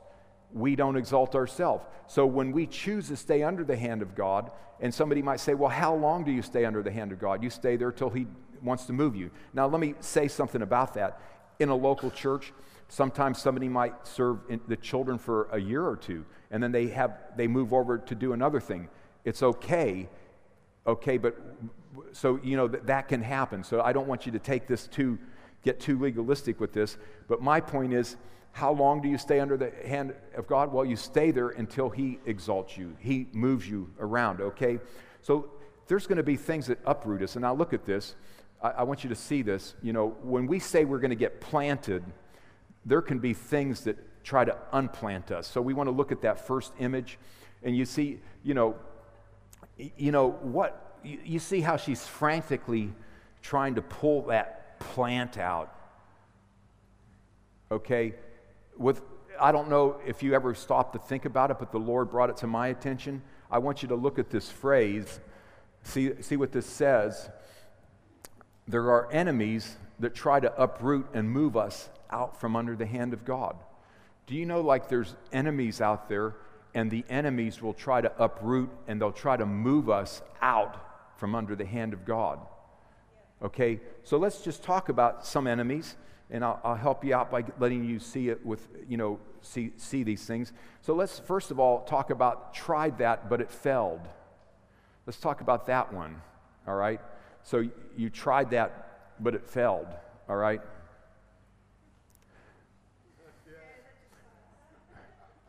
we 0.52 0.76
don't 0.76 0.96
exalt 0.96 1.34
ourselves. 1.34 1.84
So 2.06 2.26
when 2.26 2.52
we 2.52 2.66
choose 2.66 3.08
to 3.08 3.16
stay 3.16 3.42
under 3.42 3.64
the 3.64 3.76
hand 3.76 4.02
of 4.02 4.14
God, 4.14 4.50
and 4.80 4.92
somebody 4.92 5.22
might 5.22 5.40
say, 5.40 5.54
Well, 5.54 5.70
how 5.70 5.94
long 5.94 6.24
do 6.24 6.32
you 6.32 6.42
stay 6.42 6.64
under 6.64 6.82
the 6.82 6.90
hand 6.90 7.12
of 7.12 7.18
God? 7.18 7.42
You 7.42 7.50
stay 7.50 7.76
there 7.76 7.92
till 7.92 8.10
He 8.10 8.26
wants 8.62 8.86
to 8.86 8.92
move 8.92 9.14
you. 9.14 9.30
Now, 9.52 9.66
let 9.66 9.80
me 9.80 9.94
say 10.00 10.28
something 10.28 10.62
about 10.62 10.94
that. 10.94 11.20
In 11.58 11.68
a 11.68 11.74
local 11.74 12.10
church, 12.10 12.52
sometimes 12.88 13.40
somebody 13.40 13.68
might 13.68 14.06
serve 14.06 14.38
the 14.66 14.76
children 14.76 15.18
for 15.18 15.48
a 15.52 15.58
year 15.58 15.86
or 15.86 15.96
two, 15.96 16.24
and 16.50 16.62
then 16.62 16.72
they, 16.72 16.88
have, 16.88 17.16
they 17.36 17.46
move 17.46 17.72
over 17.72 17.98
to 17.98 18.14
do 18.14 18.32
another 18.32 18.60
thing. 18.60 18.88
It's 19.24 19.42
okay, 19.42 20.08
okay, 20.86 21.18
but 21.18 21.38
so, 22.12 22.40
you 22.42 22.56
know, 22.56 22.68
that, 22.68 22.86
that 22.86 23.08
can 23.08 23.22
happen. 23.22 23.62
So 23.62 23.80
I 23.82 23.92
don't 23.92 24.08
want 24.08 24.26
you 24.26 24.32
to 24.32 24.38
take 24.38 24.66
this 24.66 24.86
too, 24.86 25.18
get 25.62 25.80
too 25.80 25.98
legalistic 25.98 26.60
with 26.60 26.72
this, 26.72 26.96
but 27.28 27.42
my 27.42 27.60
point 27.60 27.92
is, 27.92 28.16
how 28.52 28.72
long 28.72 29.00
do 29.00 29.08
you 29.08 29.18
stay 29.18 29.40
under 29.40 29.56
the 29.56 29.72
hand 29.86 30.14
of 30.36 30.46
God? 30.46 30.72
Well, 30.72 30.84
you 30.84 30.96
stay 30.96 31.30
there 31.30 31.50
until 31.50 31.88
He 31.88 32.18
exalts 32.26 32.76
you, 32.76 32.96
He 32.98 33.26
moves 33.32 33.68
you 33.68 33.90
around, 33.98 34.40
okay? 34.40 34.78
So 35.22 35.50
there's 35.86 36.06
going 36.06 36.18
to 36.18 36.22
be 36.22 36.36
things 36.36 36.66
that 36.66 36.78
uproot 36.86 37.22
us. 37.22 37.36
And 37.36 37.42
now 37.42 37.54
look 37.54 37.72
at 37.72 37.84
this. 37.84 38.14
I, 38.62 38.70
I 38.70 38.82
want 38.84 39.04
you 39.04 39.10
to 39.10 39.16
see 39.16 39.42
this. 39.42 39.74
You 39.82 39.92
know, 39.92 40.16
when 40.22 40.46
we 40.46 40.58
say 40.58 40.84
we're 40.84 41.00
going 41.00 41.10
to 41.10 41.16
get 41.16 41.40
planted, 41.40 42.04
there 42.84 43.02
can 43.02 43.18
be 43.18 43.34
things 43.34 43.82
that 43.84 43.96
try 44.24 44.44
to 44.44 44.56
unplant 44.72 45.30
us. 45.30 45.46
So 45.46 45.60
we 45.60 45.74
want 45.74 45.86
to 45.88 45.92
look 45.92 46.12
at 46.12 46.22
that 46.22 46.46
first 46.46 46.72
image. 46.78 47.18
And 47.62 47.76
you 47.76 47.84
see, 47.84 48.20
you 48.42 48.54
know, 48.54 48.76
you 49.96 50.12
know 50.12 50.30
what 50.42 50.98
you, 51.02 51.18
you 51.24 51.38
see 51.38 51.60
how 51.60 51.76
she's 51.76 52.06
frantically 52.06 52.92
trying 53.42 53.74
to 53.76 53.82
pull 53.82 54.22
that 54.26 54.78
plant 54.78 55.38
out. 55.38 55.74
Okay? 57.70 58.14
With, 58.80 59.02
I 59.38 59.52
don't 59.52 59.68
know 59.68 60.00
if 60.06 60.22
you 60.22 60.34
ever 60.34 60.54
stopped 60.54 60.94
to 60.94 60.98
think 60.98 61.26
about 61.26 61.50
it, 61.50 61.58
but 61.58 61.70
the 61.70 61.78
Lord 61.78 62.10
brought 62.10 62.30
it 62.30 62.38
to 62.38 62.46
my 62.46 62.68
attention. 62.68 63.22
I 63.50 63.58
want 63.58 63.82
you 63.82 63.88
to 63.88 63.94
look 63.94 64.18
at 64.18 64.30
this 64.30 64.50
phrase, 64.50 65.20
see, 65.82 66.20
see 66.22 66.36
what 66.36 66.50
this 66.50 66.66
says. 66.66 67.28
There 68.66 68.90
are 68.90 69.10
enemies 69.12 69.76
that 69.98 70.14
try 70.14 70.40
to 70.40 70.60
uproot 70.60 71.06
and 71.12 71.30
move 71.30 71.56
us 71.56 71.90
out 72.10 72.40
from 72.40 72.56
under 72.56 72.74
the 72.74 72.86
hand 72.86 73.12
of 73.12 73.24
God. 73.24 73.56
Do 74.26 74.34
you 74.34 74.46
know, 74.46 74.62
like, 74.62 74.88
there's 74.88 75.14
enemies 75.32 75.80
out 75.80 76.08
there, 76.08 76.36
and 76.74 76.90
the 76.90 77.04
enemies 77.10 77.60
will 77.60 77.74
try 77.74 78.00
to 78.00 78.12
uproot 78.22 78.70
and 78.86 79.00
they'll 79.00 79.12
try 79.12 79.36
to 79.36 79.44
move 79.44 79.90
us 79.90 80.22
out 80.40 81.18
from 81.18 81.34
under 81.34 81.54
the 81.54 81.66
hand 81.66 81.92
of 81.92 82.04
God? 82.06 82.38
Okay, 83.42 83.80
so 84.04 84.16
let's 84.16 84.40
just 84.40 84.62
talk 84.62 84.88
about 84.88 85.26
some 85.26 85.46
enemies 85.46 85.96
and 86.30 86.44
I'll, 86.44 86.60
I'll, 86.62 86.76
help 86.76 87.04
you 87.04 87.14
out 87.14 87.30
by 87.30 87.44
letting 87.58 87.84
you 87.84 87.98
see 87.98 88.28
it 88.28 88.44
with, 88.44 88.66
you 88.88 88.96
know, 88.96 89.18
see, 89.42 89.72
see 89.76 90.02
these 90.02 90.24
things. 90.24 90.52
So 90.80 90.94
let's 90.94 91.18
first 91.18 91.50
of 91.50 91.58
all 91.58 91.84
talk 91.84 92.10
about 92.10 92.54
tried 92.54 92.98
that, 92.98 93.28
but 93.28 93.40
it 93.40 93.50
failed. 93.50 94.00
Let's 95.06 95.18
talk 95.18 95.40
about 95.40 95.66
that 95.66 95.92
one, 95.92 96.20
all 96.66 96.76
right? 96.76 97.00
So 97.42 97.64
you 97.96 98.10
tried 98.10 98.50
that, 98.50 99.14
but 99.18 99.34
it 99.34 99.46
failed, 99.46 99.88
all 100.28 100.36
right? 100.36 100.60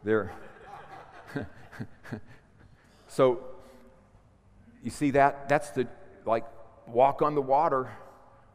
There. 0.03 0.31
so 3.07 3.39
you 4.81 4.89
see 4.89 5.11
that? 5.11 5.47
That's 5.47 5.69
the, 5.69 5.87
like, 6.25 6.45
walk 6.87 7.21
on 7.21 7.35
the 7.35 7.41
water. 7.41 7.91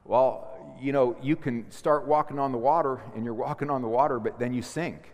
Well, 0.05 0.56
you 0.81 0.93
know, 0.93 1.17
you 1.23 1.37
can 1.37 1.71
start 1.71 2.07
walking 2.07 2.39
on 2.39 2.53
the 2.53 2.59
water 2.59 3.01
and 3.15 3.25
you're 3.25 3.35
walking 3.35 3.71
on 3.71 3.83
the 3.83 3.89
water, 3.89 4.19
but 4.19 4.39
then 4.39 4.53
you 4.53 4.63
sink. 4.63 5.13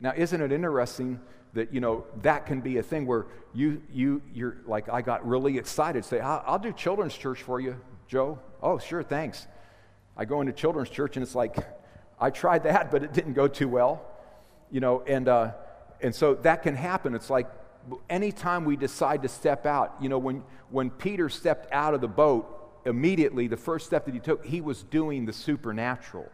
Now, 0.00 0.12
isn't 0.16 0.40
it 0.40 0.52
interesting 0.52 1.20
that, 1.52 1.74
you 1.74 1.80
know, 1.80 2.04
that 2.22 2.46
can 2.46 2.60
be 2.60 2.78
a 2.78 2.82
thing 2.82 3.06
where 3.06 3.26
you, 3.52 3.82
you, 3.92 4.22
you're 4.32 4.56
like, 4.66 4.88
I 4.88 5.02
got 5.02 5.26
really 5.26 5.58
excited. 5.58 6.04
Say, 6.04 6.20
I'll, 6.20 6.42
I'll 6.46 6.58
do 6.58 6.72
children's 6.72 7.14
church 7.14 7.42
for 7.42 7.60
you, 7.60 7.78
Joe. 8.06 8.38
Oh, 8.62 8.78
sure, 8.78 9.02
thanks. 9.02 9.46
I 10.16 10.24
go 10.24 10.40
into 10.40 10.52
children's 10.52 10.90
church 10.90 11.16
and 11.16 11.22
it's 11.22 11.34
like, 11.34 11.56
I 12.18 12.30
tried 12.30 12.64
that, 12.64 12.90
but 12.90 13.02
it 13.02 13.12
didn't 13.12 13.32
go 13.34 13.48
too 13.48 13.68
well, 13.68 14.02
you 14.70 14.80
know, 14.80 15.02
and, 15.06 15.28
uh, 15.28 15.52
and 16.00 16.14
so 16.14 16.34
that 16.34 16.62
can 16.62 16.76
happen. 16.76 17.14
It's 17.14 17.30
like 17.30 17.48
anytime 18.08 18.64
we 18.64 18.76
decide 18.76 19.22
to 19.22 19.28
step 19.28 19.66
out, 19.66 19.96
you 20.00 20.08
know, 20.08 20.18
when, 20.18 20.44
when 20.70 20.90
Peter 20.90 21.28
stepped 21.28 21.72
out 21.72 21.94
of 21.94 22.00
the 22.00 22.08
boat, 22.08 22.56
immediately, 22.84 23.46
the 23.46 23.56
first 23.56 23.86
step 23.86 24.04
that 24.06 24.14
he 24.14 24.20
took, 24.20 24.44
he 24.44 24.60
was 24.60 24.82
doing 24.84 25.26
the 25.26 25.32
supernatural. 25.32 26.30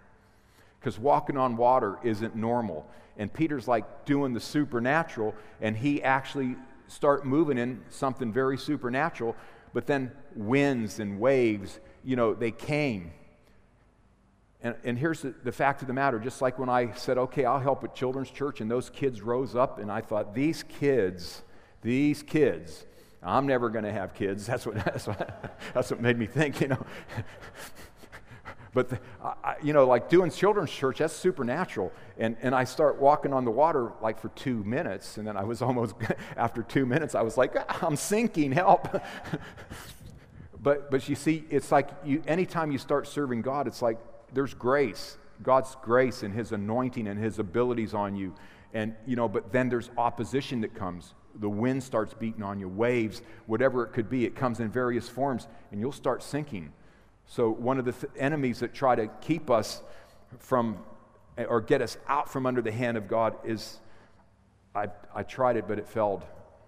Because 0.80 0.98
walking 0.98 1.36
on 1.36 1.56
water 1.56 1.98
isn't 2.02 2.36
normal. 2.36 2.86
And 3.16 3.32
Peter's 3.32 3.66
like 3.66 4.04
doing 4.04 4.34
the 4.34 4.40
supernatural, 4.40 5.34
and 5.60 5.76
he 5.76 6.02
actually 6.02 6.56
start 6.86 7.26
moving 7.26 7.58
in 7.58 7.82
something 7.88 8.32
very 8.32 8.58
supernatural. 8.58 9.34
But 9.72 9.86
then 9.86 10.12
winds 10.34 11.00
and 11.00 11.18
waves, 11.18 11.80
you 12.04 12.16
know, 12.16 12.34
they 12.34 12.50
came. 12.50 13.10
And, 14.62 14.74
and 14.84 14.98
here's 14.98 15.22
the, 15.22 15.34
the 15.44 15.52
fact 15.52 15.82
of 15.82 15.88
the 15.88 15.94
matter 15.94 16.18
just 16.18 16.40
like 16.42 16.58
when 16.58 16.68
I 16.68 16.92
said, 16.92 17.18
okay, 17.18 17.44
I'll 17.44 17.60
help 17.60 17.84
at 17.84 17.94
Children's 17.94 18.30
Church, 18.30 18.60
and 18.60 18.70
those 18.70 18.90
kids 18.90 19.20
rose 19.22 19.54
up, 19.54 19.78
and 19.78 19.90
I 19.90 20.00
thought, 20.00 20.34
these 20.34 20.62
kids, 20.62 21.42
these 21.82 22.22
kids, 22.22 22.86
I'm 23.26 23.46
never 23.46 23.68
going 23.68 23.84
to 23.84 23.92
have 23.92 24.14
kids. 24.14 24.46
That's 24.46 24.64
what, 24.64 24.76
that's 24.84 25.06
what, 25.06 25.58
that's 25.74 25.90
what 25.90 26.00
made 26.00 26.18
me 26.18 26.26
think, 26.26 26.60
you 26.60 26.68
know. 26.68 26.86
but, 28.72 28.88
the, 28.88 29.00
I, 29.22 29.56
you 29.62 29.72
know, 29.72 29.86
like 29.86 30.08
doing 30.08 30.30
children's 30.30 30.70
church, 30.70 30.98
that's 30.98 31.14
supernatural. 31.14 31.92
And, 32.18 32.36
and 32.40 32.54
I 32.54 32.64
start 32.64 33.00
walking 33.00 33.32
on 33.32 33.44
the 33.44 33.50
water 33.50 33.92
like 34.00 34.20
for 34.20 34.28
two 34.30 34.62
minutes. 34.64 35.18
And 35.18 35.26
then 35.26 35.36
I 35.36 35.44
was 35.44 35.60
almost, 35.62 35.96
after 36.36 36.62
two 36.62 36.86
minutes, 36.86 37.14
I 37.14 37.22
was 37.22 37.36
like, 37.36 37.54
ah, 37.56 37.78
I'm 37.82 37.96
sinking, 37.96 38.52
help. 38.52 38.88
but, 40.62 40.90
but 40.90 41.08
you 41.08 41.16
see, 41.16 41.44
it's 41.50 41.72
like 41.72 41.90
you, 42.04 42.22
anytime 42.28 42.70
you 42.70 42.78
start 42.78 43.08
serving 43.08 43.42
God, 43.42 43.66
it's 43.66 43.82
like 43.82 43.98
there's 44.32 44.54
grace. 44.54 45.18
God's 45.42 45.76
grace 45.82 46.22
and 46.22 46.32
His 46.32 46.52
anointing 46.52 47.08
and 47.08 47.18
His 47.18 47.38
abilities 47.38 47.92
on 47.92 48.14
you. 48.14 48.34
And, 48.72 48.94
you 49.06 49.16
know, 49.16 49.28
but 49.28 49.52
then 49.52 49.68
there's 49.68 49.90
opposition 49.96 50.60
that 50.60 50.74
comes 50.74 51.14
the 51.38 51.48
wind 51.48 51.82
starts 51.82 52.14
beating 52.14 52.42
on 52.42 52.58
you, 52.58 52.68
waves, 52.68 53.22
whatever 53.46 53.84
it 53.84 53.92
could 53.92 54.08
be, 54.08 54.24
it 54.24 54.34
comes 54.34 54.60
in 54.60 54.70
various 54.70 55.08
forms, 55.08 55.46
and 55.70 55.80
you'll 55.80 55.92
start 55.92 56.22
sinking. 56.22 56.72
So, 57.26 57.50
one 57.50 57.78
of 57.78 57.84
the 57.84 57.92
th- 57.92 58.12
enemies 58.16 58.60
that 58.60 58.72
try 58.72 58.94
to 58.94 59.08
keep 59.20 59.50
us 59.50 59.82
from 60.38 60.78
or 61.48 61.60
get 61.60 61.82
us 61.82 61.98
out 62.08 62.30
from 62.30 62.46
under 62.46 62.62
the 62.62 62.72
hand 62.72 62.96
of 62.96 63.08
God 63.08 63.36
is 63.44 63.78
I, 64.74 64.88
I 65.14 65.22
tried 65.22 65.56
it, 65.56 65.66
but 65.66 65.78
it 65.78 65.88
failed. 65.88 66.24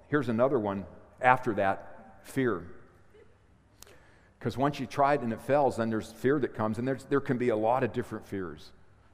Here's 0.09 0.29
another 0.29 0.59
one 0.59 0.87
after 1.21 1.55
that 1.55 2.21
fear. 2.23 2.63
Because 4.39 4.57
once 4.57 4.79
you 4.79 4.87
try 4.87 5.15
it 5.15 5.21
and 5.21 5.33
it 5.33 5.41
fails, 5.43 5.77
then 5.77 5.91
there's 5.91 6.13
fear 6.13 6.39
that 6.39 6.55
comes, 6.55 6.79
and 6.79 6.87
there's, 6.87 7.05
there 7.05 7.21
can 7.21 7.39
be 7.39 7.49
a 7.49 7.57
lot 7.57 7.83
of 7.83 7.93
different 7.93 8.27
fears. 8.27 8.71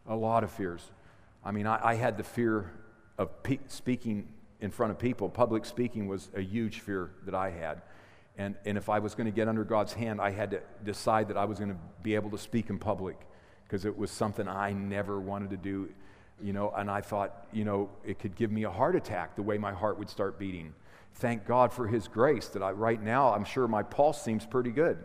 A 0.07 0.15
lot 0.15 0.45
of 0.45 0.51
fears. 0.51 0.91
I 1.45 1.51
mean, 1.51 1.67
I, 1.67 1.81
I 1.83 1.95
had 1.95 2.17
the 2.17 2.25
fear 2.25 2.71
of 3.17 3.43
pe- 3.43 3.59
speaking 3.69 4.29
in 4.61 4.71
front 4.71 4.91
of 4.91 4.99
people. 4.99 5.29
Public 5.29 5.65
speaking 5.65 6.07
was 6.07 6.29
a 6.35 6.41
huge 6.41 6.81
fear 6.81 7.11
that 7.25 7.35
I 7.35 7.51
had. 7.51 7.83
And, 8.37 8.57
and 8.65 8.77
if 8.77 8.89
I 8.89 8.99
was 8.99 9.15
going 9.15 9.27
to 9.27 9.33
get 9.33 9.49
under 9.49 9.65
God's 9.65 9.93
hand, 9.93 10.21
I 10.21 10.31
had 10.31 10.51
to 10.51 10.61
decide 10.85 11.29
that 11.29 11.37
I 11.37 11.45
was 11.45 11.59
going 11.59 11.71
to 11.71 11.79
be 12.03 12.15
able 12.15 12.31
to 12.31 12.39
speak 12.39 12.71
in 12.71 12.79
public 12.79 13.17
because 13.65 13.85
it 13.85 13.97
was 13.97 14.11
something 14.11 14.49
I 14.49 14.73
never 14.73 15.21
wanted 15.21 15.51
to 15.51 15.57
do, 15.57 15.89
you 16.43 16.53
know. 16.53 16.73
And 16.77 16.91
I 16.91 17.01
thought, 17.01 17.47
you 17.53 17.65
know, 17.65 17.91
it 18.05 18.19
could 18.19 18.35
give 18.35 18.51
me 18.51 18.65
a 18.65 18.71
heart 18.71 18.97
attack 18.97 19.37
the 19.37 19.43
way 19.43 19.57
my 19.57 19.73
heart 19.73 19.99
would 19.99 20.11
start 20.11 20.39
beating. 20.39 20.75
Thank 21.15 21.47
God 21.47 21.73
for 21.73 21.87
His 21.87 22.09
grace 22.09 22.49
that 22.49 22.63
I, 22.63 22.73
right 22.73 23.01
now, 23.01 23.33
I'm 23.33 23.45
sure 23.45 23.69
my 23.69 23.85
pulse 23.85 24.21
seems 24.23 24.45
pretty 24.45 24.71
good. 24.71 24.99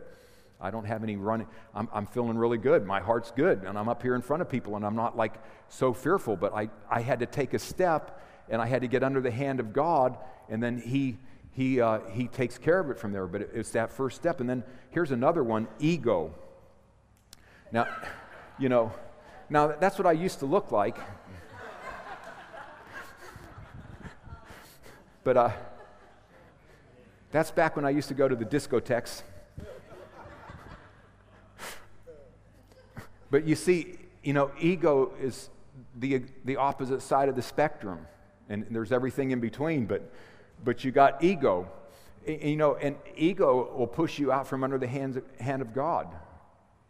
I 0.62 0.72
don't 0.72 0.86
have 0.86 1.04
any 1.04 1.16
running. 1.16 1.48
I'm, 1.74 1.88
I'm 1.94 2.06
feeling 2.06 2.38
really 2.38 2.58
good. 2.58 2.86
My 2.86 3.00
heart's 3.00 3.32
good. 3.32 3.64
And 3.64 3.78
I'm 3.78 3.88
up 3.88 4.02
here 4.02 4.16
in 4.16 4.22
front 4.22 4.42
of 4.42 4.50
people 4.50 4.76
and 4.76 4.86
I'm 4.86 4.96
not 4.96 5.16
like 5.16 5.36
so 5.70 5.94
fearful. 5.94 6.36
But 6.36 6.54
I, 6.54 6.70
I 6.90 7.02
had 7.02 7.20
to 7.20 7.26
take 7.26 7.54
a 7.54 7.60
step 7.60 8.22
and 8.50 8.62
I 8.62 8.66
had 8.66 8.82
to 8.82 8.88
get 8.88 9.04
under 9.04 9.22
the 9.22 9.32
hand 9.32 9.60
of 9.60 9.74
God. 9.74 10.18
And 10.50 10.62
then 10.62 10.80
He, 10.80 11.18
he, 11.52 11.82
uh, 11.82 12.00
he 12.12 12.28
takes 12.28 12.58
care 12.58 12.80
of 12.80 12.90
it 12.90 12.98
from 12.98 13.12
there. 13.12 13.28
But 13.28 13.42
it, 13.42 13.52
it's 13.54 13.72
that 13.72 13.92
first 13.92 14.16
step. 14.16 14.40
And 14.40 14.50
then 14.50 14.64
here's 14.92 15.12
another 15.12 15.44
one 15.44 15.68
ego. 15.80 16.34
Now, 17.72 17.88
you 18.58 18.70
know, 18.70 18.92
now 19.50 19.68
that's 19.68 19.98
what 19.98 20.08
I 20.08 20.14
used 20.14 20.40
to 20.40 20.46
look 20.46 20.72
like. 20.72 20.98
but 25.24 25.38
uh, 25.38 25.52
that's 27.32 27.52
back 27.52 27.76
when 27.76 27.86
I 27.86 27.92
used 27.92 28.08
to 28.08 28.16
go 28.16 28.28
to 28.28 28.36
the 28.36 28.46
discotheques 28.46 29.22
But 33.32 33.46
you 33.46 33.56
see, 33.56 33.98
you 34.24 34.34
know, 34.34 34.52
ego 34.60 35.14
is 35.22 35.50
the, 35.96 36.24
the 36.46 36.56
opposite 36.58 37.02
side 37.02 37.30
of 37.30 37.36
the 37.36 37.42
spectrum, 37.42 38.08
and 38.50 38.66
there's 38.72 38.92
everything 38.92 39.32
in 39.32 39.40
between, 39.40 39.86
but, 39.86 40.12
but 40.64 40.84
you 40.84 40.92
got 40.92 41.24
ego. 41.24 41.70
You 42.28 42.58
know, 42.58 42.76
and 42.76 42.98
ego 43.16 43.74
will 43.76 43.88
push 43.88 44.20
you 44.20 44.32
out 44.32 44.48
from 44.48 44.64
under 44.64 44.78
the 44.78 44.88
hands, 44.88 45.18
hand 45.40 45.62
of 45.62 45.74
God. 45.74 46.08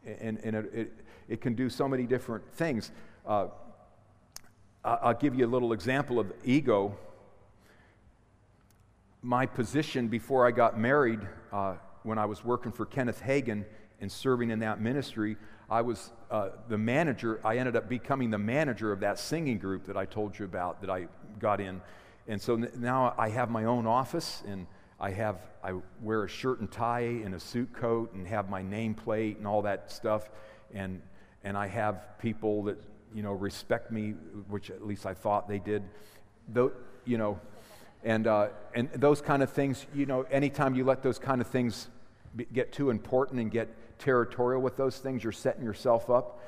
And, 0.06 0.40
and 0.44 0.56
it, 0.56 0.74
it, 0.74 0.94
it 1.28 1.42
can 1.42 1.54
do 1.54 1.70
so 1.70 1.88
many 1.88 2.04
different 2.04 2.52
things. 2.54 2.92
Uh, 3.26 3.48
I'll 4.84 5.14
give 5.14 5.36
you 5.36 5.46
a 5.46 5.52
little 5.52 5.74
example 5.74 6.20
of 6.20 6.32
ego. 6.44 6.98
My 9.22 9.46
position 9.46 10.08
before 10.08 10.48
I 10.48 10.52
got 10.52 10.80
married, 10.80 11.20
uh, 11.52 11.76
when 12.04 12.18
I 12.18 12.26
was 12.26 12.44
working 12.46 12.72
for 12.72 12.86
Kenneth 12.86 13.22
Hagin 13.22 13.66
and 14.00 14.10
serving 14.10 14.50
in 14.50 14.60
that 14.60 14.80
ministry, 14.80 15.36
I 15.70 15.82
was 15.82 16.12
uh, 16.32 16.50
the 16.68 16.78
manager. 16.78 17.40
I 17.44 17.58
ended 17.58 17.76
up 17.76 17.88
becoming 17.88 18.32
the 18.32 18.38
manager 18.38 18.92
of 18.92 19.00
that 19.02 19.20
singing 19.20 19.60
group 19.60 19.86
that 19.86 19.98
I 19.98 20.06
told 20.06 20.38
you 20.38 20.46
about 20.46 20.82
that 20.82 20.90
I 20.90 21.08
got 21.40 21.62
in. 21.62 21.82
And 22.28 22.42
so 22.42 22.56
now 22.56 23.14
I 23.18 23.30
have 23.30 23.50
my 23.50 23.66
own 23.66 23.88
office 23.88 24.44
and 24.48 24.68
I 25.00 25.12
have 25.12 25.38
I 25.64 25.74
wear 26.02 26.24
a 26.24 26.28
shirt 26.28 26.60
and 26.60 26.72
tie 26.72 27.02
and 27.02 27.34
a 27.34 27.40
suit 27.40 27.74
coat 27.74 28.14
and 28.14 28.28
have 28.28 28.50
my 28.50 28.62
nameplate 28.62 29.38
and 29.38 29.48
all 29.48 29.62
that 29.62 29.92
stuff 29.92 30.30
and 30.74 31.02
and 31.44 31.58
I 31.58 31.68
have 31.68 32.20
people 32.20 32.64
that 32.64 32.78
you 33.16 33.24
know 33.24 33.32
respect 33.32 33.92
me 33.92 34.12
which 34.50 34.70
at 34.70 34.86
least 34.86 35.06
I 35.06 35.14
thought 35.14 35.48
they 35.48 35.60
did 35.60 35.84
though 36.50 36.72
you 37.06 37.18
know 37.18 37.40
and 38.04 38.28
uh, 38.28 38.50
and 38.76 38.90
those 38.94 39.22
kind 39.22 39.42
of 39.42 39.52
things 39.52 39.86
you 39.94 40.06
know 40.06 40.24
anytime 40.24 40.76
you 40.76 40.84
let 40.84 41.02
those 41.02 41.18
kind 41.18 41.40
of 41.40 41.48
things 41.48 41.88
get 42.54 42.72
too 42.72 42.90
important 42.90 43.40
and 43.40 43.52
get 43.52 43.70
territorial 44.00 44.62
with 44.62 44.78
those 44.78 44.98
things, 44.98 45.24
you're 45.24 45.32
setting 45.32 45.64
yourself 45.64 46.10
up. 46.10 46.42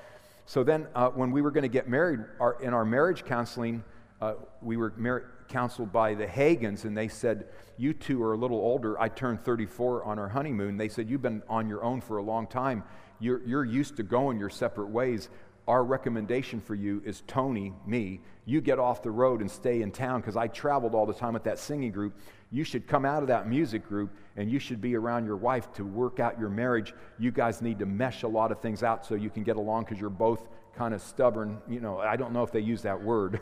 So 0.45 0.63
then, 0.63 0.88
uh, 0.95 1.09
when 1.09 1.32
we 1.32 1.41
were 1.41 1.51
going 1.51 1.63
to 1.63 1.69
get 1.69 1.88
married, 1.88 2.19
our, 2.39 2.61
in 2.61 2.73
our 2.73 2.86
marriage 2.86 3.25
counseling, 3.25 3.84
uh, 4.21 4.34
we 4.61 4.77
were 4.77 4.93
mar- 4.97 5.25
counseled 5.47 5.91
by 5.91 6.13
the 6.13 6.25
Hagins, 6.25 6.86
and 6.86 6.97
they 6.97 7.07
said, 7.07 7.49
You 7.77 7.93
two 7.93 8.21
are 8.23 8.34
a 8.34 8.38
little 8.38 8.57
older. 8.57 8.99
I 8.99 9.09
turned 9.09 9.41
34 9.41 10.03
on 10.03 10.19
our 10.19 10.29
honeymoon. 10.29 10.77
They 10.77 10.89
said, 10.89 11.09
You've 11.09 11.21
been 11.21 11.43
on 11.47 11.67
your 11.67 11.84
own 11.84 12.01
for 12.01 12.17
a 12.17 12.23
long 12.23 12.47
time. 12.47 12.84
You're, 13.19 13.41
you're 13.45 13.65
used 13.65 13.97
to 13.97 14.03
going 14.03 14.39
your 14.39 14.49
separate 14.49 14.89
ways. 14.89 15.29
Our 15.72 15.86
recommendation 15.86 16.59
for 16.59 16.76
you 16.76 17.01
is 17.05 17.24
Tony, 17.28 17.72
me. 17.86 18.19
You 18.43 18.59
get 18.59 18.78
off 18.78 19.01
the 19.01 19.09
road 19.09 19.39
and 19.39 19.49
stay 19.49 19.84
in 19.84 19.91
town 19.91 20.19
because 20.19 20.36
I 20.36 20.47
traveled 20.47 20.93
all 20.93 21.05
the 21.05 21.13
time 21.13 21.32
with 21.32 21.45
that 21.45 21.59
singing 21.59 21.93
group. 21.93 22.19
You 22.51 22.65
should 22.65 22.88
come 22.89 23.05
out 23.05 23.22
of 23.24 23.30
that 23.30 23.47
music 23.47 23.88
group 23.88 24.13
and 24.36 24.51
you 24.51 24.59
should 24.59 24.82
be 24.82 24.97
around 24.97 25.26
your 25.26 25.38
wife 25.38 25.72
to 25.76 25.86
work 25.86 26.19
out 26.19 26.38
your 26.38 26.49
marriage. 26.49 26.93
You 27.19 27.32
guys 27.32 27.61
need 27.61 27.80
to 27.80 27.86
mesh 27.86 28.24
a 28.24 28.28
lot 28.28 28.51
of 28.51 28.59
things 28.59 28.84
out 28.84 29.05
so 29.05 29.15
you 29.15 29.30
can 29.30 29.43
get 29.43 29.55
along 29.55 29.86
because 29.86 29.97
you're 29.97 30.09
both 30.09 30.49
kind 30.76 30.93
of 30.93 31.01
stubborn. 31.01 31.61
You 31.69 31.80
know, 31.80 31.99
I 31.99 32.17
don't 32.17 32.34
know 32.34 32.43
if 32.43 32.51
they 32.51 32.59
use 32.59 32.82
that 32.82 33.01
word, 33.01 33.39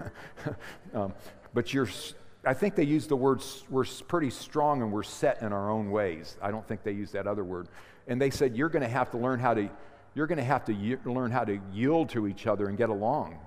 um, 0.94 1.16
but 1.56 1.74
you're. 1.74 1.90
I 2.46 2.54
think 2.54 2.76
they 2.76 2.84
use 2.84 3.08
the 3.08 3.18
word 3.18 3.42
we're 3.72 3.86
pretty 4.08 4.30
strong 4.30 4.84
and 4.84 4.92
we're 4.92 5.02
set 5.02 5.42
in 5.42 5.52
our 5.52 5.72
own 5.72 5.90
ways. 5.90 6.38
I 6.44 6.52
don't 6.52 6.66
think 6.68 6.84
they 6.84 6.92
use 6.92 7.12
that 7.14 7.26
other 7.26 7.44
word. 7.44 7.70
And 8.08 8.22
they 8.22 8.30
said 8.30 8.56
you're 8.56 8.70
going 8.70 8.84
to 8.84 8.88
have 8.88 9.10
to 9.12 9.18
learn 9.18 9.40
how 9.40 9.56
to 9.56 9.70
you're 10.20 10.28
going 10.28 10.38
to 10.38 10.44
have 10.44 10.66
to 10.66 11.00
learn 11.06 11.32
how 11.32 11.46
to 11.46 11.62
yield 11.72 12.10
to 12.10 12.28
each 12.28 12.46
other 12.46 12.68
and 12.68 12.78
get 12.78 12.90
along. 12.90 13.40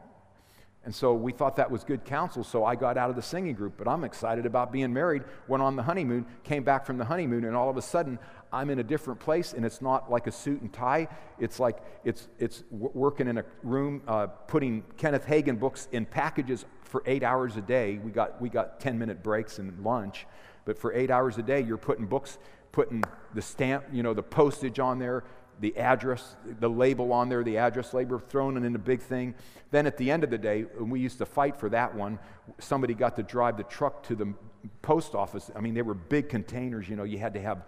And 0.86 0.94
so 0.94 1.12
we 1.12 1.30
thought 1.30 1.56
that 1.56 1.70
was 1.70 1.84
good 1.84 2.02
counsel, 2.02 2.42
so 2.42 2.64
I 2.64 2.76
got 2.76 2.96
out 2.96 3.10
of 3.10 3.14
the 3.14 3.20
singing 3.20 3.54
group. 3.54 3.74
But 3.76 3.86
I'm 3.86 4.04
excited 4.04 4.46
about 4.46 4.72
being 4.72 4.90
married, 4.90 5.22
went 5.48 5.62
on 5.62 5.76
the 5.76 5.82
honeymoon, 5.82 6.24
came 6.44 6.64
back 6.64 6.86
from 6.86 6.96
the 6.96 7.04
honeymoon, 7.04 7.44
and 7.44 7.54
all 7.54 7.68
of 7.68 7.76
a 7.76 7.82
sudden 7.82 8.18
I'm 8.54 8.70
in 8.70 8.78
a 8.78 8.82
different 8.82 9.20
place, 9.20 9.52
and 9.52 9.66
it's 9.66 9.82
not 9.82 10.10
like 10.10 10.26
a 10.26 10.32
suit 10.32 10.62
and 10.62 10.72
tie. 10.72 11.08
It's 11.38 11.60
like 11.60 11.76
it's, 12.04 12.28
it's 12.38 12.64
working 12.70 13.28
in 13.28 13.36
a 13.36 13.44
room, 13.62 14.00
uh, 14.08 14.28
putting 14.28 14.82
Kenneth 14.96 15.26
Hagin 15.26 15.60
books 15.60 15.88
in 15.92 16.06
packages 16.06 16.64
for 16.84 17.02
eight 17.04 17.22
hours 17.22 17.58
a 17.58 17.60
day. 17.60 17.98
We 18.02 18.12
got, 18.12 18.40
we 18.40 18.48
got 18.48 18.80
10 18.80 18.98
minute 18.98 19.22
breaks 19.22 19.58
and 19.58 19.78
lunch, 19.84 20.26
but 20.64 20.78
for 20.78 20.94
eight 20.94 21.10
hours 21.10 21.36
a 21.36 21.42
day, 21.42 21.60
you're 21.60 21.76
putting 21.76 22.06
books, 22.06 22.38
putting 22.72 23.04
the 23.34 23.42
stamp, 23.42 23.84
you 23.92 24.02
know, 24.02 24.14
the 24.14 24.22
postage 24.22 24.78
on 24.78 24.98
there, 24.98 25.22
the 25.62 25.76
address, 25.78 26.34
the 26.58 26.68
label 26.68 27.12
on 27.12 27.28
there, 27.28 27.44
the 27.44 27.56
address 27.56 27.94
label 27.94 28.18
thrown 28.18 28.62
in 28.62 28.74
a 28.74 28.78
big 28.78 29.00
thing. 29.00 29.32
Then 29.70 29.86
at 29.86 29.96
the 29.96 30.10
end 30.10 30.24
of 30.24 30.30
the 30.30 30.36
day, 30.36 30.66
and 30.76 30.90
we 30.90 30.98
used 30.98 31.18
to 31.18 31.26
fight 31.26 31.56
for 31.56 31.68
that 31.70 31.94
one, 31.94 32.18
somebody 32.58 32.94
got 32.94 33.14
to 33.16 33.22
drive 33.22 33.56
the 33.56 33.62
truck 33.62 34.02
to 34.08 34.16
the 34.16 34.34
post 34.82 35.14
office. 35.14 35.52
I 35.54 35.60
mean, 35.60 35.72
they 35.72 35.82
were 35.82 35.94
big 35.94 36.28
containers, 36.28 36.88
you 36.88 36.96
know, 36.96 37.04
you 37.04 37.18
had 37.18 37.32
to 37.34 37.40
have 37.40 37.64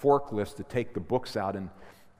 forklifts 0.00 0.54
to 0.56 0.62
take 0.62 0.94
the 0.94 1.00
books 1.00 1.36
out 1.36 1.56
and 1.56 1.70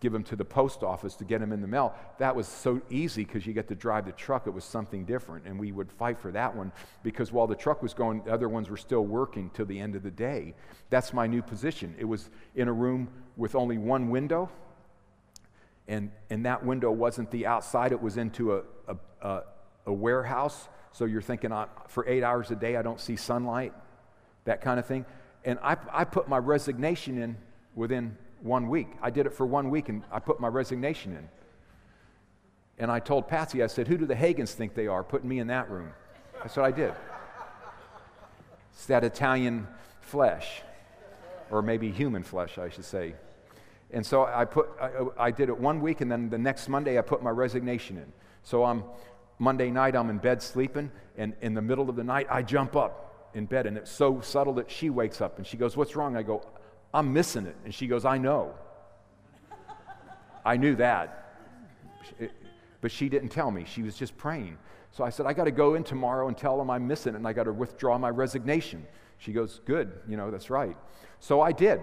give 0.01 0.13
them 0.13 0.25
to 0.25 0.37
the 0.37 0.45
post 0.45 0.83
office 0.83 1.15
to 1.15 1.25
get 1.25 1.41
them 1.41 1.53
in 1.53 1.61
the 1.61 1.67
mail. 1.69 1.95
That 2.19 2.35
was 2.35 2.49
so 2.49 2.81
easy 2.91 3.25
because 3.25 3.47
you 3.47 3.53
get 3.53 3.69
to 3.69 3.77
drive 3.77 4.05
the 4.05 4.13
truck. 4.13 4.49
It 4.49 4.51
was 4.51 4.65
something 4.65 5.05
different. 5.05 5.47
And 5.47 5.59
we 5.59 5.71
would 5.71 5.93
fight 5.93 6.19
for 6.19 6.33
that 6.33 6.55
one 6.55 6.73
because 7.05 7.33
while 7.33 7.47
the 7.47 7.57
truck 7.57 7.83
was 7.83 7.95
going, 7.95 8.23
the 8.25 8.33
other 8.33 8.49
ones 8.49 8.69
were 8.69 8.77
still 8.77 9.05
working 9.05 9.51
till 9.55 9.67
the 9.67 9.79
end 9.79 9.95
of 9.95 10.03
the 10.03 10.11
day. 10.11 10.55
That's 10.91 11.13
my 11.13 11.27
new 11.27 11.43
position. 11.43 11.95
It 11.99 12.05
was 12.05 12.31
in 12.55 12.69
a 12.69 12.73
room 12.73 13.09
with 13.37 13.55
only 13.55 13.79
one 13.79 14.11
window 14.11 14.51
and, 15.89 16.11
and 16.29 16.45
that 16.45 16.65
window 16.65 16.91
wasn't 16.91 17.31
the 17.31 17.47
outside, 17.47 17.93
it 17.93 18.01
was 18.01 18.19
into 18.19 18.57
a, 18.57 18.63
a, 18.87 18.97
a, 19.23 19.43
a 19.87 19.93
warehouse. 19.93 20.69
So 20.93 21.07
you're 21.07 21.23
thinking, 21.23 21.51
for 21.89 22.07
eight 22.07 22.23
hours 22.23 22.51
a 22.51 22.57
day, 22.57 22.77
I 22.77 22.83
don't 22.83 23.01
see 23.01 23.17
sunlight, 23.17 23.73
that 24.45 24.61
kind 24.61 24.79
of 24.79 24.87
thing. 24.87 25.07
And 25.45 25.59
I, 25.63 25.77
I 25.91 26.05
put 26.05 26.29
my 26.29 26.39
resignation 26.39 27.21
in 27.21 27.37
within 27.75 28.17
one 28.43 28.69
week. 28.69 28.89
I 29.01 29.11
did 29.11 29.27
it 29.27 29.33
for 29.33 29.47
one 29.47 29.71
week 29.71 29.89
and 29.89 30.03
I 30.13 30.19
put 30.19 30.41
my 30.41 30.49
resignation 30.49 31.13
in. 31.13 31.29
And 32.79 32.91
I 32.91 33.01
told 33.01 33.27
Patsy, 33.27 33.63
I 33.63 33.67
said, 33.67 33.89
Who 33.89 33.97
do 33.97 34.07
the 34.07 34.15
Hagins 34.15 34.51
think 34.51 34.75
they 34.75 34.87
are 34.87 35.03
putting 35.03 35.29
me 35.29 35.41
in 35.41 35.49
that 35.49 35.71
room? 35.71 35.91
That's 36.35 36.57
what 36.57 36.67
I 36.67 36.71
did. 36.71 36.95
It's 38.73 38.87
that 38.87 39.03
Italian 39.03 39.67
flesh, 40.01 40.63
or 41.51 41.63
maybe 41.63 41.91
human 41.91 42.23
flesh, 42.23 42.59
I 42.59 42.69
should 42.69 42.85
say. 42.85 43.15
And 43.91 44.05
so 44.05 44.25
I, 44.25 44.45
put, 44.45 44.69
I, 44.81 44.91
I, 45.27 45.31
did 45.31 45.49
it 45.49 45.59
one 45.59 45.81
week, 45.81 46.03
and 46.03 46.13
then 46.13 46.29
the 46.29 46.39
next 46.39 46.69
Monday 46.69 46.99
I 46.99 47.03
put 47.03 47.23
my 47.23 47.31
resignation 47.31 47.97
in. 47.97 48.13
So 48.43 48.65
I'm, 48.65 48.85
Monday 49.39 49.71
night 49.71 49.97
I'm 49.97 50.11
in 50.11 50.19
bed 50.19 50.43
sleeping, 50.43 50.91
and 51.17 51.35
in 51.41 51.55
the 51.55 51.63
middle 51.63 51.89
of 51.89 51.97
the 51.97 52.05
night 52.05 52.27
I 52.31 52.43
jump 52.43 52.77
up 52.77 53.31
in 53.35 53.47
bed, 53.47 53.67
and 53.67 53.79
it's 53.79 53.91
so 53.91 54.21
subtle 54.21 54.55
that 54.55 54.71
she 54.71 54.91
wakes 54.91 55.21
up 55.21 55.39
and 55.39 55.47
she 55.47 55.57
goes, 55.57 55.77
What's 55.77 55.97
wrong? 55.97 56.17
I 56.17 56.23
go, 56.23 56.43
I'm 56.93 57.13
missing 57.13 57.47
it. 57.47 57.57
And 57.65 57.75
she 57.75 57.87
goes, 57.87 58.05
I 58.05 58.19
know. 58.19 58.55
I 60.45 60.57
knew 60.57 60.75
that. 60.77 61.35
It, 62.19 62.33
but 62.81 62.91
she 62.91 63.09
didn't 63.09 63.31
tell 63.31 63.51
me. 63.51 63.65
She 63.67 63.83
was 63.83 63.97
just 63.97 64.17
praying. 64.17 64.57
So 64.93 65.05
I 65.05 65.11
said, 65.11 65.27
I 65.27 65.33
got 65.33 65.45
to 65.45 65.51
go 65.51 65.75
in 65.75 65.85
tomorrow 65.85 66.29
and 66.29 66.37
tell 66.37 66.57
them 66.57 66.71
I'm 66.71 66.87
missing 66.87 67.15
it, 67.15 67.17
and 67.17 67.27
I 67.27 67.33
got 67.33 67.45
to 67.45 67.53
withdraw 67.53 67.99
my 67.99 68.11
resignation. 68.11 68.87
She 69.19 69.33
goes, 69.33 69.61
Good, 69.65 69.93
you 70.09 70.17
know, 70.17 70.31
that's 70.31 70.51
right. 70.51 70.77
So 71.21 71.41
I 71.41 71.53
did. 71.53 71.81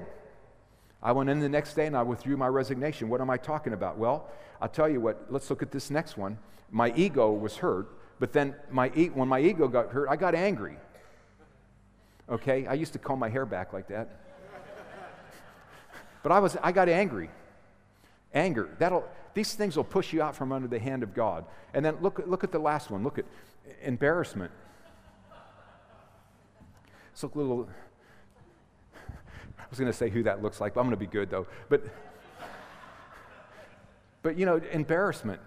I 1.06 1.12
went 1.12 1.30
in 1.30 1.40
the 1.40 1.48
next 1.48 1.76
day 1.76 1.86
and 1.86 1.96
I 1.96 2.02
withdrew 2.02 2.36
my 2.36 2.48
resignation. 2.48 3.10
What 3.10 3.22
am 3.22 3.30
I 3.30 3.38
talking 3.38 3.74
about? 3.74 4.00
Well, 4.00 4.28
I'll 4.60 4.68
tell 4.68 4.90
you 4.90 5.00
what, 5.00 5.28
let's 5.30 5.48
look 5.52 5.62
at 5.62 5.70
this 5.70 5.92
next 5.92 6.18
one. 6.18 6.40
My 6.72 6.92
ego 6.96 7.32
was 7.32 7.58
hurt, 7.58 7.90
but 8.20 8.34
then 8.34 8.56
my 8.72 8.92
e- 8.96 9.10
when 9.10 9.28
my 9.28 9.40
ego 9.40 9.68
got 9.68 9.92
hurt, 9.92 10.08
I 10.10 10.16
got 10.16 10.34
angry. 10.34 10.78
Okay? 12.28 12.66
I 12.66 12.74
used 12.74 12.92
to 12.94 13.00
comb 13.00 13.20
my 13.20 13.30
hair 13.30 13.46
back 13.46 13.72
like 13.72 13.88
that. 13.90 14.20
but 16.24 16.32
I, 16.32 16.40
was, 16.40 16.58
I 16.64 16.72
got 16.72 16.90
angry. 16.90 17.30
Anger. 18.34 18.76
That'll, 18.80 19.08
these 19.36 19.54
things 19.54 19.78
will 19.78 19.84
push 19.84 20.12
you 20.12 20.24
out 20.24 20.36
from 20.36 20.52
under 20.52 20.68
the 20.68 20.80
hand 20.80 21.04
of 21.04 21.14
God. 21.14 21.46
And 21.76 21.86
then 21.86 21.98
look, 22.02 22.20
look 22.26 22.44
at 22.44 22.52
the 22.52 22.58
last 22.58 22.90
one. 22.90 23.04
Look 23.04 23.20
at 23.20 23.26
embarrassment. 23.84 24.52
It's 27.14 27.22
a 27.22 27.28
little, 27.28 27.70
was 29.76 29.80
going 29.80 29.92
to 29.92 29.98
say 29.98 30.10
who 30.10 30.24
that 30.24 30.42
looks 30.42 30.62
like, 30.62 30.74
but 30.74 30.82
I'm 30.82 30.88
going 30.88 30.98
to 30.98 31.06
be 31.06 31.12
good 31.12 31.30
though. 31.30 31.48
But, 31.68 31.84
but 34.22 34.38
you 34.38 34.46
know, 34.46 34.62
embarrassment. 34.72 35.42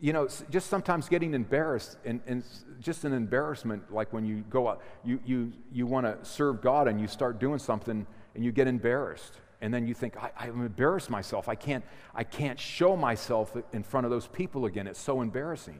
You 0.00 0.14
know, 0.14 0.28
just 0.50 0.70
sometimes 0.70 1.10
getting 1.10 1.34
embarrassed, 1.34 1.98
and, 2.06 2.20
and 2.26 2.42
just 2.80 3.04
an 3.04 3.12
embarrassment, 3.12 3.92
like 3.92 4.14
when 4.14 4.24
you 4.24 4.44
go 4.48 4.68
out, 4.68 4.80
you, 5.04 5.20
you, 5.26 5.52
you 5.70 5.86
want 5.86 6.06
to 6.06 6.16
serve 6.22 6.62
God 6.62 6.88
and 6.88 6.98
you 6.98 7.06
start 7.06 7.38
doing 7.38 7.58
something 7.58 8.06
and 8.34 8.44
you 8.44 8.50
get 8.50 8.66
embarrassed. 8.66 9.34
And 9.60 9.74
then 9.74 9.86
you 9.86 9.92
think, 9.92 10.16
I, 10.16 10.30
I'm 10.38 10.64
embarrassed 10.64 11.10
myself. 11.10 11.50
I 11.50 11.54
can't, 11.54 11.84
I 12.14 12.24
can't 12.24 12.58
show 12.58 12.96
myself 12.96 13.54
in 13.74 13.82
front 13.82 14.06
of 14.06 14.10
those 14.10 14.26
people 14.26 14.64
again. 14.64 14.86
It's 14.86 14.98
so 14.98 15.20
embarrassing. 15.20 15.78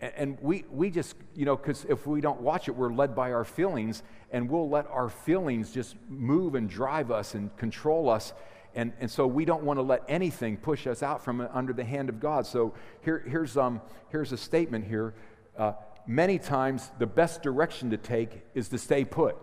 And 0.00 0.38
we, 0.40 0.64
we 0.70 0.90
just, 0.90 1.14
you 1.34 1.44
know, 1.44 1.56
because 1.56 1.84
if 1.84 2.06
we 2.06 2.22
don't 2.22 2.40
watch 2.40 2.68
it, 2.68 2.72
we're 2.72 2.92
led 2.92 3.14
by 3.14 3.32
our 3.32 3.44
feelings, 3.44 4.02
and 4.30 4.48
we'll 4.48 4.68
let 4.68 4.86
our 4.86 5.10
feelings 5.10 5.72
just 5.72 5.94
move 6.08 6.54
and 6.54 6.70
drive 6.70 7.10
us 7.10 7.34
and 7.34 7.54
control 7.58 8.08
us. 8.08 8.32
And, 8.74 8.92
and 9.00 9.10
so 9.10 9.26
we 9.26 9.44
don't 9.44 9.62
want 9.62 9.78
to 9.78 9.82
let 9.82 10.02
anything 10.08 10.56
push 10.56 10.86
us 10.86 11.02
out 11.02 11.22
from 11.22 11.40
under 11.52 11.74
the 11.74 11.84
hand 11.84 12.08
of 12.08 12.18
God. 12.18 12.46
So 12.46 12.72
here, 13.04 13.22
here's, 13.28 13.56
um, 13.58 13.82
here's 14.08 14.32
a 14.32 14.38
statement 14.38 14.86
here. 14.86 15.12
Uh, 15.58 15.72
many 16.06 16.38
times, 16.38 16.90
the 16.98 17.06
best 17.06 17.42
direction 17.42 17.90
to 17.90 17.98
take 17.98 18.42
is 18.54 18.68
to 18.68 18.78
stay 18.78 19.04
put. 19.04 19.36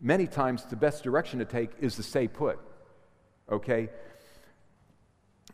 Many 0.00 0.26
times, 0.28 0.64
the 0.66 0.76
best 0.76 1.02
direction 1.02 1.40
to 1.40 1.44
take 1.44 1.70
is 1.80 1.96
to 1.96 2.02
stay 2.02 2.28
put. 2.28 2.60
Okay? 3.50 3.88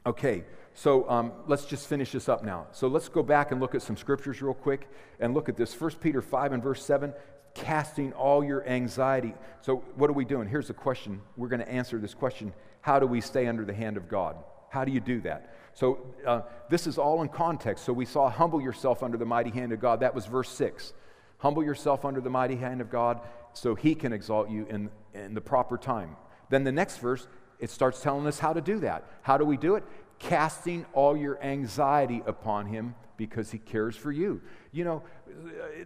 Okay. 0.05 0.45
So 0.75 1.09
um, 1.11 1.33
let's 1.47 1.65
just 1.65 1.89
finish 1.89 2.13
this 2.13 2.29
up 2.29 2.45
now. 2.45 2.67
So 2.73 2.89
let's 2.89 3.09
go 3.09 3.23
back 3.23 3.51
and 3.51 3.61
look 3.61 3.75
at 3.75 3.83
some 3.83 3.97
scriptures 3.97 4.41
real 4.41 4.55
quick 4.55 4.89
and 5.19 5.35
look 5.35 5.49
at 5.49 5.57
this. 5.57 5.79
1 5.79 5.93
Peter 6.01 6.23
5 6.23 6.53
and 6.53 6.63
verse 6.63 6.85
7 6.85 7.13
casting 7.55 8.13
all 8.13 8.45
your 8.45 8.67
anxiety. 8.67 9.35
So, 9.61 9.77
what 9.97 10.11
are 10.11 10.15
we 10.15 10.25
doing? 10.25 10.49
Here's 10.49 10.69
the 10.69 10.75
question. 10.75 11.21
We're 11.37 11.49
going 11.49 11.61
to 11.61 11.69
answer 11.69 11.99
this 11.99 12.15
question 12.15 12.53
How 12.81 12.99
do 12.99 13.07
we 13.07 13.21
stay 13.21 13.47
under 13.47 13.65
the 13.65 13.75
hand 13.75 13.97
of 13.97 14.09
God? 14.09 14.37
How 14.69 14.85
do 14.85 14.93
you 14.93 15.01
do 15.01 15.21
that? 15.23 15.55
So, 15.75 16.15
uh, 16.27 16.43
this 16.69 16.87
is 16.87 16.99
all 16.99 17.23
in 17.23 17.29
context. 17.29 17.85
So, 17.85 17.93
we 17.93 18.05
saw 18.05 18.31
humble 18.31 18.61
yourself 18.61 19.03
under 19.03 19.19
the 19.19 19.27
mighty 19.27 19.51
hand 19.51 19.73
of 19.73 19.81
God. 19.81 20.01
That 20.01 20.15
was 20.15 20.27
verse 20.27 20.51
6. 20.51 20.93
Humble 21.39 21.65
yourself 21.65 22.05
under 22.05 22.21
the 22.21 22.31
mighty 22.31 22.57
hand 22.57 22.81
of 22.81 22.91
God 22.91 23.21
so 23.53 23.75
he 23.75 23.95
can 23.95 24.13
exalt 24.13 24.51
you 24.51 24.67
in, 24.69 24.91
in 25.15 25.35
the 25.35 25.41
proper 25.41 25.79
time. 25.79 26.17
Then 26.51 26.65
the 26.65 26.73
next 26.73 26.99
verse, 26.99 27.27
it 27.59 27.71
starts 27.71 28.03
telling 28.03 28.27
us 28.27 28.39
how 28.39 28.53
to 28.53 28.61
do 28.61 28.81
that. 28.81 29.05
How 29.23 29.39
do 29.39 29.45
we 29.45 29.57
do 29.57 29.77
it? 29.77 29.85
Casting 30.21 30.87
all 30.93 31.17
your 31.17 31.43
anxiety 31.43 32.23
upon 32.27 32.67
him 32.67 32.95
because 33.17 33.51
he 33.51 33.59
cares 33.59 33.97
for 33.97 34.13
you. 34.13 34.41
You 34.71 34.85
know, 34.85 35.03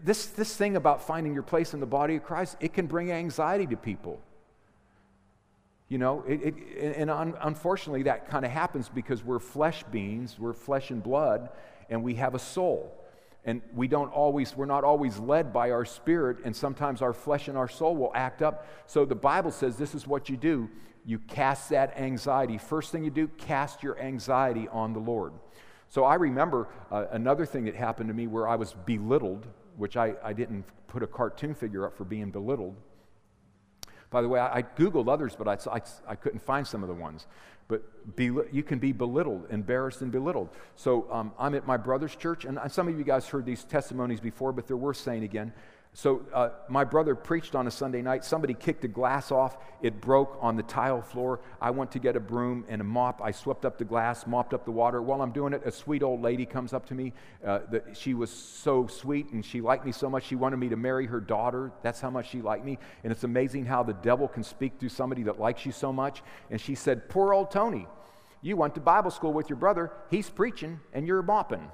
this, 0.04 0.26
this 0.26 0.54
thing 0.54 0.76
about 0.76 1.06
finding 1.06 1.32
your 1.32 1.42
place 1.42 1.72
in 1.72 1.80
the 1.80 1.86
body 1.86 2.16
of 2.16 2.24
Christ, 2.24 2.56
it 2.60 2.74
can 2.74 2.86
bring 2.86 3.10
anxiety 3.10 3.66
to 3.68 3.76
people. 3.76 4.20
You 5.88 5.98
know, 5.98 6.24
it, 6.26 6.54
it, 6.54 6.96
and 6.96 7.10
un, 7.10 7.34
unfortunately, 7.40 8.02
that 8.04 8.28
kind 8.28 8.44
of 8.44 8.50
happens 8.50 8.88
because 8.88 9.24
we're 9.24 9.38
flesh 9.38 9.82
beings, 9.84 10.36
we're 10.38 10.52
flesh 10.52 10.90
and 10.90 11.02
blood, 11.02 11.48
and 11.88 12.02
we 12.02 12.14
have 12.16 12.34
a 12.34 12.38
soul. 12.38 12.92
And 13.44 13.60
we 13.74 13.88
don't 13.88 14.08
always, 14.08 14.56
we're 14.56 14.64
not 14.64 14.84
always 14.84 15.18
led 15.18 15.52
by 15.52 15.70
our 15.70 15.84
spirit, 15.84 16.38
and 16.44 16.56
sometimes 16.56 17.02
our 17.02 17.12
flesh 17.12 17.48
and 17.48 17.58
our 17.58 17.68
soul 17.68 17.94
will 17.94 18.12
act 18.14 18.40
up. 18.40 18.66
So 18.86 19.04
the 19.04 19.14
Bible 19.14 19.50
says 19.50 19.76
this 19.76 19.94
is 19.94 20.06
what 20.06 20.28
you 20.28 20.36
do 20.36 20.70
you 21.06 21.18
cast 21.18 21.68
that 21.70 21.98
anxiety. 21.98 22.58
First 22.58 22.90
thing 22.90 23.04
you 23.04 23.10
do, 23.10 23.28
cast 23.28 23.82
your 23.82 24.00
anxiety 24.00 24.68
on 24.68 24.92
the 24.92 24.98
Lord. 24.98 25.32
So 25.88 26.04
I 26.04 26.14
remember 26.14 26.68
uh, 26.90 27.06
another 27.10 27.46
thing 27.46 27.66
that 27.66 27.74
happened 27.74 28.08
to 28.08 28.14
me 28.14 28.26
where 28.26 28.48
I 28.48 28.56
was 28.56 28.74
belittled, 28.86 29.46
which 29.76 29.96
I, 29.96 30.14
I 30.24 30.32
didn't 30.32 30.64
put 30.88 31.02
a 31.02 31.06
cartoon 31.06 31.54
figure 31.54 31.86
up 31.86 31.96
for 31.96 32.04
being 32.04 32.30
belittled. 32.30 32.74
By 34.14 34.22
the 34.22 34.28
way, 34.28 34.38
I, 34.38 34.58
I 34.58 34.62
Googled 34.62 35.12
others, 35.12 35.34
but 35.36 35.48
I, 35.48 35.58
I, 35.72 35.82
I, 36.06 36.14
couldn't 36.14 36.38
find 36.38 36.64
some 36.64 36.84
of 36.84 36.88
the 36.88 36.94
ones. 36.94 37.26
But 37.66 38.14
be, 38.14 38.26
you 38.52 38.62
can 38.62 38.78
be 38.78 38.92
belittled, 38.92 39.48
embarrassed, 39.50 40.02
and 40.02 40.12
belittled. 40.12 40.50
So 40.76 41.10
um, 41.10 41.32
I'm 41.36 41.56
at 41.56 41.66
my 41.66 41.76
brother's 41.76 42.14
church, 42.14 42.44
and 42.44 42.56
some 42.68 42.86
of 42.86 42.96
you 42.96 43.02
guys 43.02 43.26
heard 43.26 43.44
these 43.44 43.64
testimonies 43.64 44.20
before, 44.20 44.52
but 44.52 44.68
they're 44.68 44.76
worth 44.76 44.98
saying 44.98 45.24
again. 45.24 45.52
So, 45.96 46.26
uh, 46.34 46.48
my 46.68 46.82
brother 46.82 47.14
preached 47.14 47.54
on 47.54 47.68
a 47.68 47.70
Sunday 47.70 48.02
night. 48.02 48.24
Somebody 48.24 48.52
kicked 48.52 48.84
a 48.84 48.88
glass 48.88 49.30
off. 49.30 49.56
It 49.80 50.00
broke 50.00 50.36
on 50.40 50.56
the 50.56 50.64
tile 50.64 51.00
floor. 51.00 51.40
I 51.60 51.70
went 51.70 51.92
to 51.92 52.00
get 52.00 52.16
a 52.16 52.20
broom 52.20 52.64
and 52.68 52.80
a 52.80 52.84
mop. 52.84 53.20
I 53.22 53.30
swept 53.30 53.64
up 53.64 53.78
the 53.78 53.84
glass, 53.84 54.26
mopped 54.26 54.54
up 54.54 54.64
the 54.64 54.72
water. 54.72 55.00
While 55.00 55.22
I'm 55.22 55.30
doing 55.30 55.52
it, 55.52 55.62
a 55.64 55.70
sweet 55.70 56.02
old 56.02 56.20
lady 56.20 56.46
comes 56.46 56.72
up 56.72 56.84
to 56.86 56.94
me. 56.94 57.12
Uh, 57.46 57.60
the, 57.70 57.84
she 57.94 58.12
was 58.12 58.30
so 58.30 58.88
sweet 58.88 59.30
and 59.30 59.44
she 59.44 59.60
liked 59.60 59.86
me 59.86 59.92
so 59.92 60.10
much. 60.10 60.24
She 60.24 60.34
wanted 60.34 60.56
me 60.56 60.68
to 60.70 60.76
marry 60.76 61.06
her 61.06 61.20
daughter. 61.20 61.70
That's 61.84 62.00
how 62.00 62.10
much 62.10 62.28
she 62.28 62.42
liked 62.42 62.64
me. 62.64 62.80
And 63.04 63.12
it's 63.12 63.22
amazing 63.22 63.64
how 63.64 63.84
the 63.84 63.94
devil 63.94 64.26
can 64.26 64.42
speak 64.42 64.80
through 64.80 64.88
somebody 64.88 65.22
that 65.22 65.38
likes 65.38 65.64
you 65.64 65.70
so 65.70 65.92
much. 65.92 66.24
And 66.50 66.60
she 66.60 66.74
said, 66.74 67.08
Poor 67.08 67.32
old 67.32 67.52
Tony, 67.52 67.86
you 68.42 68.56
went 68.56 68.74
to 68.74 68.80
Bible 68.80 69.12
school 69.12 69.32
with 69.32 69.48
your 69.48 69.58
brother. 69.58 69.92
He's 70.10 70.28
preaching 70.28 70.80
and 70.92 71.06
you're 71.06 71.22
mopping. 71.22 71.70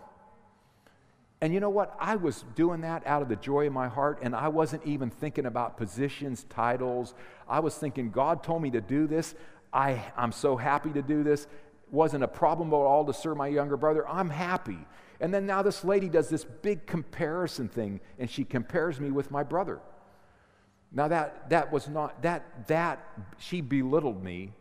And 1.40 1.54
you 1.54 1.60
know 1.60 1.70
what? 1.70 1.96
I 1.98 2.16
was 2.16 2.44
doing 2.54 2.82
that 2.82 3.06
out 3.06 3.22
of 3.22 3.28
the 3.28 3.36
joy 3.36 3.66
of 3.66 3.72
my 3.72 3.88
heart, 3.88 4.18
and 4.22 4.36
I 4.36 4.48
wasn't 4.48 4.84
even 4.84 5.08
thinking 5.08 5.46
about 5.46 5.78
positions, 5.78 6.44
titles. 6.50 7.14
I 7.48 7.60
was 7.60 7.74
thinking, 7.74 8.10
God 8.10 8.42
told 8.42 8.60
me 8.62 8.70
to 8.72 8.80
do 8.80 9.06
this. 9.06 9.34
I, 9.72 10.02
I'm 10.16 10.32
so 10.32 10.56
happy 10.56 10.90
to 10.90 11.02
do 11.02 11.22
this. 11.22 11.46
Wasn't 11.90 12.22
a 12.22 12.28
problem 12.28 12.68
at 12.68 12.76
all 12.76 13.06
to 13.06 13.14
serve 13.14 13.38
my 13.38 13.48
younger 13.48 13.76
brother. 13.76 14.06
I'm 14.06 14.28
happy. 14.28 14.78
And 15.20 15.32
then 15.32 15.46
now 15.46 15.62
this 15.62 15.82
lady 15.82 16.08
does 16.08 16.28
this 16.28 16.44
big 16.44 16.86
comparison 16.86 17.68
thing, 17.68 18.00
and 18.18 18.28
she 18.28 18.44
compares 18.44 19.00
me 19.00 19.10
with 19.10 19.30
my 19.30 19.42
brother. 19.42 19.80
Now 20.92 21.08
that 21.08 21.50
that 21.50 21.70
was 21.70 21.88
not 21.88 22.22
that 22.22 22.66
that 22.66 23.06
she 23.38 23.60
belittled 23.60 24.22
me, 24.22 24.52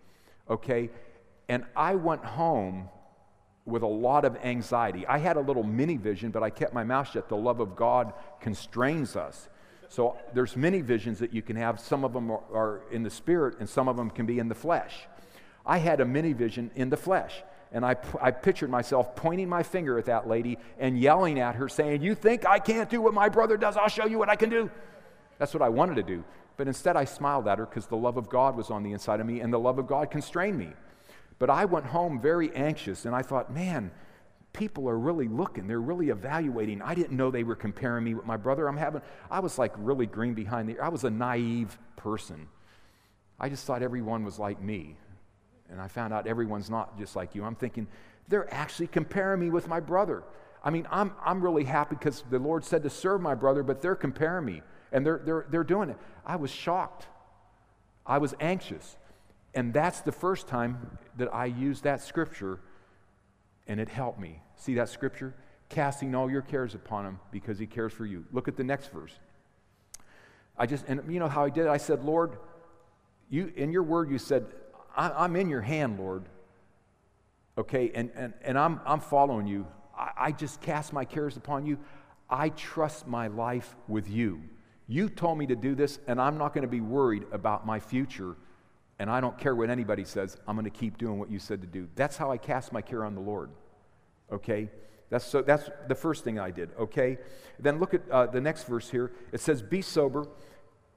okay? 0.49 0.91
And 1.47 1.65
I 1.75 1.95
went 1.95 2.23
home 2.23 2.89
with 3.70 3.84
a 3.84 3.88
lot 3.88 4.26
of 4.26 4.36
anxiety. 4.38 5.05
I 5.07 5.17
had 5.17 5.38
a 5.38 5.41
little 5.41 5.63
mini 5.63 5.97
vision, 5.97 6.32
but 6.32 6.43
I 6.43 6.49
kept 6.49 6.74
my 6.74 6.84
mouth 6.84 7.11
shut. 7.11 7.30
The 7.30 7.38
love 7.38 7.59
of 7.59 7.76
God 7.76 8.13
constrains 8.41 9.15
us. 9.15 9.49
So 9.88 10.17
there's 10.34 10.55
many 10.55 10.82
visions 10.82 11.20
that 11.20 11.34
you 11.34 11.41
can 11.41 11.55
have. 11.55 11.80
Some 11.80 12.03
of 12.03 12.13
them 12.13 12.30
are, 12.32 12.41
are 12.53 12.82
in 12.91 13.03
the 13.03 13.09
spirit, 13.09 13.59
and 13.59 13.67
some 13.67 13.88
of 13.88 13.97
them 13.97 14.09
can 14.09 14.26
be 14.26 14.39
in 14.39 14.47
the 14.47 14.55
flesh. 14.55 15.07
I 15.65 15.78
had 15.78 15.99
a 15.99 16.05
mini 16.05 16.34
vision 16.34 16.72
in 16.76 16.89
the 16.89 16.97
flesh. 16.97 17.43
And 17.72 17.86
I, 17.86 17.95
I 18.20 18.32
pictured 18.32 18.70
myself 18.70 19.15
pointing 19.15 19.47
my 19.47 19.61
finger 19.61 19.99
at 19.99 20.05
that 20.05 20.28
lady 20.28 20.57
and 20.80 20.97
yelling 20.97 21.39
at 21.39 21.55
her, 21.55 21.70
saying, 21.70 22.01
You 22.01 22.15
think 22.15 22.45
I 22.45 22.57
can't 22.57 22.89
do 22.89 22.99
what 22.99 23.13
my 23.13 23.30
brother 23.30 23.57
does? 23.57 23.78
I'll 23.78 23.89
show 23.89 24.07
you 24.07 24.17
what 24.17 24.30
I 24.30 24.36
can 24.36 24.49
do. 24.49 24.72
That's 25.38 25.53
what 25.53 25.61
I 25.61 25.70
wanted 25.70 25.95
to 25.95 26.03
do. 26.03 26.24
But 26.57 26.67
instead, 26.67 26.97
I 26.97 27.05
smiled 27.05 27.47
at 27.47 27.59
her 27.59 27.65
because 27.65 27.86
the 27.86 27.95
love 27.95 28.17
of 28.17 28.28
God 28.28 28.57
was 28.57 28.70
on 28.72 28.84
the 28.84 28.91
inside 28.91 29.20
of 29.20 29.28
me, 29.28 29.39
and 29.39 29.53
the 29.53 29.59
love 29.59 29.80
of 29.80 29.88
God 29.88 30.09
constrained 30.09 30.57
me. 30.57 30.70
But 31.39 31.49
I 31.49 31.65
went 31.65 31.85
home 31.85 32.21
very 32.21 32.53
anxious 32.53 33.05
and 33.05 33.15
I 33.15 33.21
thought, 33.21 33.51
man, 33.51 33.91
people 34.51 34.89
are 34.89 34.97
really 34.97 35.27
looking. 35.27 35.67
They're 35.67 35.81
really 35.81 36.09
evaluating. 36.09 36.81
I 36.81 36.93
didn't 36.93 37.15
know 37.15 37.31
they 37.31 37.43
were 37.43 37.55
comparing 37.55 38.03
me 38.03 38.13
with 38.13 38.25
my 38.25 38.37
brother. 38.37 38.67
I'm 38.67 38.77
having, 38.77 39.01
I 39.31 39.39
was 39.39 39.57
like 39.57 39.73
really 39.77 40.05
green 40.05 40.33
behind 40.33 40.67
the, 40.67 40.73
ear. 40.73 40.83
I 40.83 40.89
was 40.89 41.05
a 41.05 41.09
naive 41.09 41.77
person. 41.95 42.47
I 43.39 43.47
just 43.47 43.65
thought 43.65 43.81
everyone 43.81 44.25
was 44.25 44.37
like 44.37 44.61
me. 44.61 44.97
And 45.71 45.79
I 45.79 45.87
found 45.87 46.13
out 46.13 46.27
everyone's 46.27 46.69
not 46.69 46.97
just 46.97 47.15
like 47.15 47.35
you. 47.35 47.43
I'm 47.43 47.55
thinking, 47.55 47.87
they're 48.27 48.51
actually 48.53 48.87
comparing 48.87 49.39
me 49.39 49.49
with 49.49 49.67
my 49.67 49.79
brother. 49.79 50.23
I 50.63 50.71
mean, 50.71 50.87
I'm, 50.91 51.13
I'm 51.23 51.41
really 51.41 51.63
happy 51.63 51.95
because 51.95 52.23
the 52.29 52.39
Lord 52.39 52.65
said 52.65 52.83
to 52.83 52.89
serve 52.89 53.21
my 53.21 53.35
brother, 53.35 53.63
but 53.63 53.81
they're 53.81 53.95
comparing 53.95 54.45
me 54.45 54.61
and 54.91 55.05
they're, 55.05 55.21
they're, 55.23 55.45
they're 55.49 55.63
doing 55.63 55.89
it. 55.89 55.97
I 56.25 56.35
was 56.35 56.51
shocked. 56.51 57.07
I 58.05 58.17
was 58.17 58.33
anxious. 58.39 58.97
And 59.54 59.74
that's 59.74 60.02
the 60.02 60.12
first 60.12 60.47
time 60.47 60.97
that 61.18 61.34
I 61.34 61.45
used 61.45 61.84
that 61.84 62.02
scripture, 62.02 62.60
and 63.68 63.80
it 63.80 63.89
helped 63.89 64.20
me. 64.20 64.41
See 64.56 64.76
that 64.76 64.89
scripture? 64.89 65.34
Casting 65.70 66.16
all 66.16 66.30
your 66.30 66.41
cares 66.41 66.76
upon 66.76 67.06
him 67.06 67.20
because 67.32 67.60
he 67.60 67.66
cares 67.66 67.93
for 67.93 68.06
you. 68.06 68.26
Look 68.32 68.47
at 68.47 68.58
the 68.58 68.64
next 68.64 68.91
verse. 68.91 69.14
I 70.58 70.66
just, 70.66 70.86
and 70.88 71.02
you 71.12 71.20
know 71.20 71.28
how 71.28 71.45
I 71.45 71.50
did 71.50 71.66
it? 71.66 71.70
I 71.70 71.78
said, 71.78 72.04
Lord, 72.04 72.38
you, 73.30 73.52
in 73.56 73.72
your 73.72 73.84
word, 73.84 74.10
you 74.10 74.18
said, 74.18 74.45
I'm 74.95 75.36
in 75.36 75.50
your 75.50 75.62
hand, 75.62 76.00
Lord. 76.00 76.26
Okay, 77.58 77.91
and, 77.93 78.10
and, 78.16 78.34
and 78.41 78.58
I'm, 78.58 78.82
I'm 78.86 79.00
following 79.00 79.47
you. 79.47 79.66
I, 79.97 80.12
I 80.18 80.32
just 80.32 80.62
cast 80.62 80.93
my 80.93 81.06
cares 81.06 81.38
upon 81.38 81.66
you. 81.66 81.78
I 82.30 82.50
trust 82.50 83.08
my 83.08 83.28
life 83.28 83.76
with 83.88 84.10
you. 84.10 84.41
You 84.88 85.10
told 85.10 85.38
me 85.38 85.45
to 85.47 85.56
do 85.56 85.76
this, 85.76 86.00
and 86.08 86.20
I'm 86.20 86.38
not 86.38 86.54
going 86.54 86.64
to 86.64 86.70
be 86.70 86.82
worried 86.82 87.26
about 87.32 87.66
my 87.66 87.80
future 87.80 88.36
and 89.00 89.10
I 89.10 89.22
don't 89.22 89.38
care 89.38 89.56
what 89.56 89.70
anybody 89.70 90.04
says, 90.04 90.38
I'm 90.47 90.56
going 90.56 90.66
to 90.66 90.70
keep 90.70 90.97
doing 90.97 91.18
what 91.18 91.32
you 91.32 91.39
said 91.39 91.62
to 91.62 91.68
do. 91.68 91.88
That's 91.95 92.18
how 92.18 92.32
I 92.32 92.38
cast 92.38 92.74
my 92.74 92.82
care 92.82 93.06
on 93.06 93.16
the 93.16 93.22
Lord. 93.22 93.50
Okay? 94.32 94.70
That's, 95.10 95.26
so 95.26 95.41
that's 95.41 95.70
the 95.88 95.95
first 95.95 96.24
thing 96.24 96.38
I 96.38 96.52
did. 96.52 96.70
Okay? 96.78 97.18
Then 97.60 97.80
look 97.80 97.93
at 97.93 98.02
uh, 98.12 98.28
the 98.28 98.41
next 98.41 98.66
verse 98.66 98.89
here. 98.89 99.12
It 99.32 99.39
says, 99.39 99.62
Be 99.62 99.82
sober, 99.82 100.28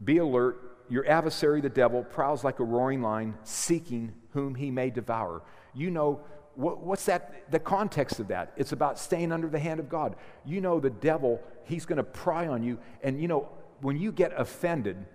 be 0.02 0.18
alert. 0.18 0.68
Your 0.90 1.08
adversary, 1.08 1.60
the 1.60 1.70
devil, 1.70 2.02
prowls 2.02 2.44
like 2.44 2.58
a 2.58 2.64
roaring 2.64 3.00
lion, 3.00 3.34
seeking 3.44 4.12
whom 4.32 4.56
he 4.56 4.70
may 4.70 4.90
devour. 4.90 5.42
You 5.72 5.90
know, 5.90 6.20
what, 6.54 6.80
what's 6.80 7.06
that? 7.06 7.50
The 7.50 7.60
context 7.60 8.20
of 8.20 8.28
that? 8.28 8.52
It's 8.56 8.72
about 8.72 8.98
staying 8.98 9.32
under 9.32 9.48
the 9.48 9.60
hand 9.60 9.80
of 9.80 9.88
God. 9.88 10.16
You 10.44 10.60
know, 10.60 10.80
the 10.80 10.90
devil, 10.90 11.40
he's 11.64 11.86
going 11.86 11.96
to 11.96 12.02
pry 12.02 12.46
on 12.48 12.62
you. 12.62 12.78
And, 13.02 13.22
you 13.22 13.28
know, 13.28 13.48
when 13.80 13.96
you 13.96 14.12
get 14.12 14.32
offended, 14.36 15.06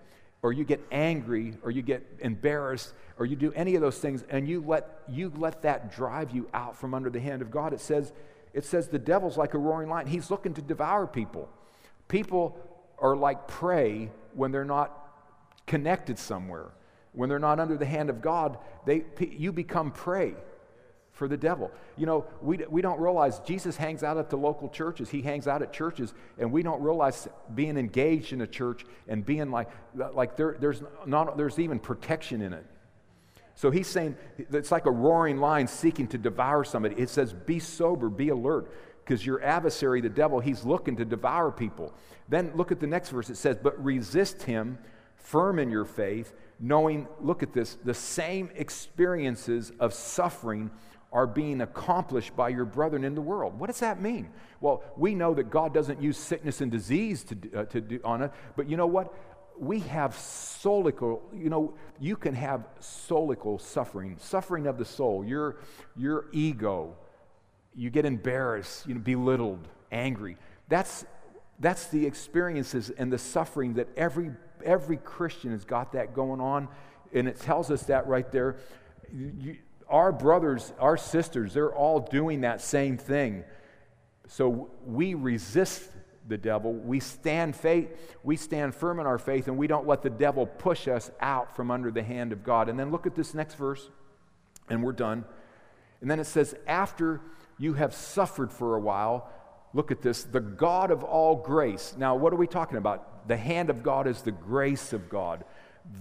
or 0.42 0.54
you 0.54 0.64
get 0.64 0.82
angry, 0.92 1.56
or 1.64 1.72
you 1.72 1.82
get 1.82 2.06
embarrassed, 2.20 2.94
or 3.18 3.26
you 3.26 3.36
do 3.36 3.52
any 3.54 3.76
of 3.76 3.82
those 3.82 3.98
things, 3.98 4.24
and 4.30 4.48
you 4.48 4.64
let, 4.66 5.02
you 5.10 5.32
let 5.36 5.64
that 5.64 5.92
drive 5.92 6.32
you 6.32 6.48
out 6.54 6.76
from 6.76 6.94
under 6.94 7.10
the 7.10 7.20
hand 7.20 7.42
of 7.42 7.50
God, 7.50 7.74
it 7.74 7.80
says, 7.80 8.14
it 8.54 8.64
says 8.64 8.88
the 8.88 9.00
devil's 9.00 9.38
like 9.38 9.54
a 9.54 9.58
roaring 9.58 9.90
lion. 9.90 10.08
He's 10.08 10.30
looking 10.30 10.54
to 10.54 10.62
devour 10.62 11.08
people. 11.08 11.50
People 12.08 12.58
are 13.00 13.16
like 13.16 13.48
prey 13.48 14.12
when 14.34 14.52
they're 14.52 14.66
not 14.66 15.10
connected 15.66 16.18
somewhere. 16.18 16.70
When 17.14 17.30
they're 17.30 17.40
not 17.40 17.60
under 17.60 17.78
the 17.78 17.86
hand 17.86 18.10
of 18.10 18.22
God, 18.22 18.58
they, 18.86 19.06
you 19.20 19.52
become 19.52 19.92
prey 19.92 20.36
for 21.18 21.28
the 21.28 21.36
devil. 21.36 21.72
You 21.98 22.06
know, 22.06 22.26
we, 22.42 22.58
we 22.70 22.82
don't 22.82 23.00
realize 23.00 23.40
Jesus 23.40 23.76
hangs 23.76 24.04
out 24.04 24.18
at 24.18 24.30
the 24.30 24.38
local 24.38 24.70
churches. 24.70 25.10
He 25.10 25.22
hangs 25.22 25.48
out 25.48 25.62
at 25.62 25.74
churches, 25.74 26.14
and 26.38 26.52
we 26.52 26.62
don't 26.64 26.82
realize 26.82 27.28
being 27.56 27.76
engaged 27.78 28.34
in 28.34 28.42
a 28.42 28.48
church 28.48 28.86
and 29.08 29.26
being 29.26 29.50
like, 29.50 29.70
like 29.96 30.38
there, 30.38 30.56
there's, 30.60 30.84
not, 31.06 31.36
there's 31.36 31.58
even 31.60 31.80
protection 31.80 32.42
in 32.42 32.54
it. 32.54 32.66
So 33.56 33.72
he's 33.72 33.88
saying 33.88 34.16
it's 34.38 34.72
like 34.72 34.86
a 34.86 34.92
roaring 34.92 35.38
lion 35.38 35.68
seeking 35.68 36.08
to 36.10 36.20
devour 36.20 36.64
somebody. 36.64 36.96
It 36.96 37.10
says, 37.10 37.34
be 37.34 37.58
sober, 37.60 38.08
be 38.10 38.30
alert, 38.30 38.72
because 39.04 39.26
your 39.26 39.44
adversary, 39.44 40.00
the 40.00 40.10
devil, 40.10 40.40
he's 40.40 40.64
looking 40.64 40.96
to 40.98 41.06
devour 41.06 41.52
people. 41.52 41.96
Then 42.30 42.52
look 42.54 42.72
at 42.72 42.80
the 42.80 42.86
next 42.86 43.10
verse. 43.10 43.32
It 43.32 43.38
says, 43.38 43.58
but 43.62 43.84
resist 43.84 44.44
him, 44.44 44.78
firm 45.16 45.58
in 45.58 45.72
your 45.72 45.86
faith, 45.86 46.34
knowing, 46.60 47.08
look 47.20 47.42
at 47.42 47.54
this, 47.54 47.78
the 47.84 47.94
same 47.96 48.52
experiences 48.56 49.72
of 49.80 49.94
suffering 49.94 50.70
are 51.12 51.28
being 51.28 51.62
accomplished 51.62 52.36
by 52.36 52.50
your 52.50 52.66
brethren 52.66 53.04
in 53.04 53.16
the 53.16 53.22
world. 53.22 53.58
What 53.58 53.68
does 53.68 53.80
that 53.80 54.02
mean? 54.02 54.30
Well, 54.60 54.84
we 54.98 55.16
know 55.16 55.34
that 55.34 55.50
God 55.50 55.74
doesn't 55.74 56.02
use 56.02 56.18
sickness 56.18 56.62
and 56.62 56.72
disease 56.72 57.24
to, 57.26 57.38
uh, 57.56 57.66
to 57.66 57.82
do 57.82 58.00
on 58.04 58.24
it, 58.24 58.32
but 58.56 58.70
you 58.70 58.78
know 58.78 58.88
what? 58.88 59.14
We 59.58 59.80
have 59.82 60.14
solical, 60.14 61.22
you 61.34 61.50
know, 61.50 61.74
you 62.00 62.16
can 62.16 62.36
have 62.36 62.68
solical 62.80 63.60
suffering, 63.60 64.18
suffering 64.20 64.68
of 64.68 64.78
the 64.78 64.86
soul, 64.86 65.26
your, 65.26 65.58
your 65.96 66.26
ego. 66.32 66.96
You 67.74 67.90
get 67.90 68.06
embarrassed, 68.06 68.86
you 68.88 68.94
know, 68.94 69.00
belittled, 69.00 69.68
angry. 69.92 70.38
That's, 70.68 71.06
that's 71.60 71.88
the 71.88 72.06
experiences 72.06 72.90
and 72.90 73.12
the 73.12 73.18
suffering 73.18 73.76
that 73.76 73.88
every, 73.96 74.32
every 74.64 74.98
Christian 74.98 75.52
has 75.52 75.64
got 75.64 75.94
that 75.94 76.14
going 76.14 76.42
on. 76.42 76.68
And 77.14 77.28
it 77.28 77.40
tells 77.40 77.72
us 77.72 77.84
that 77.84 78.08
right 78.08 78.30
there. 78.32 78.58
You, 79.14 79.58
our 79.90 80.12
brothers, 80.12 80.74
our 80.80 80.98
sisters, 80.98 81.54
they're 81.54 81.74
all 81.74 82.00
doing 82.00 82.42
that 82.42 82.62
same 82.62 82.98
thing. 82.98 83.44
So 84.28 84.70
we 84.86 85.14
resist 85.14 85.90
the 86.28 86.38
devil. 86.38 86.74
We 86.74 87.00
stand 87.00 87.56
faith, 87.56 87.90
we 88.24 88.36
stand 88.36 88.76
firm 88.76 89.00
in 89.00 89.06
our 89.06 89.18
faith, 89.18 89.48
and 89.48 89.58
we 89.58 89.68
don't 89.68 89.88
let 89.88 90.02
the 90.02 90.10
devil 90.10 90.46
push 90.46 90.88
us 90.88 91.10
out 91.22 91.56
from 91.56 91.72
under 91.72 91.90
the 91.90 92.04
hand 92.04 92.34
of 92.34 92.44
God. 92.44 92.68
And 92.70 92.78
then 92.78 92.92
look 92.92 93.08
at 93.08 93.16
this 93.16 93.34
next 93.34 93.56
verse, 93.56 93.90
and 94.70 94.84
we're 94.84 94.92
done. 94.92 95.24
And 96.02 96.12
then 96.12 96.20
it 96.20 96.26
says, 96.26 96.56
After 96.68 97.22
you 97.58 97.74
have 97.74 97.94
suffered 97.94 98.52
for 98.52 98.76
a 98.76 98.80
while, 98.80 99.30
look 99.74 99.92
at 99.92 100.02
this, 100.02 100.24
the 100.24 100.42
God 100.42 100.92
of 100.92 101.04
all 101.04 101.36
grace. 101.36 101.96
Now, 101.98 102.16
what 102.16 102.34
are 102.34 102.38
we 102.38 102.48
talking 102.48 102.78
about? 102.78 103.28
The 103.28 103.38
hand 103.38 103.70
of 103.70 103.84
God 103.84 104.08
is 104.08 104.22
the 104.22 104.32
grace 104.32 104.92
of 104.94 105.10
God 105.10 105.44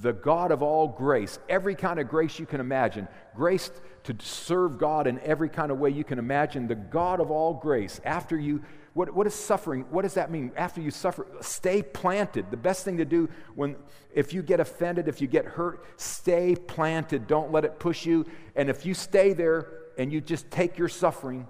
the 0.03 0.13
God 0.13 0.51
of 0.51 0.63
all 0.63 0.89
grace, 0.89 1.39
every 1.49 1.75
kind 1.75 1.99
of 1.99 2.09
grace 2.09 2.39
you 2.39 2.47
can 2.47 2.61
imagine, 2.61 3.09
grace 3.35 3.71
to 4.05 4.15
serve 4.21 4.79
God 4.79 5.07
in 5.07 5.19
every 5.21 5.49
kind 5.49 5.73
of 5.73 5.79
way 5.79 5.91
you 5.91 6.05
can 6.05 6.19
imagine, 6.19 6.69
the 6.69 6.75
God 6.75 7.21
of 7.21 7.31
all 7.31 7.55
grace, 7.55 8.01
after 8.05 8.39
you, 8.39 8.63
what, 8.95 9.13
what 9.15 9.27
is 9.27 9.35
suffering? 9.35 9.85
What 9.91 10.03
does 10.03 10.15
that 10.15 10.31
mean? 10.31 10.53
After 10.57 10.81
you 10.81 10.91
suffer, 10.91 11.27
stay 11.41 11.83
planted. 11.83 12.51
The 12.51 12.57
best 12.57 12.85
thing 12.85 12.97
to 12.99 13.05
do 13.05 13.29
when, 13.55 13.77
if 14.15 14.33
you 14.33 14.43
get 14.43 14.61
offended, 14.61 15.09
if 15.09 15.21
you 15.21 15.27
get 15.27 15.45
hurt, 15.45 15.85
stay 16.01 16.55
planted. 16.55 17.27
Don't 17.27 17.53
let 17.53 17.65
it 17.65 17.79
push 17.79 18.07
you. 18.07 18.25
And 18.55 18.71
if 18.71 18.87
you 18.87 18.95
stay 18.95 19.33
there 19.33 19.69
and 19.99 20.13
you 20.13 20.21
just 20.21 20.51
take 20.51 20.79
your 20.79 20.89
suffering, 20.89 21.47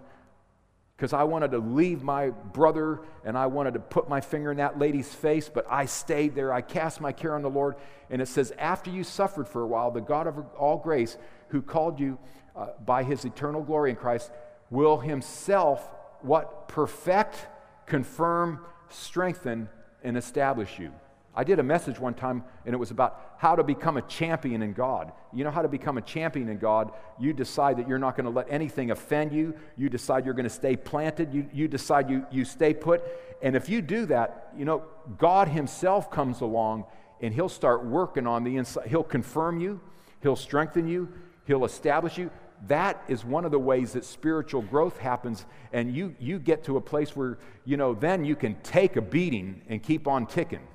because 0.96 1.12
I 1.12 1.24
wanted 1.24 1.50
to 1.50 1.58
leave 1.58 2.02
my 2.02 2.30
brother 2.30 3.00
and 3.24 3.36
I 3.36 3.46
wanted 3.46 3.74
to 3.74 3.80
put 3.80 4.08
my 4.08 4.22
finger 4.22 4.50
in 4.50 4.56
that 4.56 4.78
lady's 4.78 5.12
face, 5.12 5.50
but 5.52 5.66
I 5.70 5.84
stayed 5.84 6.34
there. 6.34 6.52
I 6.52 6.62
cast 6.62 7.02
my 7.02 7.12
care 7.12 7.34
on 7.34 7.42
the 7.42 7.50
Lord. 7.50 7.76
And 8.08 8.22
it 8.22 8.28
says, 8.28 8.52
After 8.58 8.90
you 8.90 9.04
suffered 9.04 9.46
for 9.46 9.62
a 9.62 9.66
while, 9.66 9.90
the 9.90 10.00
God 10.00 10.26
of 10.26 10.38
all 10.56 10.78
grace, 10.78 11.18
who 11.48 11.60
called 11.60 12.00
you 12.00 12.18
uh, 12.56 12.68
by 12.84 13.02
his 13.02 13.26
eternal 13.26 13.62
glory 13.62 13.90
in 13.90 13.96
Christ, 13.96 14.30
will 14.70 14.98
himself 14.98 15.90
what? 16.22 16.66
Perfect, 16.68 17.46
confirm, 17.84 18.60
strengthen, 18.88 19.68
and 20.02 20.16
establish 20.16 20.78
you. 20.78 20.92
I 21.36 21.44
did 21.44 21.58
a 21.58 21.62
message 21.62 21.98
one 21.98 22.14
time, 22.14 22.42
and 22.64 22.74
it 22.74 22.78
was 22.78 22.90
about 22.90 23.34
how 23.36 23.54
to 23.54 23.62
become 23.62 23.98
a 23.98 24.02
champion 24.02 24.62
in 24.62 24.72
God. 24.72 25.12
You 25.34 25.44
know 25.44 25.50
how 25.50 25.60
to 25.60 25.68
become 25.68 25.98
a 25.98 26.02
champion 26.02 26.48
in 26.48 26.56
God? 26.56 26.92
You 27.20 27.34
decide 27.34 27.76
that 27.76 27.86
you're 27.86 27.98
not 27.98 28.16
going 28.16 28.24
to 28.24 28.30
let 28.30 28.46
anything 28.50 28.90
offend 28.90 29.32
you. 29.32 29.54
You 29.76 29.90
decide 29.90 30.24
you're 30.24 30.34
going 30.34 30.44
to 30.44 30.50
stay 30.50 30.76
planted. 30.76 31.34
You, 31.34 31.46
you 31.52 31.68
decide 31.68 32.08
you, 32.08 32.24
you 32.30 32.46
stay 32.46 32.72
put. 32.72 33.02
And 33.42 33.54
if 33.54 33.68
you 33.68 33.82
do 33.82 34.06
that, 34.06 34.48
you 34.56 34.64
know, 34.64 34.84
God 35.18 35.48
Himself 35.48 36.10
comes 36.10 36.40
along 36.40 36.86
and 37.20 37.34
He'll 37.34 37.50
start 37.50 37.84
working 37.84 38.26
on 38.26 38.42
the 38.42 38.56
inside. 38.56 38.86
He'll 38.86 39.04
confirm 39.04 39.60
you, 39.60 39.78
He'll 40.22 40.36
strengthen 40.36 40.88
you, 40.88 41.12
He'll 41.46 41.66
establish 41.66 42.16
you. 42.16 42.30
That 42.68 43.04
is 43.08 43.26
one 43.26 43.44
of 43.44 43.50
the 43.50 43.58
ways 43.58 43.92
that 43.92 44.06
spiritual 44.06 44.62
growth 44.62 44.96
happens. 44.96 45.44
And 45.74 45.94
you, 45.94 46.16
you 46.18 46.38
get 46.38 46.64
to 46.64 46.78
a 46.78 46.80
place 46.80 47.14
where, 47.14 47.38
you 47.66 47.76
know, 47.76 47.92
then 47.92 48.24
you 48.24 48.34
can 48.36 48.54
take 48.62 48.96
a 48.96 49.02
beating 49.02 49.60
and 49.68 49.82
keep 49.82 50.08
on 50.08 50.24
ticking. 50.24 50.66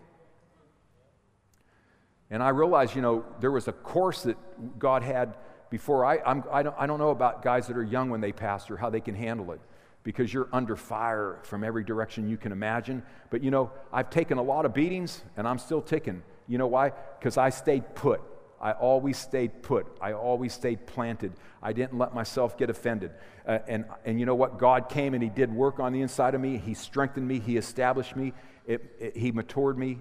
And 2.32 2.42
I 2.42 2.50
realized, 2.50 2.96
you 2.96 3.02
know, 3.02 3.26
there 3.42 3.52
was 3.52 3.68
a 3.68 3.74
course 3.74 4.24
that 4.24 4.38
God 4.80 5.04
had 5.04 5.36
before. 5.70 6.06
I, 6.06 6.20
I'm, 6.26 6.44
I, 6.50 6.64
don't, 6.64 6.76
I 6.80 6.88
don't 6.88 6.98
know 6.98 7.10
about 7.10 7.44
guys 7.44 7.68
that 7.68 7.78
are 7.78 7.84
young 7.84 8.10
when 8.10 8.22
they 8.22 8.32
pastor, 8.32 8.78
how 8.78 8.90
they 8.90 9.02
can 9.02 9.16
handle 9.16 9.52
it, 9.52 9.60
because 10.04 10.34
you're 10.34 10.48
under 10.54 10.78
fire 10.78 11.40
from 11.44 11.64
every 11.64 11.84
direction 11.84 12.30
you 12.30 12.38
can 12.38 12.54
imagine. 12.54 13.04
But, 13.30 13.44
you 13.44 13.52
know, 13.52 13.72
I've 13.92 14.10
taken 14.10 14.38
a 14.38 14.42
lot 14.42 14.66
of 14.66 14.74
beatings 14.74 15.22
and 15.36 15.46
I'm 15.46 15.60
still 15.60 15.82
ticking. 15.82 16.24
You 16.48 16.58
know 16.58 16.68
why? 16.68 16.94
Because 17.20 17.38
I 17.38 17.50
stayed 17.50 17.96
put. 17.96 18.22
I 18.62 18.74
always 18.74 19.18
stayed 19.18 19.62
put. 19.62 19.88
I 20.00 20.14
always 20.14 20.54
stayed 20.54 20.86
planted. 20.86 21.34
I 21.62 21.74
didn't 21.74 21.98
let 21.98 22.14
myself 22.14 22.58
get 22.58 22.70
offended. 22.70 23.12
Uh, 23.46 23.60
and, 23.68 23.86
and 24.06 24.20
you 24.20 24.26
know 24.26 24.36
what? 24.36 24.58
God 24.58 24.88
came 24.88 25.14
and 25.16 25.24
He 25.24 25.30
did 25.30 25.52
work 25.52 25.80
on 25.80 25.94
the 25.94 26.02
inside 26.02 26.36
of 26.36 26.42
me. 26.42 26.58
He 26.58 26.76
strengthened 26.76 27.28
me. 27.28 27.40
He 27.40 27.58
established 27.58 28.16
me. 28.16 28.34
It, 28.68 28.96
it, 29.00 29.18
he 29.18 29.32
matured 29.32 29.78
me. 29.78 30.00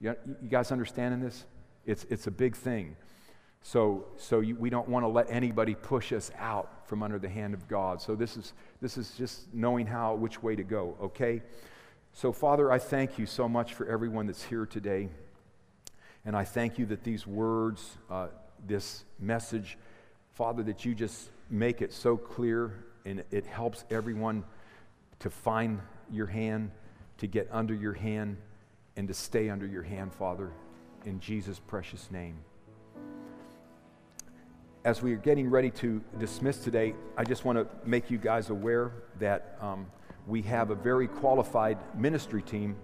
You, 0.00 0.16
you 0.42 0.48
guys 0.48 0.72
understanding 0.72 1.20
this? 1.20 1.44
It's, 1.84 2.04
it's 2.08 2.26
a 2.26 2.30
big 2.30 2.56
thing. 2.56 2.96
So, 3.62 4.06
so 4.16 4.40
you, 4.40 4.56
we 4.56 4.70
don't 4.70 4.88
want 4.88 5.04
to 5.04 5.08
let 5.08 5.26
anybody 5.28 5.74
push 5.74 6.12
us 6.12 6.30
out 6.38 6.88
from 6.88 7.02
under 7.02 7.18
the 7.18 7.28
hand 7.28 7.52
of 7.52 7.68
God. 7.68 8.00
So 8.00 8.14
this 8.14 8.36
is, 8.36 8.54
this 8.80 8.96
is 8.96 9.12
just 9.12 9.52
knowing 9.52 9.86
how, 9.86 10.14
which 10.14 10.42
way 10.42 10.56
to 10.56 10.62
go, 10.62 10.96
okay? 11.00 11.42
So, 12.12 12.32
Father, 12.32 12.72
I 12.72 12.78
thank 12.78 13.18
you 13.18 13.26
so 13.26 13.48
much 13.48 13.74
for 13.74 13.86
everyone 13.86 14.26
that's 14.26 14.42
here 14.42 14.64
today. 14.64 15.10
And 16.24 16.34
I 16.34 16.44
thank 16.44 16.78
you 16.78 16.86
that 16.86 17.04
these 17.04 17.26
words, 17.26 17.98
uh, 18.10 18.28
this 18.66 19.04
message, 19.18 19.78
Father, 20.32 20.62
that 20.62 20.84
you 20.84 20.94
just 20.94 21.30
make 21.50 21.82
it 21.82 21.92
so 21.92 22.16
clear 22.16 22.84
and 23.04 23.24
it 23.30 23.46
helps 23.46 23.84
everyone 23.90 24.44
to 25.18 25.30
find 25.30 25.80
your 26.10 26.26
hand, 26.26 26.70
to 27.18 27.26
get 27.26 27.48
under 27.50 27.74
your 27.74 27.92
hand 27.92 28.38
and 28.96 29.08
to 29.08 29.14
stay 29.14 29.48
under 29.48 29.66
your 29.66 29.82
hand, 29.82 30.12
Father, 30.12 30.50
in 31.04 31.20
Jesus' 31.20 31.58
precious 31.58 32.10
name. 32.10 32.36
As 34.84 35.02
we 35.02 35.12
are 35.12 35.18
getting 35.18 35.50
ready 35.50 35.70
to 35.72 36.02
dismiss 36.18 36.58
today, 36.58 36.94
I 37.16 37.24
just 37.24 37.44
want 37.44 37.58
to 37.58 37.66
make 37.88 38.10
you 38.10 38.18
guys 38.18 38.50
aware 38.50 38.92
that 39.18 39.58
um, 39.60 39.86
we 40.26 40.42
have 40.42 40.70
a 40.70 40.74
very 40.74 41.06
qualified 41.06 41.78
ministry 41.94 42.42
team 42.42 42.76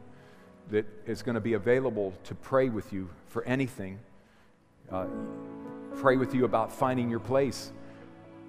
that 0.71 0.87
is 1.07 1.23
going 1.23 1.37
to 1.37 1.41
be 1.41 1.55
available 1.55 2.13
to 2.25 2.35
pray 2.35 2.69
with 2.69 2.93
you 2.93 3.09
for 3.29 3.45
anything. 3.45 3.99
Uh, 4.91 5.07
pray 5.97 6.17
with 6.17 6.35
you 6.35 6.45
about 6.45 6.71
finding 6.71 7.09
your 7.09 7.21
place. 7.21 7.73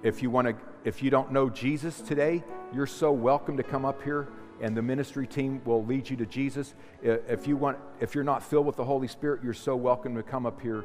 If 0.02 0.22
you 0.22 0.30
want 0.30 0.48
to, 0.48 0.54
if 0.84 1.02
you 1.02 1.10
don't 1.10 1.32
know 1.32 1.48
Jesus 1.48 2.00
today, 2.00 2.42
you're 2.74 2.86
so 2.86 3.10
welcome 3.10 3.56
to 3.56 3.62
come 3.62 3.84
up 3.84 4.02
here 4.02 4.28
and 4.60 4.76
the 4.76 4.82
ministry 4.82 5.26
team 5.26 5.62
will 5.64 5.84
lead 5.84 6.08
you 6.08 6.16
to 6.16 6.26
Jesus. 6.26 6.74
If 7.02 7.46
you 7.46 7.56
want, 7.56 7.78
if 8.00 8.14
you're 8.14 8.24
not 8.24 8.42
filled 8.42 8.66
with 8.66 8.76
the 8.76 8.84
Holy 8.84 9.08
Spirit, 9.08 9.42
you're 9.42 9.54
so 9.54 9.76
welcome 9.76 10.14
to 10.16 10.22
come 10.22 10.46
up 10.46 10.60
here 10.60 10.84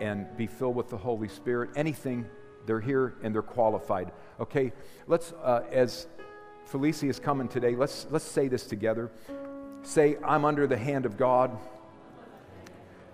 and 0.00 0.26
be 0.36 0.46
filled 0.46 0.76
with 0.76 0.88
the 0.88 0.96
Holy 0.96 1.28
Spirit. 1.28 1.70
Anything, 1.76 2.26
they're 2.66 2.80
here 2.80 3.14
and 3.22 3.34
they're 3.34 3.42
qualified. 3.42 4.12
Okay, 4.40 4.72
let's 5.06 5.32
uh, 5.42 5.62
as 5.70 6.06
Felicia 6.66 7.06
is 7.06 7.18
coming 7.18 7.48
today. 7.48 7.74
Let's 7.74 8.06
let's 8.10 8.24
say 8.24 8.48
this 8.48 8.66
together. 8.66 9.10
Say, 9.82 10.16
I'm 10.24 10.44
under 10.44 10.66
the 10.66 10.76
hand 10.76 11.06
of 11.06 11.16
God. 11.16 11.56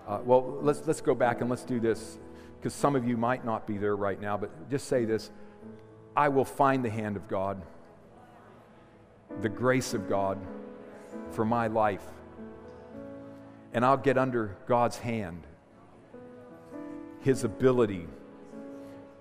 Uh, 0.07 0.19
well, 0.25 0.59
let's 0.61 0.87
let's 0.87 1.01
go 1.01 1.15
back 1.15 1.41
and 1.41 1.49
let's 1.49 1.65
do 1.65 1.81
this 1.81 2.19
because 2.59 2.75
some 2.75 2.97
of 2.97 3.07
you 3.07 3.17
might 3.17 3.45
not 3.45 3.67
be 3.67 3.79
there 3.79 3.97
right 3.97 4.21
now. 4.21 4.37
But 4.37 4.71
just 4.71 4.89
say 4.89 5.05
this: 5.05 5.31
I 6.17 6.29
will 6.29 6.45
find 6.45 6.85
the 6.85 6.91
hand 6.91 7.17
of 7.17 7.29
God, 7.29 7.63
the 9.41 9.49
grace 9.49 9.95
of 9.95 10.09
God 10.09 10.39
for 11.33 11.45
my 11.45 11.67
life. 11.67 12.05
And 13.73 13.85
I'll 13.85 13.97
get 13.97 14.17
under 14.17 14.57
God's 14.67 14.99
hand, 14.99 15.43
His 17.21 17.45
ability, 17.45 18.07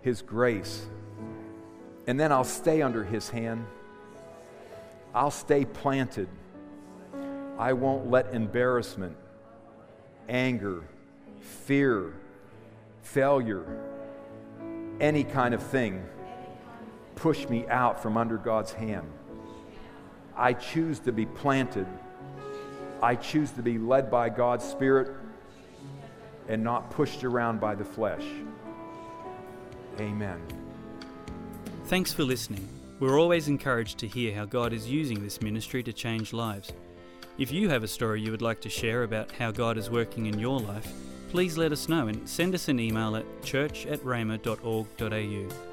His 0.01 0.21
grace. 0.21 0.85
And 2.05 2.19
then 2.19 2.31
I'll 2.31 2.43
stay 2.43 2.81
under 2.81 3.03
His 3.03 3.29
hand. 3.29 3.65
I'll 5.15 5.31
stay 5.31 5.65
planted. 5.65 6.27
I 7.57 7.73
won't 7.73 8.09
let 8.09 8.33
embarrassment, 8.33 9.15
anger, 10.27 10.83
fear, 11.39 12.13
failure, 13.01 13.65
any 14.99 15.23
kind 15.23 15.53
of 15.53 15.61
thing 15.61 16.03
push 17.15 17.47
me 17.47 17.67
out 17.67 18.01
from 18.01 18.17
under 18.17 18.37
God's 18.37 18.71
hand. 18.71 19.07
I 20.35 20.53
choose 20.53 20.99
to 21.01 21.11
be 21.11 21.25
planted. 21.25 21.87
I 23.01 23.15
choose 23.15 23.51
to 23.51 23.61
be 23.61 23.77
led 23.77 24.09
by 24.09 24.29
God's 24.29 24.65
Spirit 24.65 25.11
and 26.47 26.63
not 26.63 26.89
pushed 26.89 27.23
around 27.23 27.59
by 27.59 27.75
the 27.75 27.85
flesh. 27.85 28.23
Amen. 29.99 30.41
Thanks 31.85 32.13
for 32.13 32.23
listening. 32.23 32.67
We're 32.99 33.19
always 33.19 33.47
encouraged 33.47 33.97
to 33.99 34.07
hear 34.07 34.33
how 34.33 34.45
God 34.45 34.73
is 34.73 34.89
using 34.89 35.21
this 35.21 35.41
ministry 35.41 35.83
to 35.83 35.93
change 35.93 36.33
lives. 36.33 36.71
If 37.37 37.51
you 37.51 37.69
have 37.69 37.83
a 37.83 37.87
story 37.87 38.21
you 38.21 38.31
would 38.31 38.41
like 38.41 38.61
to 38.61 38.69
share 38.69 39.03
about 39.03 39.31
how 39.31 39.51
God 39.51 39.77
is 39.77 39.89
working 39.89 40.27
in 40.27 40.39
your 40.39 40.59
life, 40.59 40.91
please 41.29 41.57
let 41.57 41.71
us 41.71 41.89
know 41.89 42.07
and 42.07 42.27
send 42.29 42.55
us 42.55 42.67
an 42.67 42.79
email 42.79 43.15
at 43.15 43.25
church 43.43 43.85
at 43.87 43.99
rhema.org.au. 44.01 45.72